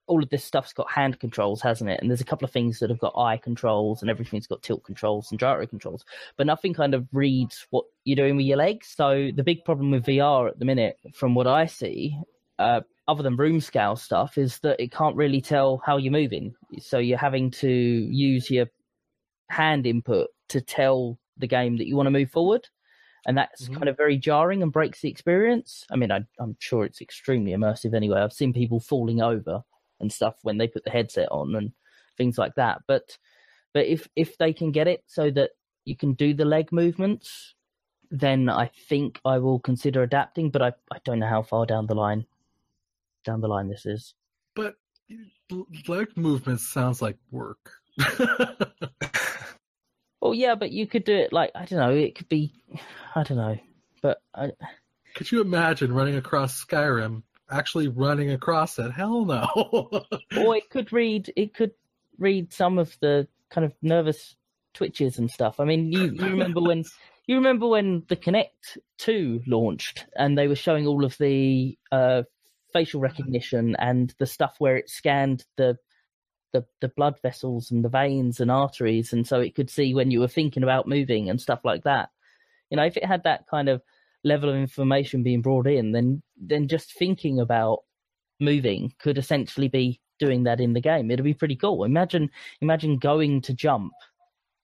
all 0.06 0.22
of 0.22 0.28
this 0.30 0.44
stuff's 0.44 0.72
got 0.72 0.90
hand 0.90 1.18
controls, 1.20 1.62
hasn't 1.62 1.88
it? 1.88 2.00
And 2.00 2.10
there's 2.10 2.20
a 2.20 2.24
couple 2.24 2.44
of 2.44 2.50
things 2.50 2.78
that 2.78 2.90
have 2.90 2.98
got 2.98 3.16
eye 3.16 3.36
controls 3.36 4.02
and 4.02 4.10
everything's 4.10 4.46
got 4.46 4.62
tilt 4.62 4.84
controls 4.84 5.30
and 5.30 5.38
gyro 5.38 5.66
controls, 5.66 6.04
but 6.36 6.46
nothing 6.46 6.74
kind 6.74 6.94
of 6.94 7.06
reads 7.12 7.66
what 7.70 7.84
you're 8.04 8.16
doing 8.16 8.36
with 8.36 8.46
your 8.46 8.56
legs. 8.56 8.88
So 8.88 9.30
the 9.34 9.44
big 9.44 9.64
problem 9.64 9.90
with 9.90 10.04
VR 10.04 10.48
at 10.48 10.58
the 10.58 10.64
minute, 10.64 10.98
from 11.14 11.34
what 11.34 11.46
I 11.46 11.66
see, 11.66 12.18
uh, 12.58 12.80
other 13.08 13.22
than 13.22 13.36
room 13.36 13.60
scale 13.60 13.96
stuff, 13.96 14.38
is 14.38 14.58
that 14.60 14.80
it 14.80 14.92
can't 14.92 15.16
really 15.16 15.40
tell 15.40 15.80
how 15.84 15.96
you're 15.96 16.12
moving. 16.12 16.54
So 16.78 16.98
you're 16.98 17.18
having 17.18 17.50
to 17.52 17.70
use 17.70 18.50
your 18.50 18.66
hand 19.48 19.86
input 19.86 20.28
to 20.48 20.60
tell 20.60 21.18
the 21.38 21.46
game 21.46 21.78
that 21.78 21.86
you 21.86 21.96
want 21.96 22.06
to 22.06 22.10
move 22.10 22.30
forward. 22.30 22.68
And 23.26 23.36
that's 23.38 23.68
Mhm. 23.68 23.74
kind 23.74 23.88
of 23.88 23.96
very 23.96 24.16
jarring 24.18 24.62
and 24.62 24.72
breaks 24.72 25.00
the 25.00 25.08
experience. 25.08 25.86
I 25.90 25.96
mean, 25.96 26.10
I, 26.10 26.24
I'm 26.40 26.56
sure 26.58 26.84
it's 26.84 27.00
extremely 27.00 27.52
immersive 27.52 27.94
anyway. 27.94 28.20
I've 28.20 28.32
seen 28.32 28.52
people 28.52 28.80
falling 28.80 29.22
over 29.22 29.62
and 30.00 30.12
stuff 30.12 30.36
when 30.42 30.58
they 30.58 30.66
put 30.66 30.82
the 30.84 30.90
headset 30.90 31.30
on 31.30 31.54
and 31.54 31.72
things 32.16 32.36
like 32.38 32.54
that. 32.56 32.82
But 32.88 33.16
but 33.72 33.86
if 33.86 34.08
if 34.16 34.36
they 34.38 34.52
can 34.52 34.72
get 34.72 34.88
it 34.88 35.04
so 35.06 35.30
that 35.30 35.52
you 35.84 35.96
can 35.96 36.14
do 36.14 36.34
the 36.34 36.44
leg 36.44 36.72
movements, 36.72 37.54
then 38.10 38.48
I 38.48 38.66
think 38.88 39.20
I 39.24 39.38
will 39.38 39.60
consider 39.60 40.02
adapting. 40.02 40.50
But 40.50 40.62
I, 40.62 40.72
I 40.90 40.98
don't 41.04 41.20
know 41.20 41.28
how 41.28 41.42
far 41.42 41.64
down 41.64 41.86
the 41.86 41.94
line 41.94 42.26
down 43.24 43.40
the 43.40 43.48
line 43.48 43.68
this 43.68 43.86
is. 43.86 44.14
but 44.56 44.74
leg 45.86 46.08
movements 46.16 46.66
sounds 46.68 47.00
like 47.00 47.16
work. 47.30 47.72
Well, 50.22 50.34
yeah, 50.34 50.54
but 50.54 50.70
you 50.70 50.86
could 50.86 51.02
do 51.02 51.16
it 51.16 51.32
like 51.32 51.50
I 51.52 51.64
don't 51.64 51.80
know. 51.80 51.90
It 51.90 52.14
could 52.14 52.28
be 52.28 52.52
I 53.16 53.24
don't 53.24 53.38
know, 53.38 53.58
but 54.02 54.22
I, 54.32 54.52
Could 55.16 55.32
you 55.32 55.40
imagine 55.40 55.92
running 55.92 56.14
across 56.14 56.64
Skyrim? 56.64 57.24
Actually 57.50 57.88
running 57.88 58.30
across 58.30 58.78
it? 58.78 58.92
Hell 58.92 59.24
no. 59.24 59.48
or 60.38 60.56
it 60.56 60.70
could 60.70 60.92
read 60.92 61.32
it 61.34 61.54
could 61.54 61.72
read 62.18 62.52
some 62.52 62.78
of 62.78 62.96
the 63.00 63.26
kind 63.50 63.64
of 63.64 63.74
nervous 63.82 64.36
twitches 64.74 65.18
and 65.18 65.28
stuff. 65.28 65.58
I 65.58 65.64
mean, 65.64 65.90
you, 65.90 66.12
you 66.12 66.26
remember 66.26 66.60
when 66.60 66.84
you 67.26 67.34
remember 67.34 67.66
when 67.66 68.04
the 68.06 68.16
Kinect 68.16 68.78
2 68.98 69.42
launched 69.48 70.06
and 70.14 70.38
they 70.38 70.46
were 70.46 70.54
showing 70.54 70.86
all 70.86 71.04
of 71.04 71.18
the 71.18 71.76
uh, 71.90 72.22
facial 72.72 73.00
recognition 73.00 73.74
and 73.76 74.14
the 74.18 74.26
stuff 74.26 74.54
where 74.60 74.76
it 74.76 74.88
scanned 74.88 75.44
the, 75.56 75.78
the 76.52 76.64
the 76.80 76.88
blood 76.88 77.18
vessels 77.22 77.70
and 77.70 77.84
the 77.84 77.88
veins 77.88 78.40
and 78.40 78.50
arteries 78.50 79.12
and 79.12 79.26
so 79.26 79.40
it 79.40 79.54
could 79.54 79.70
see 79.70 79.94
when 79.94 80.10
you 80.10 80.20
were 80.20 80.28
thinking 80.28 80.62
about 80.62 80.88
moving 80.88 81.28
and 81.28 81.40
stuff 81.40 81.60
like 81.64 81.84
that. 81.84 82.10
You 82.70 82.76
know, 82.76 82.84
if 82.84 82.96
it 82.96 83.04
had 83.04 83.24
that 83.24 83.46
kind 83.48 83.68
of 83.68 83.82
level 84.24 84.48
of 84.48 84.56
information 84.56 85.22
being 85.22 85.42
brought 85.42 85.66
in, 85.66 85.92
then 85.92 86.22
then 86.36 86.68
just 86.68 86.92
thinking 86.92 87.40
about 87.40 87.80
moving 88.40 88.92
could 88.98 89.18
essentially 89.18 89.68
be 89.68 90.00
doing 90.18 90.44
that 90.44 90.60
in 90.60 90.72
the 90.72 90.80
game. 90.80 91.10
It'd 91.10 91.24
be 91.24 91.34
pretty 91.34 91.56
cool. 91.56 91.84
Imagine 91.84 92.30
imagine 92.60 92.98
going 92.98 93.40
to 93.42 93.54
jump 93.54 93.92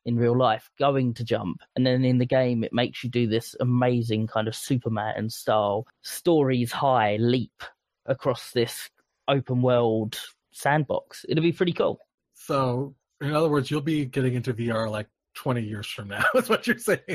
in 0.05 0.17
real 0.17 0.37
life, 0.37 0.71
going 0.79 1.13
to 1.15 1.25
jump, 1.25 1.61
and 1.77 1.87
then 1.87 2.05
in 2.05 2.19
the 2.19 2.27
game 2.27 2.65
it 2.65 2.73
makes 2.73 3.03
you 3.03 3.11
do 3.11 3.27
this 3.27 3.55
amazing 3.61 4.27
kind 4.27 4.49
of 4.49 4.55
Superman 4.55 5.29
style 5.31 5.87
stories 6.03 6.73
high 6.73 7.17
leap 7.17 7.63
across 8.07 8.53
this 8.53 8.89
open 9.29 9.61
world 9.61 10.19
sandbox. 10.53 11.25
It'll 11.29 11.43
be 11.43 11.53
pretty 11.53 11.73
cool. 11.73 11.99
So, 12.35 12.95
in 13.21 13.35
other 13.35 13.49
words, 13.49 13.71
you'll 13.71 13.81
be 13.81 14.05
getting 14.05 14.35
into 14.35 14.55
VR 14.55 14.91
like 14.91 15.09
20 15.35 15.63
years 15.63 15.87
from 15.87 16.09
now, 16.09 16.25
is 16.35 16.49
what 16.49 16.67
you're 16.67 16.79
saying. 16.79 17.01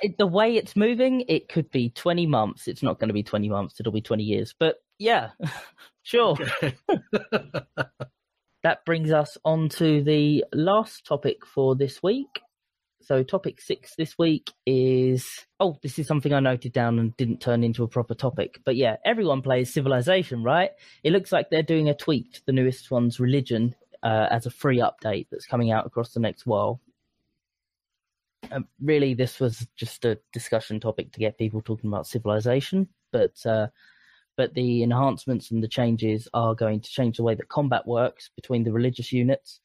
It, 0.00 0.16
the 0.16 0.28
way 0.28 0.56
it's 0.56 0.76
moving, 0.76 1.22
it 1.22 1.48
could 1.48 1.70
be 1.72 1.90
20 1.90 2.24
months. 2.26 2.68
It's 2.68 2.84
not 2.84 3.00
going 3.00 3.08
to 3.08 3.14
be 3.14 3.24
20 3.24 3.48
months, 3.48 3.80
it'll 3.80 3.92
be 3.92 4.00
20 4.00 4.22
years. 4.22 4.54
But 4.58 4.76
yeah, 4.98 5.30
sure. 6.02 6.36
That 8.62 8.84
brings 8.84 9.10
us 9.10 9.36
on 9.44 9.68
to 9.70 10.02
the 10.04 10.44
last 10.52 11.04
topic 11.04 11.44
for 11.44 11.74
this 11.74 12.02
week. 12.02 12.40
So, 13.10 13.24
topic 13.24 13.60
six 13.60 13.96
this 13.96 14.16
week 14.16 14.52
is 14.66 15.44
oh, 15.58 15.76
this 15.82 15.98
is 15.98 16.06
something 16.06 16.32
I 16.32 16.38
noted 16.38 16.72
down 16.72 17.00
and 17.00 17.16
didn't 17.16 17.40
turn 17.40 17.64
into 17.64 17.82
a 17.82 17.88
proper 17.88 18.14
topic. 18.14 18.60
But 18.64 18.76
yeah, 18.76 18.98
everyone 19.04 19.42
plays 19.42 19.74
Civilization, 19.74 20.44
right? 20.44 20.70
It 21.02 21.10
looks 21.10 21.32
like 21.32 21.50
they're 21.50 21.64
doing 21.64 21.88
a 21.88 21.94
tweak 21.94 22.34
to 22.34 22.46
the 22.46 22.52
newest 22.52 22.88
one's 22.88 23.18
religion 23.18 23.74
uh, 24.04 24.28
as 24.30 24.46
a 24.46 24.50
free 24.50 24.78
update 24.78 25.26
that's 25.28 25.44
coming 25.44 25.72
out 25.72 25.86
across 25.86 26.12
the 26.12 26.20
next 26.20 26.46
while. 26.46 26.80
Um, 28.52 28.68
really, 28.80 29.14
this 29.14 29.40
was 29.40 29.66
just 29.74 30.04
a 30.04 30.20
discussion 30.32 30.78
topic 30.78 31.10
to 31.10 31.18
get 31.18 31.36
people 31.36 31.60
talking 31.62 31.90
about 31.90 32.06
Civilization, 32.06 32.86
but 33.10 33.44
uh, 33.44 33.66
but 34.36 34.54
the 34.54 34.84
enhancements 34.84 35.50
and 35.50 35.64
the 35.64 35.68
changes 35.68 36.28
are 36.32 36.54
going 36.54 36.80
to 36.80 36.88
change 36.88 37.16
the 37.16 37.24
way 37.24 37.34
that 37.34 37.48
combat 37.48 37.88
works 37.88 38.30
between 38.36 38.62
the 38.62 38.72
religious 38.72 39.10
units, 39.10 39.58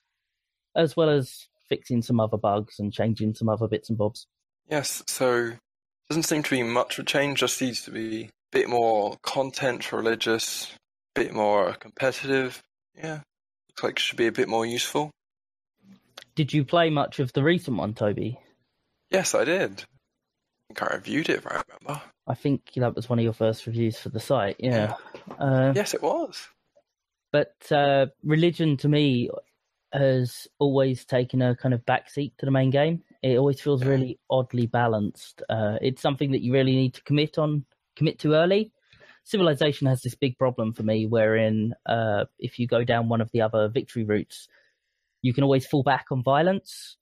as 0.75 0.97
well 0.97 1.11
as 1.11 1.47
fixing 1.69 2.01
some 2.01 2.19
other 2.19 2.37
bugs 2.37 2.79
and 2.79 2.91
changing 2.93 3.33
some 3.35 3.49
other 3.49 3.67
bits 3.67 3.89
and 3.89 3.97
bobs. 3.97 4.27
Yes, 4.69 5.03
so 5.07 5.51
doesn't 6.09 6.23
seem 6.23 6.43
to 6.43 6.49
be 6.49 6.63
much 6.63 6.97
of 6.97 7.03
a 7.03 7.05
change, 7.07 7.39
just 7.39 7.57
seems 7.57 7.81
to 7.83 7.91
be 7.91 8.23
a 8.25 8.29
bit 8.51 8.69
more 8.69 9.17
content 9.23 9.91
religious, 9.91 10.71
a 11.15 11.21
bit 11.21 11.33
more 11.33 11.73
competitive. 11.73 12.61
Yeah. 12.97 13.21
Looks 13.69 13.83
like 13.83 13.91
it 13.93 13.99
should 13.99 14.17
be 14.17 14.27
a 14.27 14.31
bit 14.31 14.47
more 14.47 14.65
useful. 14.65 15.11
Did 16.35 16.53
you 16.53 16.65
play 16.65 16.89
much 16.89 17.19
of 17.19 17.31
the 17.33 17.43
recent 17.43 17.77
one, 17.77 17.93
Toby? 17.93 18.39
Yes, 19.09 19.33
I 19.35 19.45
did. 19.45 19.81
I 19.81 20.73
think 20.73 20.83
I 20.91 20.95
reviewed 20.95 21.29
it 21.29 21.37
if 21.37 21.47
I 21.47 21.61
remember. 21.67 22.01
I 22.27 22.33
think 22.33 22.71
that 22.75 22.95
was 22.95 23.07
one 23.07 23.19
of 23.19 23.23
your 23.23 23.33
first 23.33 23.65
reviews 23.67 23.97
for 23.99 24.09
the 24.09 24.19
site. 24.19 24.55
Yeah. 24.59 24.95
Uh, 25.39 25.73
Yes, 25.75 25.93
it 25.93 26.01
was. 26.01 26.47
but 27.31 27.53
uh, 27.71 28.07
religion 28.23 28.77
to 28.77 28.87
me 28.89 29.29
has 29.95 30.47
always 30.59 31.05
taken 31.05 31.41
a 31.41 31.55
kind 31.55 31.73
of 31.73 31.85
backseat 31.85 32.33
to 32.37 32.45
the 32.45 32.51
main 32.51 32.69
game. 32.69 33.01
It 33.23 33.37
always 33.37 33.61
feels 33.61 33.83
really 33.83 34.19
oddly 34.29 34.67
balanced. 34.67 35.41
Uh, 35.49 35.77
it's 35.81 36.01
something 36.01 36.31
that 36.31 36.41
you 36.41 36.53
really 36.53 36.75
need 36.75 36.93
to 36.95 37.03
commit 37.03 37.37
on, 37.37 37.65
commit 37.95 38.19
to 38.19 38.33
early. 38.33 38.71
Civilization 39.23 39.87
has 39.87 40.01
this 40.01 40.15
big 40.15 40.37
problem 40.37 40.73
for 40.73 40.83
me, 40.83 41.07
wherein 41.07 41.73
uh, 41.85 42.25
if 42.37 42.59
you 42.59 42.67
go 42.67 42.83
down 42.83 43.09
one 43.09 43.21
of 43.21 43.31
the 43.31 43.41
other 43.41 43.67
victory 43.69 44.03
routes, 44.03 44.47
you 45.21 45.33
can 45.33 45.43
always 45.43 45.65
fall 45.65 45.81
back 45.81 46.05
on 46.11 46.21
violence, 46.21 46.97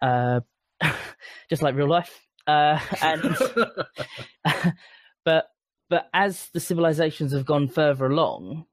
uh, 0.00 0.40
just 1.50 1.62
like 1.62 1.74
real 1.74 1.88
life. 1.88 2.26
Uh, 2.46 2.78
and 3.02 3.36
but 5.24 5.46
but 5.90 6.08
as 6.14 6.48
the 6.54 6.60
civilizations 6.60 7.32
have 7.32 7.44
gone 7.44 7.68
further 7.68 8.06
along, 8.06 8.64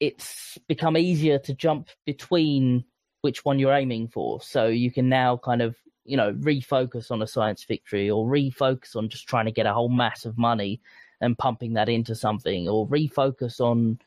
it's 0.00 0.58
become 0.68 0.96
easier 0.96 1.38
to 1.38 1.54
jump 1.54 1.88
between 2.04 2.84
which 3.20 3.44
one 3.44 3.58
you're 3.58 3.74
aiming 3.74 4.08
for. 4.08 4.40
So 4.42 4.66
you 4.66 4.90
can 4.90 5.08
now 5.08 5.36
kind 5.36 5.62
of 5.62 5.76
you 6.04 6.16
know 6.16 6.32
refocus 6.34 7.10
on 7.10 7.22
a 7.22 7.26
science 7.26 7.64
victory 7.64 8.10
or 8.10 8.26
refocus 8.26 8.94
on 8.94 9.08
just 9.08 9.26
trying 9.26 9.46
to 9.46 9.52
get 9.52 9.66
a 9.66 9.72
whole 9.72 9.88
mass 9.88 10.24
of 10.24 10.38
money 10.38 10.80
and 11.20 11.38
pumping 11.38 11.74
that 11.74 11.88
into 11.88 12.14
something 12.14 12.68
or 12.68 12.86
refocus 12.88 13.60
on 13.60 13.98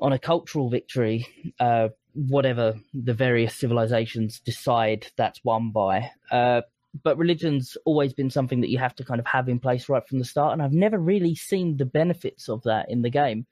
on 0.00 0.12
a 0.12 0.18
cultural 0.18 0.68
victory 0.68 1.26
uh 1.60 1.88
whatever 2.14 2.74
the 2.92 3.14
various 3.14 3.54
civilizations 3.54 4.40
decide 4.40 5.06
that's 5.16 5.44
won 5.44 5.70
by 5.70 6.10
uh 6.30 6.60
but 7.02 7.18
religion's 7.18 7.76
always 7.84 8.12
been 8.12 8.30
something 8.30 8.60
that 8.60 8.70
you 8.70 8.78
have 8.78 8.94
to 8.94 9.04
kind 9.04 9.18
of 9.18 9.26
have 9.26 9.48
in 9.48 9.58
place 9.58 9.88
right 9.88 10.06
from 10.08 10.18
the 10.18 10.24
start 10.24 10.52
and 10.52 10.62
i've 10.62 10.72
never 10.72 10.98
really 10.98 11.34
seen 11.34 11.76
the 11.76 11.84
benefits 11.84 12.48
of 12.48 12.62
that 12.62 12.90
in 12.90 13.02
the 13.02 13.10
game 13.10 13.46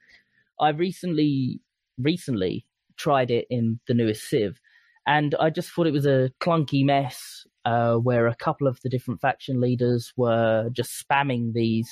i 0.60 0.70
recently 0.70 1.60
recently 1.98 2.66
tried 2.96 3.30
it 3.30 3.46
in 3.50 3.80
the 3.86 3.94
newest 3.94 4.28
civ 4.28 4.60
and 5.06 5.34
i 5.40 5.50
just 5.50 5.70
thought 5.70 5.86
it 5.86 5.92
was 5.92 6.06
a 6.06 6.30
clunky 6.40 6.84
mess 6.84 7.46
uh, 7.64 7.94
where 7.94 8.26
a 8.26 8.34
couple 8.34 8.66
of 8.66 8.80
the 8.82 8.88
different 8.88 9.20
faction 9.20 9.60
leaders 9.60 10.12
were 10.16 10.68
just 10.72 11.04
spamming 11.04 11.52
these 11.52 11.88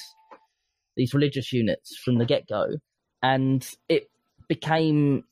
these 0.97 1.15
religious 1.15 1.53
units 1.53 1.97
from 1.97 2.19
the 2.19 2.27
get-go 2.27 2.67
and 3.23 3.75
it 3.89 4.11
became 4.49 5.25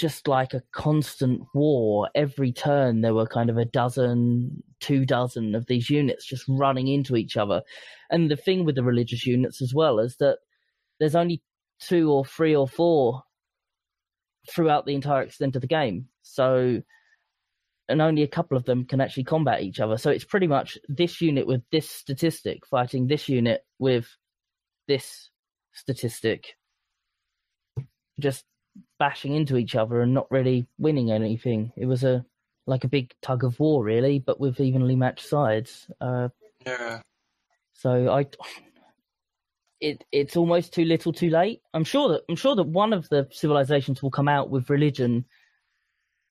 just 0.00 0.26
like 0.26 0.54
a 0.54 0.62
constant 0.72 1.42
war. 1.54 2.08
Every 2.14 2.52
turn, 2.52 3.02
there 3.02 3.12
were 3.12 3.26
kind 3.26 3.50
of 3.50 3.58
a 3.58 3.66
dozen, 3.66 4.62
two 4.80 5.04
dozen 5.04 5.54
of 5.54 5.66
these 5.66 5.90
units 5.90 6.26
just 6.26 6.44
running 6.48 6.88
into 6.88 7.16
each 7.16 7.36
other. 7.36 7.60
And 8.10 8.30
the 8.30 8.36
thing 8.36 8.64
with 8.64 8.76
the 8.76 8.82
religious 8.82 9.26
units 9.26 9.60
as 9.60 9.74
well 9.74 9.98
is 9.98 10.16
that 10.16 10.38
there's 10.98 11.14
only 11.14 11.42
two 11.80 12.10
or 12.10 12.24
three 12.24 12.56
or 12.56 12.66
four 12.66 13.24
throughout 14.48 14.86
the 14.86 14.94
entire 14.94 15.22
extent 15.22 15.56
of 15.56 15.62
the 15.62 15.68
game. 15.68 16.06
So, 16.22 16.82
and 17.88 18.00
only 18.02 18.22
a 18.22 18.28
couple 18.28 18.56
of 18.56 18.64
them 18.64 18.84
can 18.84 19.00
actually 19.00 19.24
combat 19.24 19.62
each 19.62 19.80
other. 19.80 19.98
So 19.98 20.10
it's 20.10 20.24
pretty 20.24 20.46
much 20.46 20.78
this 20.88 21.20
unit 21.20 21.46
with 21.46 21.62
this 21.72 21.88
statistic 21.88 22.66
fighting 22.66 23.06
this 23.06 23.28
unit 23.28 23.64
with 23.78 24.08
this 24.86 25.30
statistic 25.72 26.56
just 28.18 28.44
bashing 28.98 29.34
into 29.34 29.56
each 29.56 29.74
other 29.74 30.00
and 30.00 30.14
not 30.14 30.30
really 30.30 30.66
winning 30.78 31.10
anything. 31.10 31.72
It 31.76 31.86
was 31.86 32.04
a 32.04 32.24
like 32.66 32.84
a 32.84 32.88
big 32.88 33.12
tug 33.22 33.42
of 33.42 33.58
war, 33.58 33.82
really, 33.82 34.18
but 34.18 34.38
with 34.38 34.60
evenly 34.60 34.94
matched 34.94 35.26
sides. 35.26 35.90
Uh, 36.00 36.28
Yeah. 36.64 37.00
so 37.72 38.12
I, 38.12 38.26
it 39.80 40.04
it's 40.12 40.36
almost 40.36 40.72
too 40.74 40.84
little, 40.84 41.12
too 41.12 41.30
late. 41.30 41.62
I'm 41.74 41.84
sure 41.84 42.08
that 42.10 42.22
I'm 42.28 42.36
sure 42.36 42.54
that 42.56 42.66
one 42.66 42.92
of 42.92 43.08
the 43.08 43.28
civilizations 43.32 44.02
will 44.02 44.10
come 44.10 44.28
out 44.28 44.50
with 44.50 44.70
religion 44.70 45.24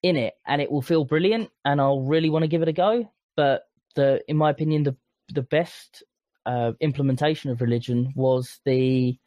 in 0.04 0.16
it, 0.16 0.36
and 0.48 0.62
it 0.62 0.72
will 0.72 0.82
feel 0.82 1.06
brilliant, 1.06 1.50
and 1.66 1.82
I'll 1.82 2.02
really 2.02 2.30
want 2.30 2.44
to 2.44 2.48
give 2.48 2.62
it 2.62 2.68
a 2.68 2.74
go. 2.74 3.12
But 3.36 3.64
the, 3.96 4.22
in 4.28 4.38
my 4.38 4.50
opinion, 4.50 4.84
the 4.84 4.96
the 5.34 5.42
best 5.44 6.04
uh, 6.46 6.74
implementation 6.80 7.52
of 7.52 7.62
religion 7.62 8.14
was 8.16 8.60
the 8.66 9.18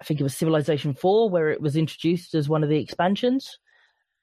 I 0.00 0.04
think 0.04 0.20
it 0.20 0.24
was 0.24 0.36
Civilization 0.36 0.94
4 0.94 1.30
where 1.30 1.50
it 1.50 1.60
was 1.60 1.76
introduced 1.76 2.34
as 2.34 2.48
one 2.48 2.64
of 2.64 2.68
the 2.68 2.78
expansions. 2.78 3.58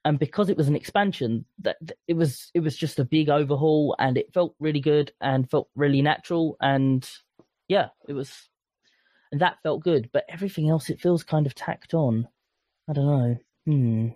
And 0.04 0.20
because 0.20 0.50
it 0.50 0.58
was 0.58 0.68
an 0.68 0.76
expansion, 0.76 1.46
that- 1.60 1.78
it 2.08 2.16
was 2.16 2.52
it 2.54 2.60
was 2.62 2.76
just 2.76 3.00
a 3.00 3.06
big 3.06 3.30
overhaul 3.30 3.96
and 4.00 4.18
it 4.18 4.34
felt 4.34 4.56
really 4.60 4.82
good 4.82 5.14
and 5.22 5.50
felt 5.50 5.70
really 5.76 6.02
natural 6.02 6.58
and 6.62 7.10
yeah, 7.70 7.90
it 8.08 8.14
was 8.14 8.50
and 9.32 9.42
that 9.42 9.58
felt 9.64 9.84
good, 9.84 10.10
but 10.12 10.26
everything 10.30 10.70
else 10.70 10.90
it 10.90 11.00
feels 11.00 11.24
kind 11.24 11.46
of 11.46 11.56
tacked 11.56 11.94
on. 11.94 12.28
I 12.90 12.94
don't 12.94 13.06
know. 13.06 13.38
Hmm. 13.66 14.08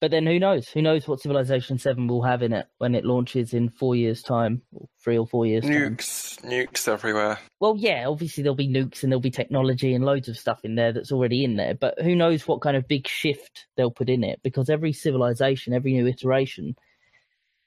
But 0.00 0.10
then 0.10 0.26
who 0.26 0.40
knows? 0.40 0.68
Who 0.68 0.82
knows 0.82 1.06
what 1.06 1.20
Civilization 1.20 1.78
7 1.78 2.08
will 2.08 2.24
have 2.24 2.42
in 2.42 2.52
it 2.52 2.66
when 2.78 2.96
it 2.96 3.04
launches 3.04 3.54
in 3.54 3.68
4 3.70 3.94
years 3.94 4.20
time 4.20 4.62
or 4.72 4.88
3 5.04 5.16
or 5.16 5.28
4 5.28 5.46
years 5.46 5.62
time. 5.62 5.72
Nukes, 5.72 6.40
nukes 6.40 6.88
everywhere. 6.88 7.38
Well, 7.60 7.76
yeah, 7.78 8.08
obviously 8.08 8.42
there'll 8.42 8.56
be 8.56 8.66
nukes 8.66 9.04
and 9.04 9.12
there'll 9.12 9.20
be 9.20 9.30
technology 9.30 9.94
and 9.94 10.04
loads 10.04 10.28
of 10.28 10.36
stuff 10.36 10.64
in 10.64 10.74
there 10.74 10.92
that's 10.92 11.12
already 11.12 11.44
in 11.44 11.54
there, 11.54 11.74
but 11.74 12.00
who 12.00 12.16
knows 12.16 12.48
what 12.48 12.62
kind 12.62 12.76
of 12.76 12.88
big 12.88 13.06
shift 13.06 13.68
they'll 13.76 13.92
put 13.92 14.08
in 14.08 14.24
it 14.24 14.40
because 14.42 14.68
every 14.68 14.92
civilization, 14.92 15.72
every 15.72 15.92
new 15.92 16.08
iteration 16.08 16.74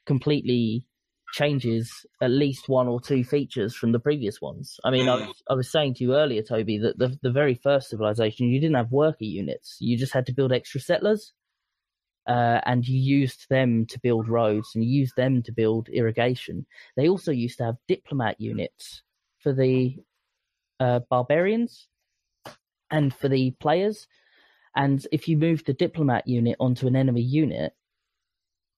completely 0.05 0.85
changes 1.33 2.05
at 2.21 2.31
least 2.31 2.69
one 2.69 2.87
or 2.87 3.01
two 3.01 3.23
features 3.23 3.75
from 3.75 3.91
the 3.91 3.99
previous 3.99 4.41
ones. 4.41 4.79
I 4.83 4.91
mean, 4.91 5.09
I 5.09 5.15
was, 5.15 5.43
I 5.49 5.53
was 5.55 5.71
saying 5.71 5.95
to 5.95 6.03
you 6.03 6.15
earlier, 6.15 6.41
Toby, 6.41 6.77
that 6.79 6.97
the, 6.97 7.17
the 7.21 7.31
very 7.31 7.55
first 7.55 7.89
civilization, 7.89 8.47
you 8.47 8.59
didn't 8.61 8.75
have 8.77 8.91
worker 8.91 9.25
units, 9.25 9.77
you 9.79 9.97
just 9.97 10.13
had 10.13 10.25
to 10.27 10.33
build 10.33 10.51
extra 10.53 10.79
settlers. 10.81 11.33
uh, 12.27 12.59
and 12.65 12.87
you 12.87 12.99
used 12.99 13.47
them 13.49 13.85
to 13.87 13.99
build 13.99 14.27
roads 14.27 14.71
and 14.73 14.83
you 14.83 14.89
used 14.99 15.15
them 15.15 15.43
to 15.43 15.51
build 15.51 15.89
irrigation. 15.89 16.65
They 16.95 17.07
also 17.07 17.31
used 17.31 17.57
to 17.59 17.65
have 17.65 17.77
diplomat 17.87 18.39
units 18.41 19.03
for 19.39 19.53
the 19.53 19.97
uh, 20.79 21.01
barbarians 21.09 21.87
and 22.89 23.13
for 23.13 23.29
the 23.29 23.51
players. 23.59 24.07
And 24.75 25.05
if 25.11 25.27
you 25.27 25.37
moved 25.37 25.67
the 25.67 25.73
diplomat 25.73 26.27
unit 26.27 26.57
onto 26.59 26.87
an 26.87 26.95
enemy 26.95 27.21
unit, 27.21 27.73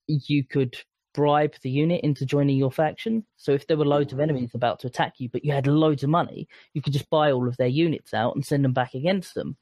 you 0.08 0.44
could 0.44 0.76
bribe 1.18 1.56
the 1.64 1.70
unit 1.72 2.02
into 2.04 2.28
joining 2.28 2.58
your 2.58 2.72
faction. 2.72 3.26
So 3.38 3.52
if 3.52 3.66
there 3.66 3.76
were 3.76 3.86
loads 3.86 4.14
of 4.14 4.20
enemies 4.20 4.52
about 4.54 4.80
to 4.82 4.88
attack 4.88 5.16
you, 5.18 5.30
but 5.30 5.44
you 5.44 5.52
had 5.52 5.66
loads 5.66 6.04
of 6.04 6.12
money, 6.12 6.48
you 6.76 6.82
could 6.84 6.94
just 6.94 7.10
buy 7.10 7.32
all 7.32 7.48
of 7.48 7.58
their 7.58 7.66
units 7.66 8.14
out 8.14 8.36
and 8.36 8.46
send 8.46 8.64
them 8.64 8.74
back 8.74 8.94
against 8.94 9.34
them. 9.34 9.58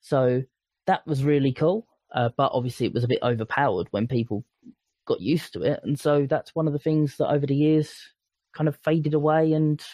So 0.00 0.42
that 0.86 1.06
was 1.06 1.22
really 1.22 1.52
cool. 1.52 1.86
Uh, 2.14 2.30
but 2.34 2.50
obviously, 2.54 2.86
it 2.86 2.94
was 2.94 3.04
a 3.04 3.08
bit 3.08 3.22
overpowered 3.22 3.88
when 3.90 4.08
people 4.08 4.42
got 5.04 5.20
used 5.20 5.52
to 5.52 5.62
it, 5.62 5.80
and 5.82 6.00
so 6.00 6.26
that's 6.26 6.54
one 6.54 6.66
of 6.66 6.72
the 6.72 6.78
things 6.78 7.18
that 7.18 7.28
over 7.28 7.46
the 7.46 7.54
years 7.54 7.92
kind 8.54 8.68
of 8.68 8.78
faded 8.84 9.12
away 9.12 9.52
and 9.52 9.84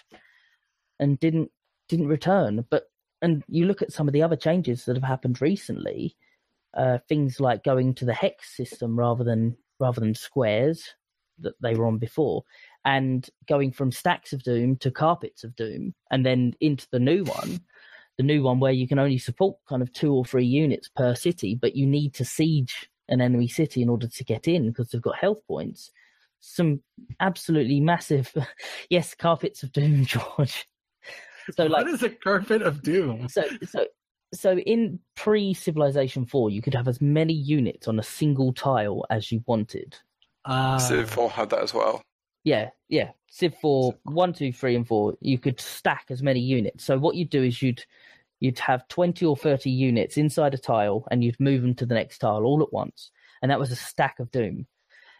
and 1.00 1.18
didn't 1.18 1.50
didn't 1.88 2.06
return. 2.06 2.64
But 2.70 2.84
and 3.22 3.42
you 3.48 3.64
look 3.64 3.82
at 3.82 3.92
some 3.92 4.06
of 4.06 4.12
the 4.12 4.22
other 4.22 4.36
changes 4.36 4.84
that 4.84 4.96
have 4.96 5.02
happened 5.02 5.40
recently, 5.40 6.14
uh, 6.74 6.98
things 7.08 7.40
like 7.40 7.64
going 7.64 7.94
to 7.94 8.04
the 8.04 8.14
hex 8.14 8.54
system 8.54 8.98
rather 8.98 9.24
than 9.24 9.56
rather 9.80 10.00
than 10.00 10.14
squares 10.14 10.94
that 11.38 11.54
they 11.60 11.74
were 11.74 11.86
on 11.86 11.98
before, 11.98 12.44
and 12.84 13.28
going 13.48 13.72
from 13.72 13.90
stacks 13.90 14.32
of 14.32 14.42
doom 14.42 14.76
to 14.76 14.90
carpets 14.90 15.42
of 15.42 15.56
doom, 15.56 15.94
and 16.10 16.24
then 16.24 16.54
into 16.60 16.86
the 16.92 16.98
new 16.98 17.24
one, 17.24 17.60
the 18.16 18.22
new 18.22 18.42
one 18.42 18.60
where 18.60 18.72
you 18.72 18.86
can 18.86 18.98
only 18.98 19.18
support 19.18 19.56
kind 19.68 19.82
of 19.82 19.92
two 19.92 20.12
or 20.12 20.24
three 20.24 20.44
units 20.44 20.88
per 20.94 21.14
city, 21.14 21.54
but 21.54 21.74
you 21.74 21.86
need 21.86 22.12
to 22.14 22.24
siege 22.24 22.90
an 23.08 23.20
enemy 23.20 23.48
city 23.48 23.82
in 23.82 23.88
order 23.88 24.06
to 24.06 24.24
get 24.24 24.46
in 24.46 24.68
because 24.68 24.90
they've 24.90 25.02
got 25.02 25.16
health 25.16 25.40
points. 25.48 25.90
Some 26.40 26.82
absolutely 27.18 27.80
massive, 27.80 28.32
yes, 28.90 29.14
carpets 29.14 29.62
of 29.62 29.72
doom, 29.72 30.04
George. 30.06 30.68
So 31.56 31.64
like, 31.64 31.84
what 31.84 31.94
is 31.94 32.02
a 32.02 32.10
carpet 32.10 32.62
of 32.62 32.82
doom? 32.82 33.28
So 33.28 33.42
so 33.66 33.86
so 34.32 34.58
in 34.58 35.00
pre 35.16 35.54
Civilization 35.54 36.26
Four, 36.26 36.50
you 36.50 36.62
could 36.62 36.74
have 36.74 36.88
as 36.88 37.00
many 37.00 37.34
units 37.34 37.88
on 37.88 37.98
a 37.98 38.02
single 38.02 38.52
tile 38.52 39.04
as 39.10 39.30
you 39.30 39.42
wanted. 39.46 39.96
Uh, 40.44 40.78
Civ 40.78 41.10
Four 41.10 41.30
had 41.30 41.50
that 41.50 41.62
as 41.62 41.74
well. 41.74 42.02
Yeah, 42.44 42.70
yeah. 42.88 43.10
Civ 43.30 43.54
4, 43.60 43.94
1, 44.04 44.32
2, 44.32 44.52
3, 44.52 44.76
and 44.76 44.88
4, 44.88 45.14
you 45.20 45.38
could 45.38 45.60
stack 45.60 46.06
as 46.10 46.22
many 46.22 46.40
units. 46.40 46.84
So 46.84 46.98
what 46.98 47.14
you'd 47.14 47.30
do 47.30 47.42
is 47.42 47.62
you'd 47.62 47.84
you'd 48.40 48.58
have 48.58 48.88
20 48.88 49.26
or 49.26 49.36
30 49.36 49.70
units 49.70 50.16
inside 50.16 50.54
a 50.54 50.58
tile 50.58 51.06
and 51.10 51.22
you'd 51.22 51.38
move 51.38 51.60
them 51.60 51.74
to 51.74 51.84
the 51.84 51.94
next 51.94 52.18
tile 52.18 52.44
all 52.44 52.62
at 52.62 52.72
once. 52.72 53.10
And 53.42 53.50
that 53.50 53.60
was 53.60 53.70
a 53.70 53.76
stack 53.76 54.18
of 54.18 54.30
doom. 54.30 54.66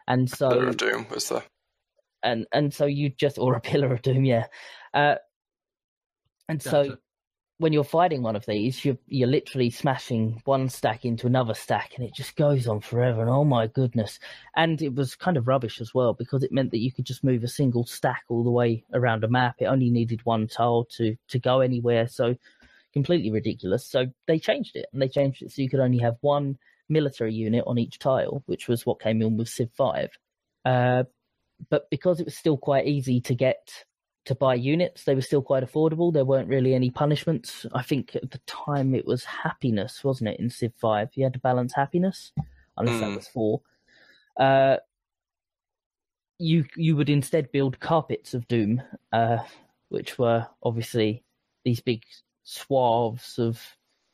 And 0.09 0.29
so 0.29 0.49
Pillar 0.49 0.69
of 0.69 0.79
Doom 0.79 1.07
was 1.11 1.29
the 1.29 1.43
and 2.23 2.47
and 2.53 2.73
so 2.73 2.87
you 2.87 3.11
just 3.11 3.39
or 3.39 3.55
a 3.55 3.61
pillar 3.71 3.93
of 3.93 4.03
doom, 4.03 4.25
yeah. 4.25 4.47
Uh, 4.93 5.17
and 6.49 6.63
gotcha. 6.63 6.99
When 7.61 7.75
you're 7.75 7.85
fighting 7.85 8.23
one 8.23 8.37
of 8.37 8.47
these, 8.47 8.87
you're 8.87 8.97
you're 9.07 9.29
literally 9.29 9.69
smashing 9.69 10.41
one 10.47 10.71
stack 10.71 11.05
into 11.05 11.27
another 11.27 11.53
stack, 11.53 11.93
and 11.95 12.07
it 12.07 12.15
just 12.15 12.35
goes 12.35 12.67
on 12.67 12.81
forever. 12.81 13.21
And 13.21 13.29
oh 13.29 13.45
my 13.45 13.67
goodness! 13.67 14.19
And 14.57 14.81
it 14.81 14.95
was 14.95 15.15
kind 15.15 15.37
of 15.37 15.47
rubbish 15.47 15.79
as 15.79 15.95
well 15.95 16.15
because 16.15 16.43
it 16.43 16.53
meant 16.53 16.71
that 16.71 16.79
you 16.79 16.91
could 16.91 17.05
just 17.05 17.23
move 17.23 17.45
a 17.45 17.49
single 17.49 17.85
stack 17.85 18.25
all 18.31 18.45
the 18.45 18.51
way 18.51 18.83
around 18.95 19.25
a 19.25 19.29
map. 19.29 19.57
It 19.59 19.67
only 19.67 19.91
needed 19.91 20.25
one 20.25 20.49
tile 20.49 20.87
to 20.97 21.17
to 21.29 21.39
go 21.39 21.61
anywhere, 21.61 22.09
so 22.09 22.35
completely 22.95 23.31
ridiculous. 23.31 23.87
So 23.87 24.07
they 24.27 24.39
changed 24.39 24.75
it, 24.75 24.87
and 24.95 25.03
they 25.03 25.09
changed 25.09 25.43
it 25.43 25.53
so 25.53 25.61
you 25.61 25.69
could 25.69 25.81
only 25.81 25.99
have 25.99 26.17
one 26.23 26.57
military 26.89 27.35
unit 27.35 27.65
on 27.67 27.79
each 27.79 27.99
tile, 27.99 28.43
which 28.47 28.69
was 28.69 28.87
what 28.87 29.03
came 29.03 29.21
in 29.21 29.37
with 29.37 29.49
Civ 29.51 29.71
Five. 29.77 30.09
Uh, 30.65 31.05
but 31.69 31.91
because 31.91 32.21
it 32.21 32.25
was 32.25 32.39
still 32.39 32.57
quite 32.57 32.87
easy 32.87 33.21
to 33.21 33.35
get 33.35 33.85
to 34.27 34.35
buy 34.35 34.55
units. 34.55 35.05
They 35.05 35.15
were 35.15 35.23
still 35.23 35.43
quite 35.43 35.65
affordable. 35.65 36.13
There 36.13 36.25
weren't 36.25 36.49
really 36.49 36.75
any 36.75 36.91
punishments. 36.91 37.67
I 37.73 37.83
think 37.83 38.17
at 38.17 38.31
the 38.31 38.41
time 38.47 38.95
it 38.95 39.07
was 39.07 39.25
happiness, 39.25 40.05
wasn't 40.05 40.31
it? 40.31 40.41
In 40.41 40.51
Civ 40.51 40.73
Five, 40.77 41.11
you 41.15 41.25
had 41.25 41.33
to 41.35 41.39
balance 41.39 41.73
happiness, 41.75 42.33
unless 42.77 42.97
mm. 42.97 43.01
that 43.01 43.09
hmm. 43.09 43.17
was 43.17 43.29
four. 43.29 43.63
Uh, 44.39 44.77
you 46.39 46.65
you 46.77 46.97
would 46.97 47.11
instead 47.11 47.53
build 47.53 47.81
carpets 47.81 48.35
of 48.35 48.49
doom, 48.49 48.83
uh, 49.13 49.39
which 49.89 50.19
were 50.19 50.47
obviously 50.63 51.23
these 51.65 51.81
big 51.81 52.03
swaths 52.45 53.39
of 53.39 53.61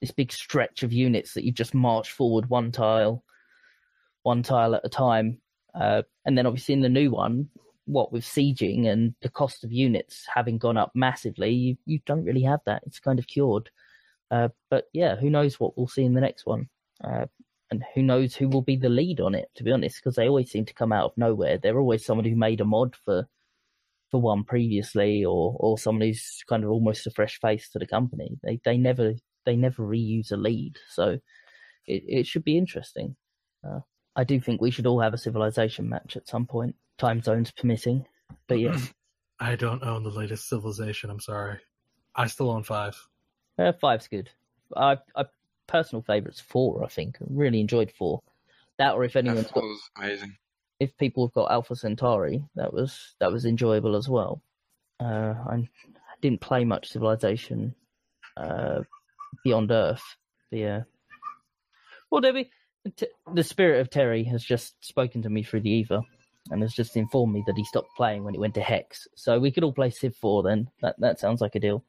this 0.01 0.11
big 0.11 0.33
stretch 0.33 0.83
of 0.83 0.93
units 0.93 1.35
that 1.35 1.45
you 1.45 1.53
just 1.53 1.75
march 1.75 2.11
forward 2.11 2.51
one 2.51 2.71
tile, 2.71 3.25
one 4.23 4.43
tile 4.43 4.75
at 4.75 4.85
a 4.85 4.89
time. 4.89 5.39
Uh, 5.75 6.03
and 6.25 6.37
then 6.37 6.47
obviously 6.47 6.73
in 6.73 6.81
the 6.81 6.89
new 6.89 7.11
one, 7.11 7.49
what 7.87 8.13
with 8.13 8.25
sieging 8.25 8.87
and 8.87 9.15
the 9.23 9.29
cost 9.29 9.65
of 9.65 9.73
units 9.73 10.27
having 10.33 10.59
gone 10.59 10.77
up 10.77 10.93
massively, 10.95 11.51
you, 11.51 11.77
you 11.87 12.01
don't 12.05 12.25
really 12.25 12.43
have 12.43 12.61
that. 12.67 12.83
It's 12.87 12.99
kind 12.99 13.19
of 13.19 13.27
cured. 13.27 13.71
Uh, 14.31 14.49
but 14.71 14.87
yeah, 14.93 15.17
who 15.17 15.31
knows 15.31 15.59
what 15.59 15.77
we'll 15.77 15.87
see 15.87 16.05
in 16.05 16.15
the 16.15 16.21
next 16.21 16.47
one. 16.47 16.69
Uh, 17.03 17.27
and 17.71 17.85
who 17.95 18.03
knows 18.03 18.35
who 18.35 18.49
will 18.49 18.63
be 18.63 18.77
the 18.77 18.89
lead 18.89 19.21
on 19.21 19.35
it, 19.35 19.49
to 19.57 19.65
be 19.65 19.73
honest, 19.73 19.97
because 19.97 20.17
they 20.17 20.29
always 20.29 20.51
seem 20.51 20.65
to 20.67 20.75
come 20.75 20.93
out 20.93 21.07
of 21.07 21.17
nowhere. 21.17 21.59
They're 21.59 21.79
always 21.79 22.05
someone 22.05 22.25
who 22.25 22.37
made 22.37 22.61
a 22.61 22.65
mod 22.65 22.95
for 23.05 23.27
for 24.11 24.21
one 24.21 24.45
previously 24.45 25.25
or 25.25 25.57
or 25.59 25.79
someone 25.79 26.07
who's 26.07 26.43
kind 26.49 26.63
of 26.63 26.71
almost 26.71 27.07
a 27.09 27.11
fresh 27.11 27.41
face 27.41 27.69
to 27.71 27.79
the 27.79 27.87
company. 27.87 28.39
They 28.43 28.61
they 28.65 28.77
never 28.77 29.15
they 29.45 29.57
never 29.57 29.83
reuse 29.83 30.31
a 30.31 30.37
lead. 30.37 30.77
So 30.91 31.19
it, 31.87 32.03
it 32.07 32.27
should 32.27 32.45
be 32.45 32.59
interesting. 32.59 33.17
Uh, 33.67 33.81
I 34.15 34.25
do 34.25 34.41
think 34.41 34.61
we 34.61 34.71
should 34.71 34.87
all 34.87 35.01
have 35.01 35.15
a 35.15 35.19
civilization 35.19 35.89
match 35.89 36.17
at 36.17 36.29
some 36.29 36.47
point 36.47 36.77
time 36.99 37.23
zones 37.23 37.51
permitting. 37.51 38.07
But 38.49 38.61
yeah. 38.61 38.79
I 39.41 39.55
don't 39.57 39.83
own 39.83 40.03
the 40.03 40.11
latest 40.11 40.49
Civilization. 40.49 41.11
I'm 41.11 41.21
sorry. 41.21 41.59
I 42.15 42.27
still 42.27 42.51
own 42.51 42.63
five. 42.63 42.97
Uh, 43.59 43.73
five's 43.73 44.09
good. 44.09 44.31
I, 44.75 44.97
I 45.15 45.25
personal 45.67 46.03
favorites 46.03 46.41
four. 46.41 46.85
I 46.85 46.89
think 46.89 47.17
really 47.21 47.61
enjoyed 47.61 47.93
four. 47.93 48.23
That 48.79 48.95
or 48.95 49.05
if 49.05 49.17
anyone's 49.17 49.51
got 49.51 49.65
amazing. 49.97 50.37
If 50.81 50.97
people 50.97 51.27
have 51.27 51.35
got 51.35 51.51
Alpha 51.51 51.75
Centauri, 51.77 52.45
that 52.55 52.73
was 52.73 53.15
that 53.21 53.33
was 53.33 53.47
enjoyable 53.47 53.97
as 53.97 54.09
well. 54.09 54.43
Uh, 55.01 55.35
I 55.49 55.69
didn't 56.21 56.41
play 56.41 56.65
much 56.65 56.91
Civilization 56.91 57.75
uh, 58.37 58.81
Beyond 59.45 59.71
Earth. 59.71 60.03
But 60.51 60.59
yeah. 60.59 60.83
Well, 62.11 62.21
Debbie, 62.21 62.51
t- 62.97 63.09
the 63.33 63.43
spirit 63.43 63.81
of 63.81 63.91
Terry 63.91 64.25
has 64.25 64.45
just 64.45 64.85
spoken 64.85 65.23
to 65.23 65.31
me 65.31 65.43
through 65.43 65.61
the 65.63 65.71
Eva 65.71 66.03
and 66.51 66.63
has 66.63 66.73
just 66.73 66.97
informed 66.97 67.33
me 67.33 67.43
that 67.47 67.57
he 67.57 67.65
stopped 67.65 67.97
playing 67.97 68.25
when 68.25 68.35
it 68.35 68.41
went 68.41 68.55
to 68.55 68.61
Hex. 68.61 69.07
So 69.15 69.39
we 69.39 69.51
could 69.51 69.65
all 69.65 69.73
play 69.73 69.91
Civ 69.91 70.15
4 70.17 70.43
then. 70.43 70.69
That 70.83 70.99
that 71.01 71.21
sounds 71.21 71.41
like 71.41 71.55
a 71.55 71.61
deal. 71.61 71.85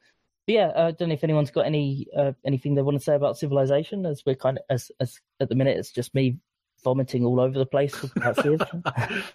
But 0.45 0.53
yeah, 0.53 0.71
I 0.75 0.91
don't 0.91 1.09
know 1.09 1.15
if 1.15 1.23
anyone's 1.23 1.51
got 1.51 1.65
any 1.65 2.07
uh, 2.15 2.33
anything 2.45 2.75
they 2.75 2.81
want 2.81 2.97
to 2.97 3.03
say 3.03 3.15
about 3.15 3.37
Civilization, 3.37 4.05
as 4.05 4.23
we're 4.25 4.35
kind 4.35 4.57
of 4.57 4.63
as 4.69 4.91
as 4.99 5.19
at 5.39 5.49
the 5.49 5.55
minute 5.55 5.77
it's 5.77 5.91
just 5.91 6.15
me 6.15 6.37
vomiting 6.83 7.25
all 7.25 7.39
over 7.39 7.57
the 7.57 7.65
place 7.65 8.03
about 8.15 8.35
Civ. 8.37 8.61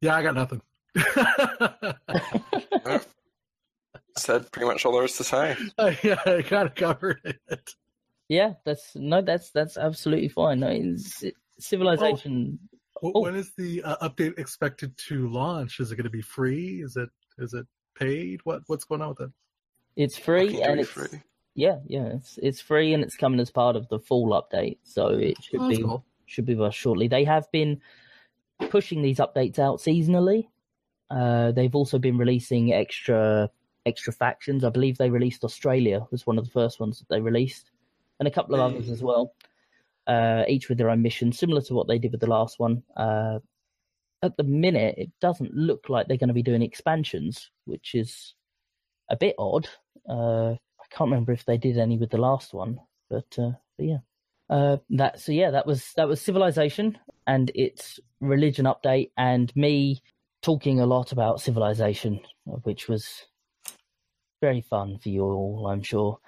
yeah, 0.00 0.16
I 0.16 0.22
got 0.22 0.34
nothing. 0.34 0.62
Said 4.16 4.50
pretty 4.52 4.66
much 4.66 4.86
all 4.86 4.92
there 4.92 5.04
is 5.04 5.16
to 5.16 5.24
say. 5.24 5.56
Uh, 5.78 5.92
yeah, 6.02 6.20
I 6.24 6.42
kind 6.42 6.68
of 6.68 6.74
covered 6.74 7.20
it. 7.24 7.74
Yeah, 8.28 8.54
that's 8.64 8.94
no, 8.94 9.20
that's 9.20 9.50
that's 9.50 9.76
absolutely 9.76 10.28
fine. 10.28 10.60
No, 10.60 10.96
Civilization. 11.58 12.58
Oh 13.02 13.12
Oh. 13.14 13.20
When 13.20 13.36
is 13.36 13.52
the 13.56 13.82
uh, 13.82 14.08
update 14.08 14.38
expected 14.38 14.96
to 15.08 15.28
launch? 15.28 15.80
Is 15.80 15.92
it 15.92 15.96
going 15.96 16.04
to 16.04 16.10
be 16.10 16.22
free? 16.22 16.82
Is 16.82 16.96
it 16.96 17.10
is 17.38 17.54
it 17.54 17.66
paid? 17.94 18.40
What 18.44 18.62
what's 18.66 18.84
going 18.84 19.02
on 19.02 19.10
with 19.10 19.20
it? 19.20 19.30
It's 19.96 20.18
free 20.18 20.62
and 20.62 20.80
it's 20.80 20.90
free. 20.90 21.20
yeah 21.54 21.78
yeah 21.86 22.06
it's 22.06 22.38
it's 22.42 22.60
free 22.60 22.94
and 22.94 23.04
it's 23.04 23.16
coming 23.16 23.38
as 23.38 23.50
part 23.50 23.76
of 23.76 23.88
the 23.88 23.98
fall 23.98 24.30
update, 24.30 24.78
so 24.82 25.08
it 25.08 25.36
should 25.42 25.60
oh, 25.60 25.68
be 25.68 25.82
cool. 25.82 26.04
should 26.26 26.46
be 26.46 26.70
shortly. 26.70 27.08
They 27.08 27.24
have 27.24 27.50
been 27.52 27.80
pushing 28.70 29.02
these 29.02 29.18
updates 29.18 29.58
out 29.58 29.78
seasonally. 29.78 30.48
Uh, 31.10 31.52
they've 31.52 31.74
also 31.74 31.98
been 31.98 32.18
releasing 32.18 32.72
extra 32.72 33.50
extra 33.86 34.12
factions. 34.12 34.64
I 34.64 34.70
believe 34.70 34.98
they 34.98 35.10
released 35.10 35.44
Australia 35.44 36.06
was 36.10 36.26
one 36.26 36.38
of 36.38 36.44
the 36.44 36.50
first 36.50 36.80
ones 36.80 36.98
that 36.98 37.08
they 37.08 37.20
released, 37.20 37.70
and 38.18 38.26
a 38.26 38.30
couple 38.30 38.54
of 38.54 38.60
others 38.60 38.90
as 38.90 39.02
well 39.02 39.34
uh, 40.06 40.44
each 40.48 40.68
with 40.68 40.78
their 40.78 40.90
own 40.90 41.02
mission, 41.02 41.32
similar 41.32 41.60
to 41.62 41.74
what 41.74 41.88
they 41.88 41.98
did 41.98 42.12
with 42.12 42.20
the 42.20 42.26
last 42.26 42.58
one. 42.58 42.82
Uh, 42.96 43.38
at 44.22 44.36
the 44.36 44.44
minute, 44.44 44.94
it 44.96 45.10
doesn't 45.20 45.54
look 45.54 45.88
like 45.88 46.08
they're 46.08 46.16
going 46.16 46.28
to 46.28 46.34
be 46.34 46.42
doing 46.42 46.62
expansions, 46.62 47.50
which 47.66 47.94
is 47.94 48.34
a 49.10 49.16
bit 49.16 49.34
odd. 49.38 49.68
Uh, 50.08 50.52
I 50.52 50.86
can't 50.90 51.10
remember 51.10 51.32
if 51.32 51.44
they 51.44 51.58
did 51.58 51.78
any 51.78 51.98
with 51.98 52.10
the 52.10 52.18
last 52.18 52.54
one, 52.54 52.80
but, 53.10 53.26
uh, 53.38 53.52
but 53.76 53.86
yeah. 53.86 53.98
Uh, 54.50 54.76
that 54.90 55.18
so 55.18 55.32
yeah, 55.32 55.50
that 55.50 55.66
was 55.66 55.92
that 55.96 56.06
was 56.06 56.20
Civilization 56.20 56.98
and 57.26 57.50
its 57.54 57.98
religion 58.20 58.66
update, 58.66 59.10
and 59.16 59.54
me 59.56 60.02
talking 60.42 60.80
a 60.80 60.86
lot 60.86 61.12
about 61.12 61.40
Civilization, 61.40 62.20
which 62.44 62.86
was 62.86 63.24
very 64.42 64.60
fun 64.60 64.98
for 64.98 65.08
you 65.08 65.22
all, 65.22 65.66
I'm 65.66 65.82
sure. 65.82 66.18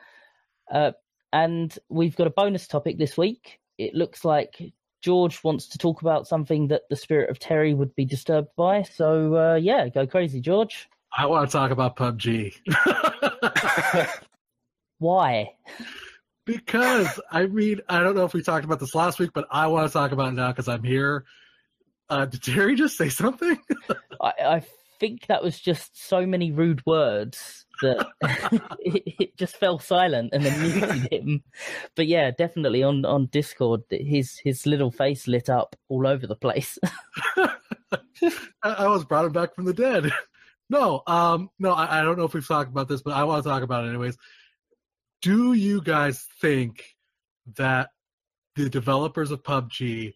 Uh, 0.73 0.93
and 1.33 1.79
we've 1.91 2.17
got 2.17 2.27
a 2.27 2.31
bonus 2.31 2.67
topic 2.67 2.97
this 2.99 3.19
week, 3.19 3.61
it 3.79 3.95
looks 3.95 4.25
like 4.25 4.73
George 5.03 5.43
wants 5.45 5.69
to 5.69 5.79
talk 5.79 6.01
about 6.03 6.27
something 6.27 6.69
that 6.69 6.83
the 6.91 6.97
spirit 6.97 7.31
of 7.31 7.39
Terry 7.39 7.75
would 7.75 7.95
be 7.95 8.05
disturbed 8.05 8.49
by. 8.57 8.83
So 8.83 9.37
uh, 9.37 9.55
yeah, 9.57 9.89
go 9.89 10.07
crazy, 10.07 10.41
George. 10.41 10.89
I 11.17 11.27
want 11.27 11.49
to 11.49 11.53
talk 11.53 11.71
about 11.71 11.97
PUBG. 11.97 12.55
Why? 14.99 15.51
because 16.47 17.21
I 17.31 17.47
mean, 17.47 17.83
I 17.89 18.01
don't 18.01 18.17
know 18.17 18.25
if 18.25 18.33
we 18.33 18.43
talked 18.43 18.65
about 18.65 18.81
this 18.81 18.95
last 18.95 19.19
week, 19.19 19.33
but 19.35 19.47
I 19.51 19.67
want 19.67 19.87
to 19.87 19.93
talk 19.93 20.13
about 20.13 20.29
it 20.29 20.37
now 20.37 20.49
because 20.49 20.69
I'm 20.69 20.85
here. 20.85 21.27
Uh, 22.09 22.25
did 22.25 22.43
Terry 22.43 22.77
just 22.77 22.97
say 22.97 23.11
something? 23.11 23.59
I, 24.21 24.33
I 24.41 24.63
think 24.99 25.27
that 25.27 25.43
was 25.43 25.59
just 25.59 26.09
so 26.09 26.27
many 26.27 26.53
rude 26.53 26.85
words 26.87 27.67
that 27.83 28.07
it, 28.81 29.03
it 29.21 29.37
just 29.37 29.57
fell 29.57 29.79
silent 29.79 30.31
and 30.33 30.45
then 30.45 30.61
muted 30.61 31.09
him. 31.13 31.43
But 31.95 32.07
yeah, 32.07 32.31
definitely 32.31 32.83
on 32.83 33.05
on 33.05 33.27
Discord, 33.27 33.83
his 33.91 34.39
his 34.39 34.67
little 34.67 34.91
face 34.91 35.27
lit 35.27 35.49
up 35.49 35.77
all 35.89 36.07
over 36.07 36.27
the 36.27 36.37
place. 36.37 36.79
I, 38.63 38.89
was 38.89 39.05
brought 39.05 39.27
him 39.27 39.33
back 39.33 39.55
from 39.55 39.65
the 39.65 39.75
dead. 39.75 40.11
No, 40.69 41.03
um, 41.07 41.51
no, 41.59 41.73
I, 41.73 42.01
I 42.01 42.03
don't 42.03 42.19
know 42.19 42.25
if 42.25 42.35
we've 42.35 42.47
talked 42.47 42.71
about 42.71 42.89
this, 42.89 43.03
but 43.03 43.15
I 43.15 43.25
want 43.25 43.45
to 43.45 43.49
talk 43.49 43.63
about 43.63 43.85
it 43.85 43.89
anyways. 43.89 44.17
Do 45.23 45.53
you 45.53 45.81
guys 45.81 46.27
think 46.41 46.97
that 47.55 47.91
the 48.57 48.69
developers 48.69 49.31
of 49.31 49.43
PUBG 49.43 50.15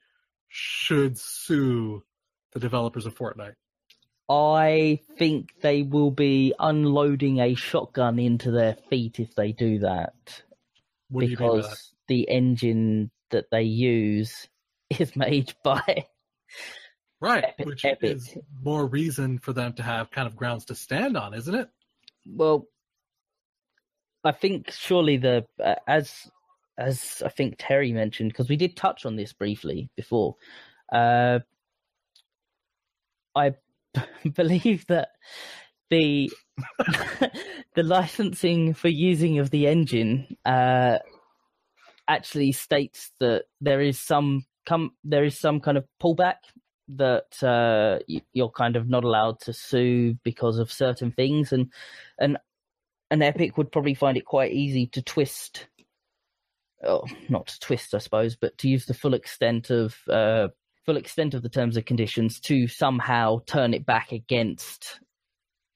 should 0.49 1.17
sue 1.17 2.03
the 2.53 2.59
developers 2.59 3.07
of 3.07 3.15
Fortnite? 3.15 3.55
I 4.31 5.01
think 5.19 5.55
they 5.61 5.83
will 5.83 6.13
be 6.13 6.55
unloading 6.61 7.41
a 7.41 7.55
shotgun 7.55 8.21
into 8.21 8.53
their 8.53 8.77
feet 8.89 9.19
if 9.19 9.35
they 9.35 9.51
do 9.51 9.81
that. 9.81 10.15
What 11.11 11.23
do 11.23 11.27
mean 11.27 11.37
by 11.37 11.43
that? 11.43 11.57
because 11.57 11.95
the 12.07 12.29
engine 12.31 13.11
that 13.31 13.47
they 13.51 13.63
use 13.63 14.49
is 14.99 15.17
made 15.17 15.53
by 15.65 16.07
Right, 17.21 17.45
Epic- 17.45 17.67
which 17.67 17.85
Epic. 17.85 18.17
is 18.17 18.39
more 18.63 18.87
reason 18.87 19.39
for 19.41 19.53
them 19.53 19.73
to 19.75 19.83
have 19.83 20.11
kind 20.11 20.27
of 20.29 20.37
grounds 20.37 20.65
to 20.67 20.75
stand 20.77 21.17
on, 21.17 21.35
isn't 21.35 21.55
it? 21.55 21.69
well 22.27 22.67
i 24.25 24.31
think 24.31 24.71
surely 24.71 25.17
the 25.17 25.47
uh, 25.65 25.75
as 25.89 26.31
as 26.77 27.23
i 27.25 27.31
think 27.31 27.55
terry 27.59 27.93
mentioned 27.93 28.31
because 28.31 28.49
we 28.51 28.57
did 28.57 28.77
touch 28.77 29.07
on 29.07 29.17
this 29.17 29.33
briefly 29.33 29.89
before 29.97 30.37
uh 30.93 31.39
i 33.35 33.55
believe 34.35 34.87
that 34.87 35.09
the 35.91 36.31
the 37.75 37.83
licensing 37.83 38.75
for 38.75 38.89
using 38.89 39.39
of 39.39 39.51
the 39.51 39.67
engine 39.67 40.37
uh 40.45 40.99
actually 42.07 42.53
states 42.53 43.13
that 43.21 43.45
there 43.61 43.81
is 43.81 43.99
some 43.99 44.45
come 44.67 44.91
there 45.05 45.25
is 45.25 45.39
some 45.39 45.61
kind 45.61 45.79
of 45.79 45.85
pullback 46.03 46.37
that 46.97 47.43
uh, 47.43 47.99
you're 48.33 48.51
kind 48.51 48.77
of 48.77 48.89
not 48.89 49.05
allowed 49.05 49.41
to 49.41 49.53
sue 49.53 50.15
because 50.25 50.59
of 50.59 50.73
certain 50.73 51.13
things, 51.13 51.53
and 51.53 51.73
and 52.19 52.39
an 53.11 53.23
Epic 53.23 53.57
would 53.57 53.73
probably 53.73 53.95
find 53.95 54.17
it 54.17 54.25
quite 54.25 54.53
easy 54.53 54.87
to 54.89 55.03
twist, 55.03 55.67
oh, 56.85 57.05
not 57.29 57.49
to 57.49 57.61
twist, 57.61 57.95
I 57.95 57.99
suppose, 57.99 58.37
but 58.37 58.57
to 58.59 58.69
use 58.69 58.87
the 58.87 58.95
full 58.95 59.15
extent 59.15 59.71
of 59.71 59.97
uh, 60.09 60.49
full 60.91 60.97
extent 60.97 61.35
of 61.35 61.43
the 61.43 61.49
terms 61.49 61.77
and 61.77 61.87
conditions 61.87 62.41
to 62.41 62.67
somehow 62.67 63.41
turn 63.47 63.75
it 63.75 63.87
back 63.87 64.11
against 64.11 64.99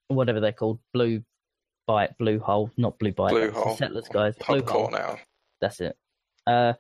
whatever 0.09 0.41
they're 0.41 0.51
called, 0.51 0.81
Blue 0.93 1.23
Byte, 1.89 2.19
blue 2.19 2.41
hole, 2.41 2.73
not 2.77 2.99
Blue 2.99 3.13
Byte, 3.13 3.31
Blue 3.31 3.53
hole. 3.53 3.77
settlers 3.77 4.09
guys, 4.09 4.35
Bluehole 4.39 4.91
now. 4.91 5.17
that's 5.61 5.81
it. 5.81 5.97
Uh, 6.49 6.73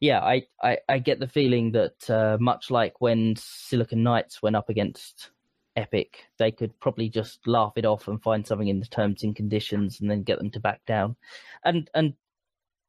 yeah, 0.00 0.20
I, 0.20 0.44
I, 0.62 0.78
I 0.88 1.00
get 1.00 1.20
the 1.20 1.28
feeling 1.28 1.72
that 1.72 2.08
uh, 2.08 2.38
much 2.40 2.70
like 2.70 2.94
when 3.02 3.34
Silicon 3.36 4.02
Knights 4.02 4.40
went 4.40 4.56
up 4.56 4.70
against 4.70 5.30
Epic, 5.76 6.24
they 6.38 6.50
could 6.50 6.72
probably 6.80 7.10
just 7.10 7.46
laugh 7.46 7.74
it 7.76 7.84
off 7.84 8.08
and 8.08 8.22
find 8.22 8.46
something 8.46 8.68
in 8.68 8.80
the 8.80 8.86
terms 8.86 9.22
and 9.22 9.36
conditions 9.36 10.00
and 10.00 10.10
then 10.10 10.22
get 10.22 10.38
them 10.38 10.50
to 10.52 10.60
back 10.60 10.80
down. 10.86 11.16
And 11.62 11.90
and 11.94 12.14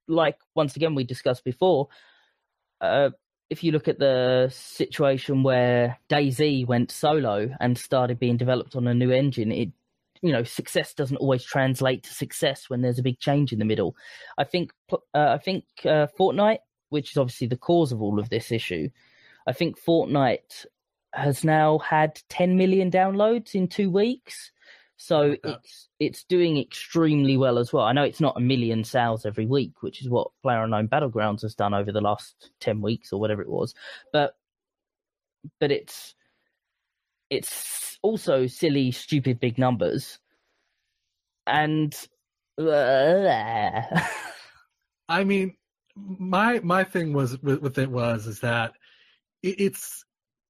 like 0.07 0.37
once 0.55 0.77
again 0.77 0.95
we 0.95 1.03
discussed 1.03 1.43
before, 1.43 1.89
uh, 2.79 3.09
if 3.49 3.63
you 3.63 3.71
look 3.71 3.87
at 3.87 3.99
the 3.99 4.49
situation 4.51 5.43
where 5.43 5.99
DayZ 6.09 6.65
went 6.67 6.91
solo 6.91 7.49
and 7.59 7.77
started 7.77 8.19
being 8.19 8.37
developed 8.37 8.75
on 8.75 8.87
a 8.87 8.93
new 8.93 9.11
engine, 9.11 9.51
it 9.51 9.69
you 10.21 10.31
know 10.31 10.43
success 10.43 10.93
doesn't 10.93 11.17
always 11.17 11.43
translate 11.43 12.03
to 12.03 12.13
success 12.13 12.69
when 12.69 12.81
there's 12.81 12.99
a 12.99 13.03
big 13.03 13.19
change 13.19 13.51
in 13.51 13.59
the 13.59 13.65
middle. 13.65 13.95
I 14.37 14.43
think 14.45 14.71
uh, 14.91 14.97
I 15.13 15.37
think 15.37 15.65
uh, 15.85 16.07
Fortnite, 16.17 16.59
which 16.89 17.11
is 17.11 17.17
obviously 17.17 17.47
the 17.47 17.57
cause 17.57 17.91
of 17.91 18.01
all 18.01 18.19
of 18.19 18.29
this 18.29 18.51
issue, 18.51 18.89
I 19.45 19.53
think 19.53 19.79
Fortnite 19.79 20.65
has 21.13 21.43
now 21.43 21.77
had 21.77 22.19
10 22.29 22.57
million 22.57 22.89
downloads 22.89 23.53
in 23.53 23.67
two 23.67 23.89
weeks. 23.89 24.51
So 24.97 25.35
it's 25.43 25.89
it's 25.99 26.23
doing 26.23 26.57
extremely 26.57 27.35
well 27.35 27.57
as 27.57 27.73
well. 27.73 27.83
I 27.83 27.93
know 27.93 28.03
it's 28.03 28.21
not 28.21 28.37
a 28.37 28.41
million 28.41 28.83
sales 28.83 29.25
every 29.25 29.45
week, 29.45 29.81
which 29.81 30.01
is 30.01 30.09
what 30.09 30.29
PlayerUnknown 30.45 30.89
Battlegrounds 30.89 31.41
has 31.41 31.55
done 31.55 31.73
over 31.73 31.91
the 31.91 32.01
last 32.01 32.51
ten 32.59 32.81
weeks 32.81 33.11
or 33.11 33.19
whatever 33.19 33.41
it 33.41 33.49
was. 33.49 33.73
But 34.11 34.35
but 35.59 35.71
it's 35.71 36.15
it's 37.29 37.97
also 38.01 38.47
silly, 38.47 38.91
stupid, 38.91 39.39
big 39.39 39.57
numbers, 39.57 40.19
and 41.47 41.95
I 45.09 45.23
mean, 45.25 45.55
my 45.95 46.59
my 46.59 46.83
thing 46.83 47.13
was 47.13 47.41
with, 47.41 47.61
with 47.61 47.77
it 47.77 47.89
was 47.89 48.27
is 48.27 48.39
that 48.41 48.73
it, 49.41 49.59
it's 49.59 50.05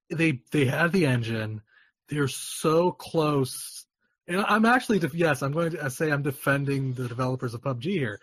they 0.10 0.41
they 0.52 0.66
had 0.66 0.91
the 0.91 1.06
engine. 1.06 1.62
They're 2.10 2.28
so 2.28 2.91
close, 2.91 3.86
and 4.28 4.41
I'm 4.47 4.65
actually 4.65 4.99
def- 4.99 5.13
yes, 5.13 5.41
I'm 5.41 5.51
going 5.51 5.71
to 5.71 5.86
uh, 5.86 5.89
say 5.89 6.11
I'm 6.11 6.24
defending 6.24 6.93
the 6.93 7.07
developers 7.07 7.53
of 7.53 7.61
PUBG 7.61 7.84
here. 7.84 8.19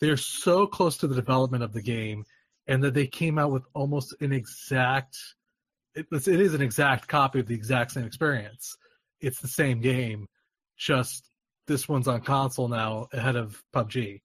They're 0.00 0.16
so 0.16 0.66
close 0.66 0.96
to 0.98 1.06
the 1.06 1.14
development 1.14 1.62
of 1.62 1.72
the 1.72 1.82
game, 1.82 2.24
and 2.66 2.82
that 2.82 2.94
they 2.94 3.06
came 3.06 3.38
out 3.38 3.52
with 3.52 3.64
almost 3.74 4.14
an 4.20 4.32
exact. 4.32 5.16
It, 5.94 6.06
it 6.10 6.26
is 6.26 6.54
an 6.54 6.62
exact 6.62 7.06
copy 7.08 7.40
of 7.40 7.46
the 7.46 7.54
exact 7.54 7.92
same 7.92 8.04
experience. 8.04 8.76
It's 9.20 9.40
the 9.40 9.48
same 9.48 9.80
game, 9.80 10.26
just 10.76 11.28
this 11.66 11.88
one's 11.88 12.08
on 12.08 12.22
console 12.22 12.68
now 12.68 13.06
ahead 13.12 13.36
of 13.36 13.62
PUBG. 13.74 14.22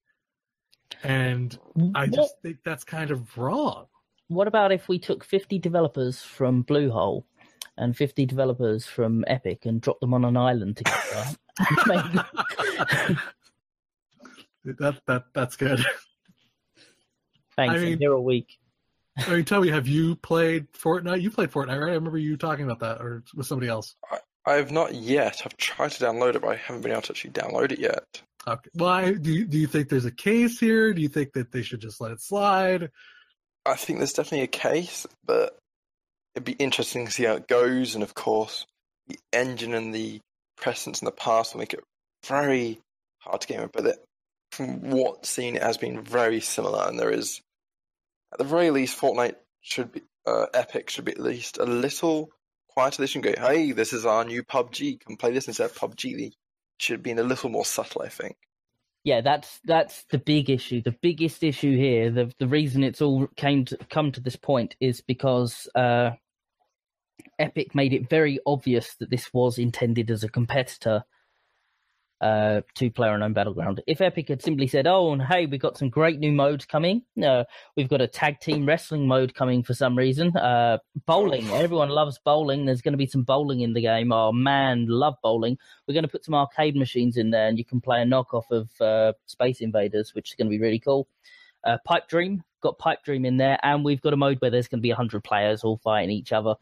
And 1.04 1.58
I 1.94 2.06
what, 2.06 2.14
just 2.14 2.36
think 2.42 2.58
that's 2.64 2.84
kind 2.84 3.12
of 3.12 3.38
wrong. 3.38 3.88
what 4.30 4.48
about 4.48 4.72
if 4.72 4.88
we 4.88 4.98
took 4.98 5.24
fifty 5.24 5.60
developers 5.60 6.22
from 6.22 6.64
Bluehole 6.64 7.26
and 7.78 7.96
fifty 7.96 8.26
developers 8.26 8.86
from 8.86 9.24
Epic 9.28 9.66
and 9.66 9.82
dropped 9.82 10.02
them 10.02 10.14
on 10.14 10.26
an 10.26 10.38
island 10.38 10.78
together? 10.78 11.36
and 11.86 13.18
that 14.80 15.02
that 15.06 15.24
that's 15.34 15.56
good. 15.56 15.84
Thanks, 17.56 17.76
I 17.76 17.78
mean- 17.80 17.94
I'm 17.94 18.00
here 18.00 18.14
a 18.14 18.22
week. 18.22 18.58
I 19.18 19.34
mean, 19.34 19.46
tell 19.46 19.62
me, 19.62 19.70
have 19.70 19.88
you 19.88 20.16
played 20.16 20.72
Fortnite? 20.74 21.22
You 21.22 21.32
played 21.32 21.50
Fortnite, 21.50 21.80
right? 21.80 21.90
I 21.90 21.96
remember 21.96 22.20
you 22.20 22.38
talking 22.38 22.66
about 22.66 22.82
that, 22.82 23.02
or 23.02 23.24
with 23.34 23.48
somebody 23.48 23.68
else. 23.68 23.96
I 24.46 24.54
have 24.54 24.72
not 24.72 24.94
yet. 24.94 25.42
I've 25.44 25.58
tried 25.58 25.92
to 25.92 26.06
download 26.06 26.36
it, 26.36 26.42
but 26.42 26.50
I 26.50 26.56
haven't 26.56 26.84
been 26.84 26.92
able 26.92 27.02
to 27.02 27.14
actually 27.14 27.32
download 27.32 27.72
it 27.72 27.80
yet. 27.80 28.22
Okay. 28.48 28.70
Why 28.74 29.14
do 29.14 29.34
you, 29.34 29.46
do 29.46 29.58
you 29.58 29.68
think 29.68 29.90
there's 29.90 30.06
a 30.06 30.12
case 30.12 30.60
here? 30.60 30.94
Do 30.94 31.02
you 31.02 31.10
think 31.10 31.34
that 31.34 31.52
they 31.52 31.64
should 31.64 31.82
just 31.82 32.00
let 32.00 32.12
it 32.12 32.22
slide? 32.22 32.92
I 33.66 33.76
think 33.76 34.00
there's 34.00 34.14
definitely 34.14 34.44
a 34.44 34.48
case, 34.48 35.06
but 35.26 35.58
it'd 36.38 36.46
be 36.46 36.64
interesting 36.64 37.08
to 37.08 37.12
see 37.12 37.24
how 37.24 37.34
it 37.34 37.48
goes. 37.48 37.96
And 37.96 38.04
of 38.04 38.14
course, 38.14 38.68
the 39.08 39.18
engine 39.34 39.74
and 39.74 39.94
the 39.94 40.22
precedents 40.56 41.02
in 41.02 41.06
the 41.06 41.12
past 41.12 41.54
will 41.54 41.60
make 41.60 41.74
it 41.74 41.84
very 42.28 42.80
hard 43.18 43.42
to 43.42 43.48
game. 43.48 43.62
It. 43.62 43.72
But 43.74 44.06
from 44.52 44.92
what 44.92 45.26
seen, 45.26 45.56
it 45.56 45.64
has 45.64 45.78
been 45.78 46.02
very 46.02 46.40
similar. 46.40 46.88
And 46.88 47.00
there 47.00 47.10
is, 47.10 47.42
at 48.32 48.38
the 48.38 48.46
very 48.46 48.70
least, 48.70 49.00
Fortnite 49.00 49.36
should 49.62 49.92
be, 49.92 50.04
uh, 50.28 50.46
Epic 50.54 50.92
should 50.92 51.06
be 51.06 51.14
at 51.14 51.20
least 51.20 51.58
a 51.58 51.66
little 51.66 52.30
quieter. 52.70 53.02
They 53.02 53.08
shouldn't 53.08 53.36
go, 53.36 53.48
hey, 53.48 53.72
this 53.72 53.92
is 53.92 54.06
our 54.06 54.24
new 54.24 54.44
PUBG. 54.44 55.00
Come 55.06 55.18
play 55.18 55.32
this 55.32 55.48
instead 55.48 55.72
of 55.72 55.76
PUBG. 55.76 56.34
Should 56.80 56.98
have 56.98 57.04
been 57.04 57.18
a 57.18 57.24
little 57.24 57.50
more 57.50 57.66
subtle, 57.66 58.04
I 58.04 58.10
think. 58.10 58.36
Yeah, 59.04 59.22
that's 59.22 59.60
that's 59.64 60.04
the 60.12 60.18
big 60.20 60.50
issue. 60.50 60.82
The 60.82 60.96
biggest 61.02 61.42
issue 61.42 61.76
here, 61.76 62.12
the 62.12 62.32
the 62.40 62.48
reason 62.48 62.84
it's 62.84 63.02
all 63.02 63.28
came 63.38 63.64
to 63.66 63.78
come 63.90 64.12
to 64.12 64.20
this 64.20 64.36
point 64.36 64.76
is 64.82 65.02
because 65.02 65.68
uh, 65.74 66.12
Epic 67.40 67.76
made 67.76 67.94
it 67.94 68.10
very 68.10 68.40
obvious 68.46 68.96
that 68.96 69.10
this 69.10 69.34
was 69.34 69.58
intended 69.58 70.10
as 70.12 70.24
a 70.24 70.30
competitor 70.30 71.04
uh, 72.20 72.62
to 72.74 72.90
PlayerUnknown 72.90 73.34
Battleground. 73.34 73.82
If 73.86 74.02
Epic 74.02 74.30
had 74.30 74.42
simply 74.42 74.68
said, 74.68 74.88
"Oh, 74.88 75.14
and 75.14 75.22
hey, 75.22 75.46
we've 75.46 75.60
got 75.60 75.78
some 75.78 75.90
great 75.90 76.20
new 76.20 76.32
modes 76.32 76.66
coming. 76.66 77.04
Uh, 77.24 77.44
we've 77.76 77.90
got 77.90 78.02
a 78.02 78.08
tag 78.08 78.40
team 78.40 78.66
wrestling 78.66 79.08
mode 79.08 79.36
coming 79.36 79.62
for 79.62 79.74
some 79.74 79.96
reason. 79.96 80.36
Uh, 80.36 80.80
bowling. 81.06 81.48
Everyone 81.52 81.90
loves 81.90 82.20
bowling. 82.24 82.66
There's 82.66 82.82
going 82.82 82.94
to 82.94 82.98
be 82.98 83.06
some 83.06 83.24
bowling 83.24 83.62
in 83.62 83.74
the 83.74 83.82
game. 83.82 84.12
Oh 84.12 84.32
man, 84.32 84.88
love 84.88 85.16
bowling. 85.22 85.58
We're 85.88 85.94
going 85.94 86.06
to 86.06 86.10
put 86.10 86.26
some 86.26 86.34
arcade 86.36 86.76
machines 86.76 87.18
in 87.18 87.30
there, 87.30 87.48
and 87.48 87.58
you 87.58 87.66
can 87.66 87.82
play 87.82 88.02
a 88.02 88.06
knockoff 88.06 88.50
of 88.50 88.70
uh, 88.82 89.14
Space 89.28 89.62
Invaders, 89.62 90.16
which 90.16 90.32
is 90.32 90.36
going 90.36 90.48
to 90.48 90.58
be 90.58 90.62
really 90.62 90.80
cool." 90.80 91.08
Uh, 91.64 91.78
Pipe 91.86 92.08
Dream 92.08 92.44
got 92.62 92.80
Pipe 92.80 93.04
Dream 93.04 93.26
in 93.26 93.38
there, 93.38 93.60
and 93.62 93.86
we've 93.86 94.02
got 94.02 94.14
a 94.14 94.18
mode 94.18 94.42
where 94.42 94.50
there's 94.50 94.68
going 94.68 94.80
to 94.80 94.84
be 94.84 94.90
hundred 94.90 95.24
players 95.24 95.64
all 95.64 95.78
fighting 95.78 96.10
each 96.10 96.32
other. 96.32 96.56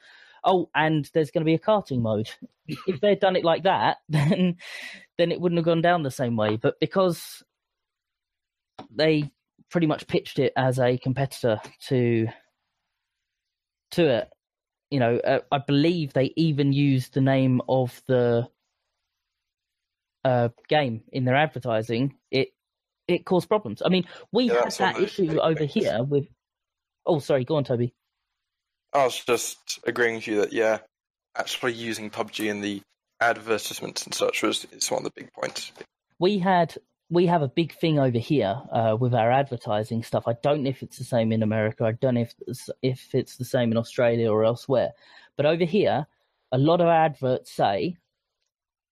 Oh, 0.45 0.69
and 0.75 1.09
there's 1.13 1.31
going 1.31 1.41
to 1.41 1.45
be 1.45 1.55
a 1.55 1.59
karting 1.59 2.01
mode. 2.01 2.29
if 2.67 3.01
they'd 3.01 3.19
done 3.19 3.35
it 3.35 3.43
like 3.43 3.63
that, 3.63 3.97
then 4.09 4.57
then 5.17 5.31
it 5.31 5.41
wouldn't 5.41 5.57
have 5.57 5.65
gone 5.65 5.81
down 5.81 6.03
the 6.03 6.11
same 6.11 6.35
way. 6.35 6.55
But 6.57 6.79
because 6.79 7.43
they 8.91 9.31
pretty 9.71 9.87
much 9.87 10.07
pitched 10.07 10.39
it 10.39 10.53
as 10.55 10.79
a 10.79 10.97
competitor 10.97 11.59
to 11.87 12.27
to 13.91 14.07
it, 14.07 14.29
you 14.91 14.99
know, 14.99 15.17
uh, 15.17 15.39
I 15.51 15.59
believe 15.59 16.13
they 16.13 16.33
even 16.35 16.73
used 16.73 17.13
the 17.13 17.21
name 17.21 17.61
of 17.67 18.01
the 18.07 18.47
uh, 20.23 20.49
game 20.67 21.03
in 21.11 21.25
their 21.25 21.35
advertising. 21.35 22.15
It 22.31 22.49
it 23.07 23.25
caused 23.25 23.47
problems. 23.47 23.81
I 23.85 23.89
mean, 23.89 24.05
we 24.31 24.45
Yeah, 24.45 24.63
had 24.63 24.71
that 24.73 24.99
issue 24.99 25.39
over 25.39 25.65
here 25.65 26.03
with. 26.03 26.27
Oh, 27.05 27.19
sorry. 27.19 27.45
Go 27.45 27.55
on, 27.57 27.63
Toby. 27.63 27.93
I 28.95 29.03
was 29.03 29.19
just 29.19 29.79
agreeing 29.85 30.15
with 30.15 30.27
you 30.27 30.37
that 30.41 30.53
yeah, 30.53 30.79
actually 31.37 31.73
using 31.73 32.09
PUBG 32.09 32.49
in 32.49 32.61
the 32.61 32.81
advertisements 33.19 34.05
and 34.05 34.13
such 34.13 34.41
was 34.41 34.65
it's 34.71 34.89
one 34.89 34.99
of 34.99 35.03
the 35.03 35.21
big 35.21 35.31
points. 35.33 35.71
we 36.19 36.37
had 36.39 36.75
we 37.09 37.25
have 37.27 37.41
a 37.41 37.47
big 37.47 37.73
thing 37.73 37.99
over 37.99 38.17
here 38.17 38.59
uh, 38.71 38.97
with 38.99 39.13
our 39.13 39.31
advertising 39.31 40.01
stuff. 40.01 40.27
I 40.27 40.35
don't 40.41 40.63
know 40.63 40.69
if 40.69 40.81
it's 40.81 40.97
the 40.97 41.03
same 41.03 41.31
in 41.31 41.43
America. 41.43 41.83
I 41.83 41.91
don't 41.91 42.15
know 42.15 42.21
if 42.21 42.33
it's, 42.47 42.69
if 42.81 43.13
it's 43.13 43.37
the 43.37 43.45
same 43.45 43.71
in 43.71 43.77
Australia 43.77 44.31
or 44.31 44.43
elsewhere. 44.43 44.91
But 45.37 45.45
over 45.45 45.65
here, 45.65 46.07
a 46.51 46.57
lot 46.57 46.81
of 46.81 46.87
adverts 46.87 47.51
say 47.51 47.97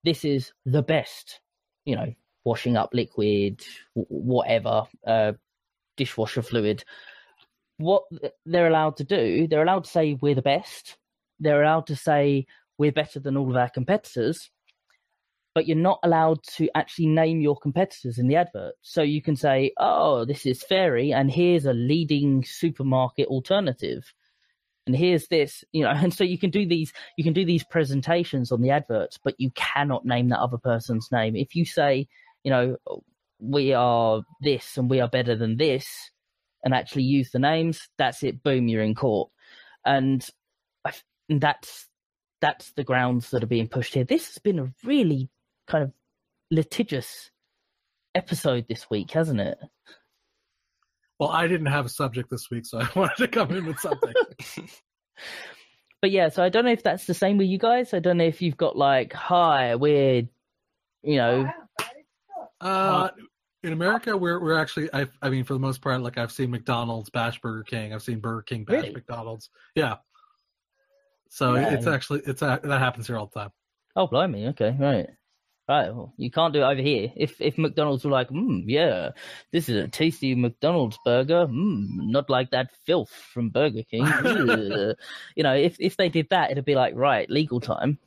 this 0.03 0.25
is 0.25 0.51
the 0.65 0.83
best. 0.83 1.39
You 1.85 1.95
know, 1.95 2.13
washing 2.43 2.77
up 2.77 2.93
liquid, 2.93 3.63
whatever, 3.93 4.83
uh, 5.07 5.33
dishwasher 5.97 6.43
fluid. 6.43 6.83
What 7.77 8.03
they're 8.45 8.67
allowed 8.67 8.97
to 8.97 9.03
do, 9.03 9.47
they're 9.47 9.63
allowed 9.63 9.85
to 9.85 9.89
say 9.89 10.17
we're 10.21 10.35
the 10.35 10.41
best. 10.41 10.97
They're 11.39 11.63
allowed 11.63 11.87
to 11.87 11.95
say 11.95 12.45
we're 12.77 12.91
better 12.91 13.19
than 13.19 13.37
all 13.37 13.49
of 13.49 13.57
our 13.57 13.69
competitors 13.69 14.49
but 15.53 15.67
you're 15.67 15.77
not 15.77 15.99
allowed 16.03 16.41
to 16.43 16.67
actually 16.75 17.07
name 17.07 17.39
your 17.39 17.57
competitors 17.57 18.17
in 18.17 18.27
the 18.27 18.35
advert. 18.35 18.73
So 18.81 19.01
you 19.01 19.21
can 19.21 19.35
say, 19.35 19.71
oh, 19.77 20.25
this 20.25 20.45
is 20.45 20.63
Fairy, 20.63 21.13
and 21.13 21.29
here's 21.29 21.65
a 21.65 21.73
leading 21.73 22.43
supermarket 22.43 23.27
alternative. 23.27 24.11
And 24.85 24.95
here's 24.95 25.27
this, 25.27 25.63
you 25.71 25.83
know, 25.83 25.89
and 25.95 26.13
so 26.13 26.23
you 26.23 26.37
can 26.37 26.49
do 26.49 26.67
these, 26.67 26.91
you 27.17 27.23
can 27.23 27.33
do 27.33 27.45
these 27.45 27.63
presentations 27.63 28.51
on 28.51 28.61
the 28.61 28.71
adverts, 28.71 29.19
but 29.23 29.35
you 29.37 29.51
cannot 29.51 30.05
name 30.05 30.29
that 30.29 30.39
other 30.39 30.57
person's 30.57 31.09
name. 31.11 31.35
If 31.35 31.55
you 31.55 31.65
say, 31.65 32.07
you 32.43 32.51
know, 32.51 32.77
we 33.39 33.73
are 33.73 34.23
this 34.41 34.77
and 34.77 34.89
we 34.89 35.01
are 35.01 35.07
better 35.07 35.35
than 35.35 35.57
this, 35.57 35.87
and 36.63 36.73
actually 36.73 37.03
use 37.03 37.31
the 37.31 37.39
names, 37.39 37.87
that's 37.97 38.23
it. 38.23 38.43
Boom, 38.43 38.67
you're 38.67 38.83
in 38.83 38.95
court, 38.95 39.29
and 39.85 40.25
that's 41.29 41.87
that's 42.41 42.71
the 42.73 42.83
grounds 42.83 43.29
that 43.31 43.43
are 43.43 43.47
being 43.47 43.67
pushed 43.67 43.93
here. 43.93 44.03
This 44.03 44.27
has 44.27 44.37
been 44.37 44.59
a 44.59 44.73
really 44.83 45.29
kind 45.67 45.83
of 45.83 45.91
litigious 46.51 47.31
episode 48.15 48.65
this 48.67 48.89
week, 48.89 49.11
hasn't 49.11 49.39
it? 49.39 49.57
Well, 51.19 51.29
I 51.29 51.47
didn't 51.47 51.67
have 51.67 51.85
a 51.85 51.89
subject 51.89 52.29
this 52.29 52.49
week, 52.51 52.65
so 52.65 52.79
I 52.81 52.89
wanted 52.95 53.17
to 53.17 53.27
come 53.27 53.51
in 53.51 53.65
with 53.65 53.79
something. 53.79 54.13
But 56.01 56.11
yeah, 56.11 56.27
so 56.27 56.43
I 56.43 56.49
don't 56.49 56.65
know 56.65 56.71
if 56.73 56.83
that's 56.83 57.05
the 57.05 57.13
same 57.13 57.37
with 57.37 57.47
you 57.47 57.57
guys. 57.57 57.93
I 57.93 57.99
don't 57.99 58.17
know 58.17 58.25
if 58.25 58.41
you've 58.41 58.57
got 58.57 58.75
like, 58.75 59.13
hi, 59.13 59.75
we're, 59.75 60.23
you 61.01 61.15
know, 61.15 61.49
Uh, 62.59 63.09
in 63.63 63.73
America, 63.73 64.15
we're 64.15 64.39
we're 64.39 64.57
actually 64.57 64.89
I 64.93 65.07
I 65.21 65.29
mean 65.29 65.43
for 65.45 65.53
the 65.53 65.59
most 65.59 65.81
part, 65.81 66.01
like 66.01 66.17
I've 66.17 66.31
seen 66.31 66.51
McDonald's 66.51 67.09
bash 67.09 67.39
Burger 67.39 67.63
King. 67.63 67.93
I've 67.93 68.03
seen 68.03 68.19
Burger 68.19 68.41
King 68.41 68.65
bash 68.65 68.75
Really? 68.75 68.93
McDonald's. 68.93 69.49
Yeah. 69.75 69.95
So 71.29 71.55
it's 71.55 71.87
actually 71.87 72.21
it's 72.27 72.43
a, 72.43 72.59
that 72.63 72.79
happens 72.79 73.07
here 73.07 73.17
all 73.17 73.31
the 73.33 73.39
time. 73.39 73.49
oh 73.95 74.05
blimey, 74.05 74.49
okay, 74.49 74.75
right, 74.79 75.07
right. 75.67 75.95
Well, 75.95 76.13
you 76.15 76.29
can't 76.29 76.53
do 76.53 76.59
it 76.59 76.63
over 76.63 76.79
here. 76.81 77.11
If 77.15 77.41
if 77.41 77.57
McDonald's 77.57 78.05
were 78.05 78.11
like, 78.11 78.29
mm, 78.29 78.63
yeah, 78.67 79.09
this 79.51 79.67
is 79.67 79.83
a 79.83 79.87
tasty 79.87 80.35
McDonald's 80.35 80.99
burger, 81.03 81.47
mm, 81.47 81.87
not 81.89 82.29
like 82.29 82.51
that 82.51 82.69
filth 82.85 83.09
from 83.09 83.49
Burger 83.49 83.81
King. 83.81 84.05
You 85.35 85.41
know, 85.43 85.55
if 85.55 85.75
if 85.79 85.97
they 85.97 86.09
did 86.09 86.29
that, 86.29 86.51
it'd 86.51 86.65
be 86.65 86.75
like 86.75 86.93
right, 86.95 87.27
legal 87.31 87.59
time, 87.59 87.97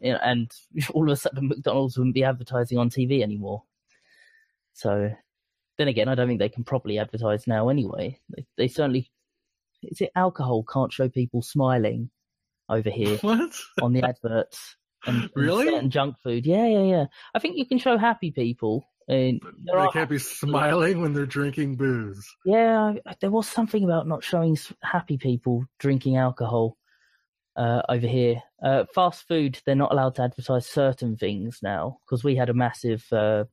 you 0.00 0.12
know, 0.12 0.18
and 0.22 0.50
all 0.94 1.02
of 1.02 1.12
a 1.12 1.16
sudden 1.16 1.48
McDonald's 1.48 1.98
wouldn't 1.98 2.14
be 2.14 2.24
advertising 2.24 2.78
on 2.78 2.88
TV 2.88 3.22
anymore. 3.22 3.64
So, 4.72 5.10
then 5.78 5.88
again, 5.88 6.08
I 6.08 6.14
don't 6.14 6.28
think 6.28 6.40
they 6.40 6.48
can 6.48 6.64
properly 6.64 6.98
advertise 6.98 7.46
now 7.46 7.68
anyway. 7.68 8.18
They, 8.34 8.46
they 8.56 8.68
certainly, 8.68 9.10
is 9.82 10.00
it 10.00 10.10
alcohol 10.14 10.62
can't 10.64 10.92
show 10.92 11.08
people 11.08 11.42
smiling 11.42 12.10
over 12.68 12.90
here 12.90 13.18
What? 13.22 13.52
on 13.80 13.92
the 13.92 14.02
adverts? 14.02 14.76
And, 15.06 15.22
and 15.22 15.32
Really? 15.34 15.66
certain 15.66 15.90
junk 15.90 16.16
food. 16.22 16.44
Yeah, 16.46 16.66
yeah, 16.66 16.82
yeah. 16.82 17.04
I 17.34 17.38
think 17.38 17.56
you 17.56 17.66
can 17.66 17.78
show 17.78 17.96
happy 17.96 18.30
people. 18.30 18.86
And 19.08 19.40
they 19.64 19.88
can't 19.92 20.08
be 20.10 20.18
smiling 20.18 21.00
when 21.00 21.12
they're 21.14 21.26
drinking 21.26 21.76
booze. 21.76 22.24
yeah, 22.44 22.94
I- 23.06 23.16
there 23.20 23.30
was 23.30 23.48
something 23.48 23.82
about 23.82 24.06
not 24.06 24.22
showing 24.22 24.56
happy 24.82 25.18
people 25.18 25.64
drinking 25.80 26.16
alcohol 26.16 26.76
uh, 27.56 27.82
over 27.88 28.06
here. 28.06 28.40
Uh, 28.62 28.84
fast 28.94 29.26
food, 29.26 29.58
they're 29.66 29.74
not 29.74 29.90
allowed 29.90 30.14
to 30.16 30.22
advertise 30.22 30.66
certain 30.66 31.16
things 31.16 31.58
now 31.62 31.98
because 32.06 32.22
we 32.22 32.36
had 32.36 32.50
a 32.50 32.54
massive, 32.54 33.04
uh, 33.12 33.44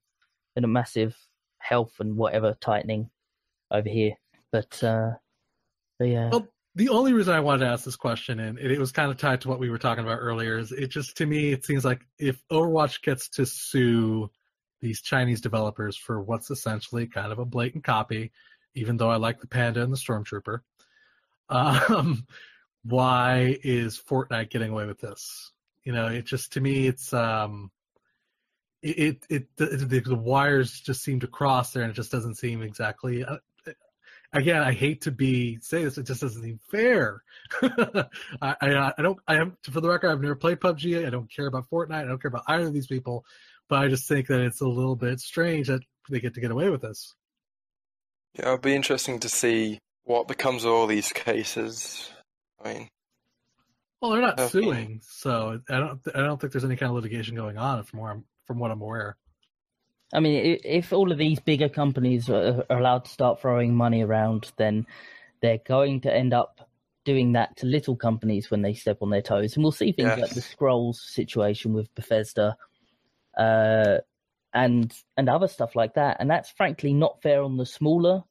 a 0.64 0.68
massive 0.68 1.16
health 1.60 1.94
and 2.00 2.16
whatever 2.16 2.56
tightening 2.60 3.10
over 3.72 3.90
here. 3.90 4.14
But, 4.52 4.84
uh, 4.84 5.12
but 6.00 6.08
yeah, 6.08 6.30
Well, 6.30 6.48
the 6.78 6.90
only 6.90 7.12
reason 7.12 7.34
I 7.34 7.40
wanted 7.40 7.66
to 7.66 7.72
ask 7.72 7.86
this 7.86 7.96
question, 7.96 8.40
and 8.40 8.60
it 8.60 8.80
was 8.80 8.92
kind 8.92 9.10
of 9.10 9.18
tied 9.18 9.42
to 9.42 9.48
what 9.48 9.60
we 9.60 9.72
were 9.72 9.80
talking 9.80 10.04
about 10.04 10.20
earlier, 10.20 10.60
is 10.60 10.72
it 10.72 10.88
just 10.88 11.18
to 11.18 11.26
me 11.26 11.52
it 11.52 11.66
seems 11.66 11.84
like 11.84 12.06
if 12.20 12.40
Overwatch 12.52 13.02
gets 13.02 13.30
to 13.30 13.46
sue 13.46 14.30
these 14.80 15.02
Chinese 15.02 15.42
developers 15.42 15.98
for 15.98 16.22
what's 16.22 16.52
essentially 16.52 17.08
kind 17.08 17.32
of 17.32 17.40
a 17.40 17.46
blatant 17.46 17.84
copy, 17.84 18.32
even 18.76 18.96
though 18.96 19.10
I 19.10 19.16
like 19.16 19.42
the 19.42 19.48
Panda 19.48 19.82
and 19.82 19.92
the 19.92 19.98
Stormtrooper, 19.98 20.60
um, 21.50 22.28
why 22.84 23.58
is 23.64 24.00
Fortnite 24.00 24.52
getting 24.52 24.72
away 24.72 24.86
with 24.86 25.00
this? 25.00 25.52
You 25.84 25.94
know, 25.94 26.08
it 26.08 26.26
just 26.26 26.54
to 26.54 26.62
me 26.62 26.86
it's 26.86 27.12
um, 27.12 27.72
it 28.82 29.24
it, 29.30 29.48
it 29.58 29.58
the, 29.58 30.00
the, 30.00 30.16
wires 30.16 30.80
just 30.80 31.04
seem 31.04 31.20
to 31.22 31.28
cross 31.28 31.72
there, 31.72 31.84
and 31.84 31.92
it 31.92 31.96
just 31.96 32.12
doesn't 32.12 32.36
seem 32.36 32.62
exactly. 32.62 33.24
Uh, 33.24 33.38
again, 34.34 34.62
I 34.62 34.74
hate 34.74 35.02
to 35.02 35.12
be 35.12 35.60
say 35.62 35.84
this, 35.84 35.98
it 35.98 36.06
just 36.06 36.22
doesn't 36.22 36.42
seem 36.42 36.60
fair. 36.70 37.24
I, 37.62 38.06
I 38.42 38.94
I 38.98 39.02
don't 39.02 39.20
I 39.28 39.36
am 39.36 39.58
for 39.64 39.82
the 39.82 39.90
record 39.90 40.12
I've 40.12 40.22
never 40.22 40.36
played 40.36 40.60
PUBG. 40.60 41.06
I 41.06 41.10
don't 41.10 41.32
care 41.32 41.48
about 41.48 41.70
Fortnite. 41.70 42.04
I 42.04 42.06
don't 42.06 42.22
care 42.22 42.30
about 42.30 42.44
either 42.48 42.68
of 42.68 42.74
these 42.74 42.88
people, 42.88 43.26
but 43.70 43.80
I 43.80 43.88
just 43.88 44.08
think 44.08 44.28
that 44.28 44.42
it's 44.42 44.62
a 44.62 44.68
little 44.68 44.96
bit 44.96 45.20
strange 45.20 45.68
that 45.68 45.82
they 46.10 46.20
get 46.20 46.36
to 46.36 46.42
get 46.42 46.52
away 46.52 46.70
with 46.70 46.82
this. 46.82 47.14
Yeah, 48.34 48.46
it'll 48.46 48.58
be 48.60 48.76
interesting 48.76 49.20
to 49.20 49.30
see 49.30 49.80
what 50.04 50.28
becomes 50.28 50.64
of 50.64 50.72
all 50.72 50.88
these 50.88 51.12
cases. 51.12 52.10
I 52.64 52.74
mean, 52.74 52.88
Well, 54.02 54.12
they're 54.12 54.22
not 54.22 54.40
Okay. 54.40 54.50
suing, 54.50 55.02
so 55.04 55.60
I 55.70 55.80
don't 55.80 56.00
I 56.14 56.20
don't 56.20 56.40
think 56.40 56.54
there's 56.54 56.66
any 56.66 56.76
kind 56.76 56.90
of 56.90 56.96
litigation 56.96 57.36
going 57.36 57.58
on 57.58 57.84
from 57.84 58.00
where 58.00 58.12
I'm, 58.12 58.26
from 58.48 58.60
what 58.60 58.72
I'm 58.72 58.82
aware. 58.82 59.18
I 60.14 60.22
mean, 60.22 60.60
if 60.64 60.94
all 60.94 61.12
of 61.12 61.18
these 61.18 61.40
bigger 61.40 61.70
companies 61.70 62.30
are, 62.30 62.64
allowed 62.70 63.06
to 63.06 63.12
start 63.12 63.42
throwing 63.42 63.76
money 63.76 64.04
around, 64.04 64.52
then 64.58 64.88
they're 65.42 65.60
going 65.68 66.02
to 66.02 66.16
end 66.16 66.34
up 66.34 66.70
doing 67.04 67.34
that 67.34 67.58
to 67.58 67.66
little 67.66 67.96
companies 67.96 68.50
when 68.50 68.62
they 68.62 68.74
step 68.74 69.00
on 69.02 69.10
their 69.10 69.22
toes. 69.22 69.56
And 69.56 69.64
we'll 69.64 69.72
see 69.72 69.92
things 69.92 70.18
Yes. 70.18 70.22
like 70.22 70.34
the 70.34 70.42
Scrolls 70.42 71.02
situation 71.02 71.74
with 71.74 71.94
Bethesda, 71.94 72.56
uh, 73.38 73.98
and 74.54 74.94
and 75.18 75.30
other 75.30 75.48
stuff 75.48 75.76
like 75.76 75.94
that. 75.96 76.18
And 76.20 76.30
that's 76.30 76.50
frankly 76.50 76.94
not 76.94 77.22
fair 77.22 77.44
on 77.44 77.58
the 77.58 77.66
smaller 77.66 78.24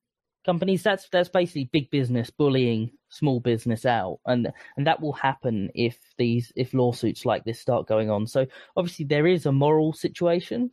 companies. 0.45 0.83
That's 0.83 1.09
that's 1.11 1.29
basically 1.29 1.71
big 1.73 1.91
business 1.91 2.31
bullying 2.31 2.93
small 3.09 3.41
business 3.41 3.87
out, 3.87 4.21
and 4.27 4.53
and 4.77 4.87
that 4.87 5.01
will 5.01 5.13
happen 5.13 5.71
if 5.75 5.99
these 6.19 6.53
if 6.57 6.75
lawsuits 6.75 7.25
like 7.25 7.45
this 7.45 7.61
start 7.61 7.87
going 7.87 8.11
on. 8.11 8.27
So 8.27 8.47
obviously 8.77 9.05
there 9.07 9.27
is 9.27 9.47
a 9.47 9.53
moral 9.53 9.93
situation 9.93 10.71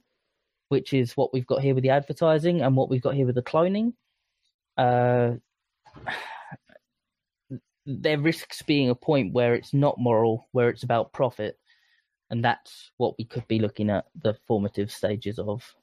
which 0.74 0.92
is 0.92 1.16
what 1.16 1.32
we've 1.32 1.46
got 1.46 1.62
here 1.62 1.76
with 1.76 1.84
the 1.84 1.92
advertising 1.92 2.62
and 2.62 2.76
what 2.76 2.90
we've 2.90 3.04
got 3.04 3.14
here 3.14 3.28
with 3.28 3.36
the 3.36 3.44
cloning. 3.44 3.94
Uh, 4.76 5.34
there 7.86 8.18
risks 8.18 8.64
being 8.64 8.90
a 8.90 8.96
point 8.96 9.34
where 9.34 9.54
it's 9.54 9.72
not 9.72 10.00
moral, 10.00 10.48
where 10.52 10.70
it's 10.70 10.82
about 10.82 11.14
profit, 11.14 11.60
and 12.32 12.44
that's 12.44 12.92
what 12.98 13.14
we 13.20 13.26
could 13.26 13.48
be 13.48 13.60
looking 13.60 13.92
at 13.92 14.06
the 14.20 14.36
formative 14.48 14.92
stages 14.92 15.38
of. 15.38 15.76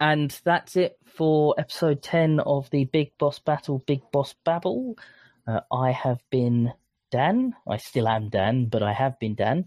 And 0.00 0.36
that's 0.44 0.74
it 0.74 0.98
for 1.06 1.54
episode 1.56 2.02
10 2.02 2.40
of 2.40 2.68
the 2.70 2.86
Big 2.86 3.16
Boss 3.16 3.38
Battle, 3.38 3.78
Big 3.86 4.00
Boss 4.12 4.34
Babble. 4.44 4.96
Uh, 5.46 5.60
I 5.72 5.90
have 5.92 6.20
been 6.30 6.72
Dan. 7.10 7.54
I 7.68 7.76
still 7.76 8.08
am 8.08 8.28
Dan, 8.30 8.66
but 8.66 8.82
I 8.82 8.92
have 8.92 9.18
been 9.18 9.34
Dan. 9.34 9.66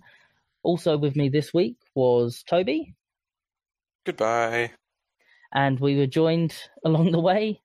Also 0.64 0.98
with 0.98 1.16
me 1.16 1.30
this 1.30 1.54
week 1.54 1.78
was 1.96 2.44
Toby. 2.44 2.94
goodbye. 4.06 4.72
and 5.54 5.80
we 5.80 5.96
were 5.98 6.08
joined 6.08 6.54
along 6.84 7.12
the 7.12 7.20
way 7.20 7.62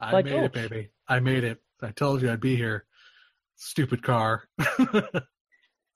I 0.00 0.10
By 0.12 0.22
made 0.22 0.32
it, 0.44 0.52
baby. 0.52 0.88
I 1.08 1.20
made 1.20 1.44
it. 1.44 1.62
I 1.80 1.90
told 1.92 2.22
you 2.22 2.30
I'd 2.32 2.40
be 2.40 2.56
here. 2.56 2.86
Stupid 3.56 4.02
car. 4.02 4.48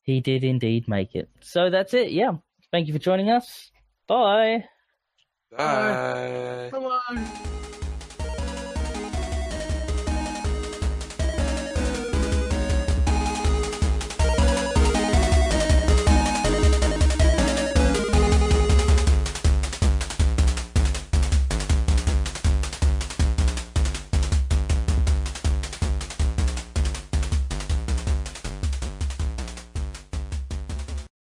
He 0.02 0.20
did 0.20 0.44
indeed 0.44 0.86
make 0.86 1.16
it. 1.16 1.28
So 1.40 1.68
that's 1.68 1.92
it. 1.92 2.12
Yeah. 2.12 2.34
Thank 2.70 2.86
you 2.86 2.92
for 2.92 3.00
joining 3.00 3.28
us. 3.28 3.72
Bye. 4.06 4.64
Bye. 5.50 6.70
Bye 6.70 6.78
bye. 6.78 7.42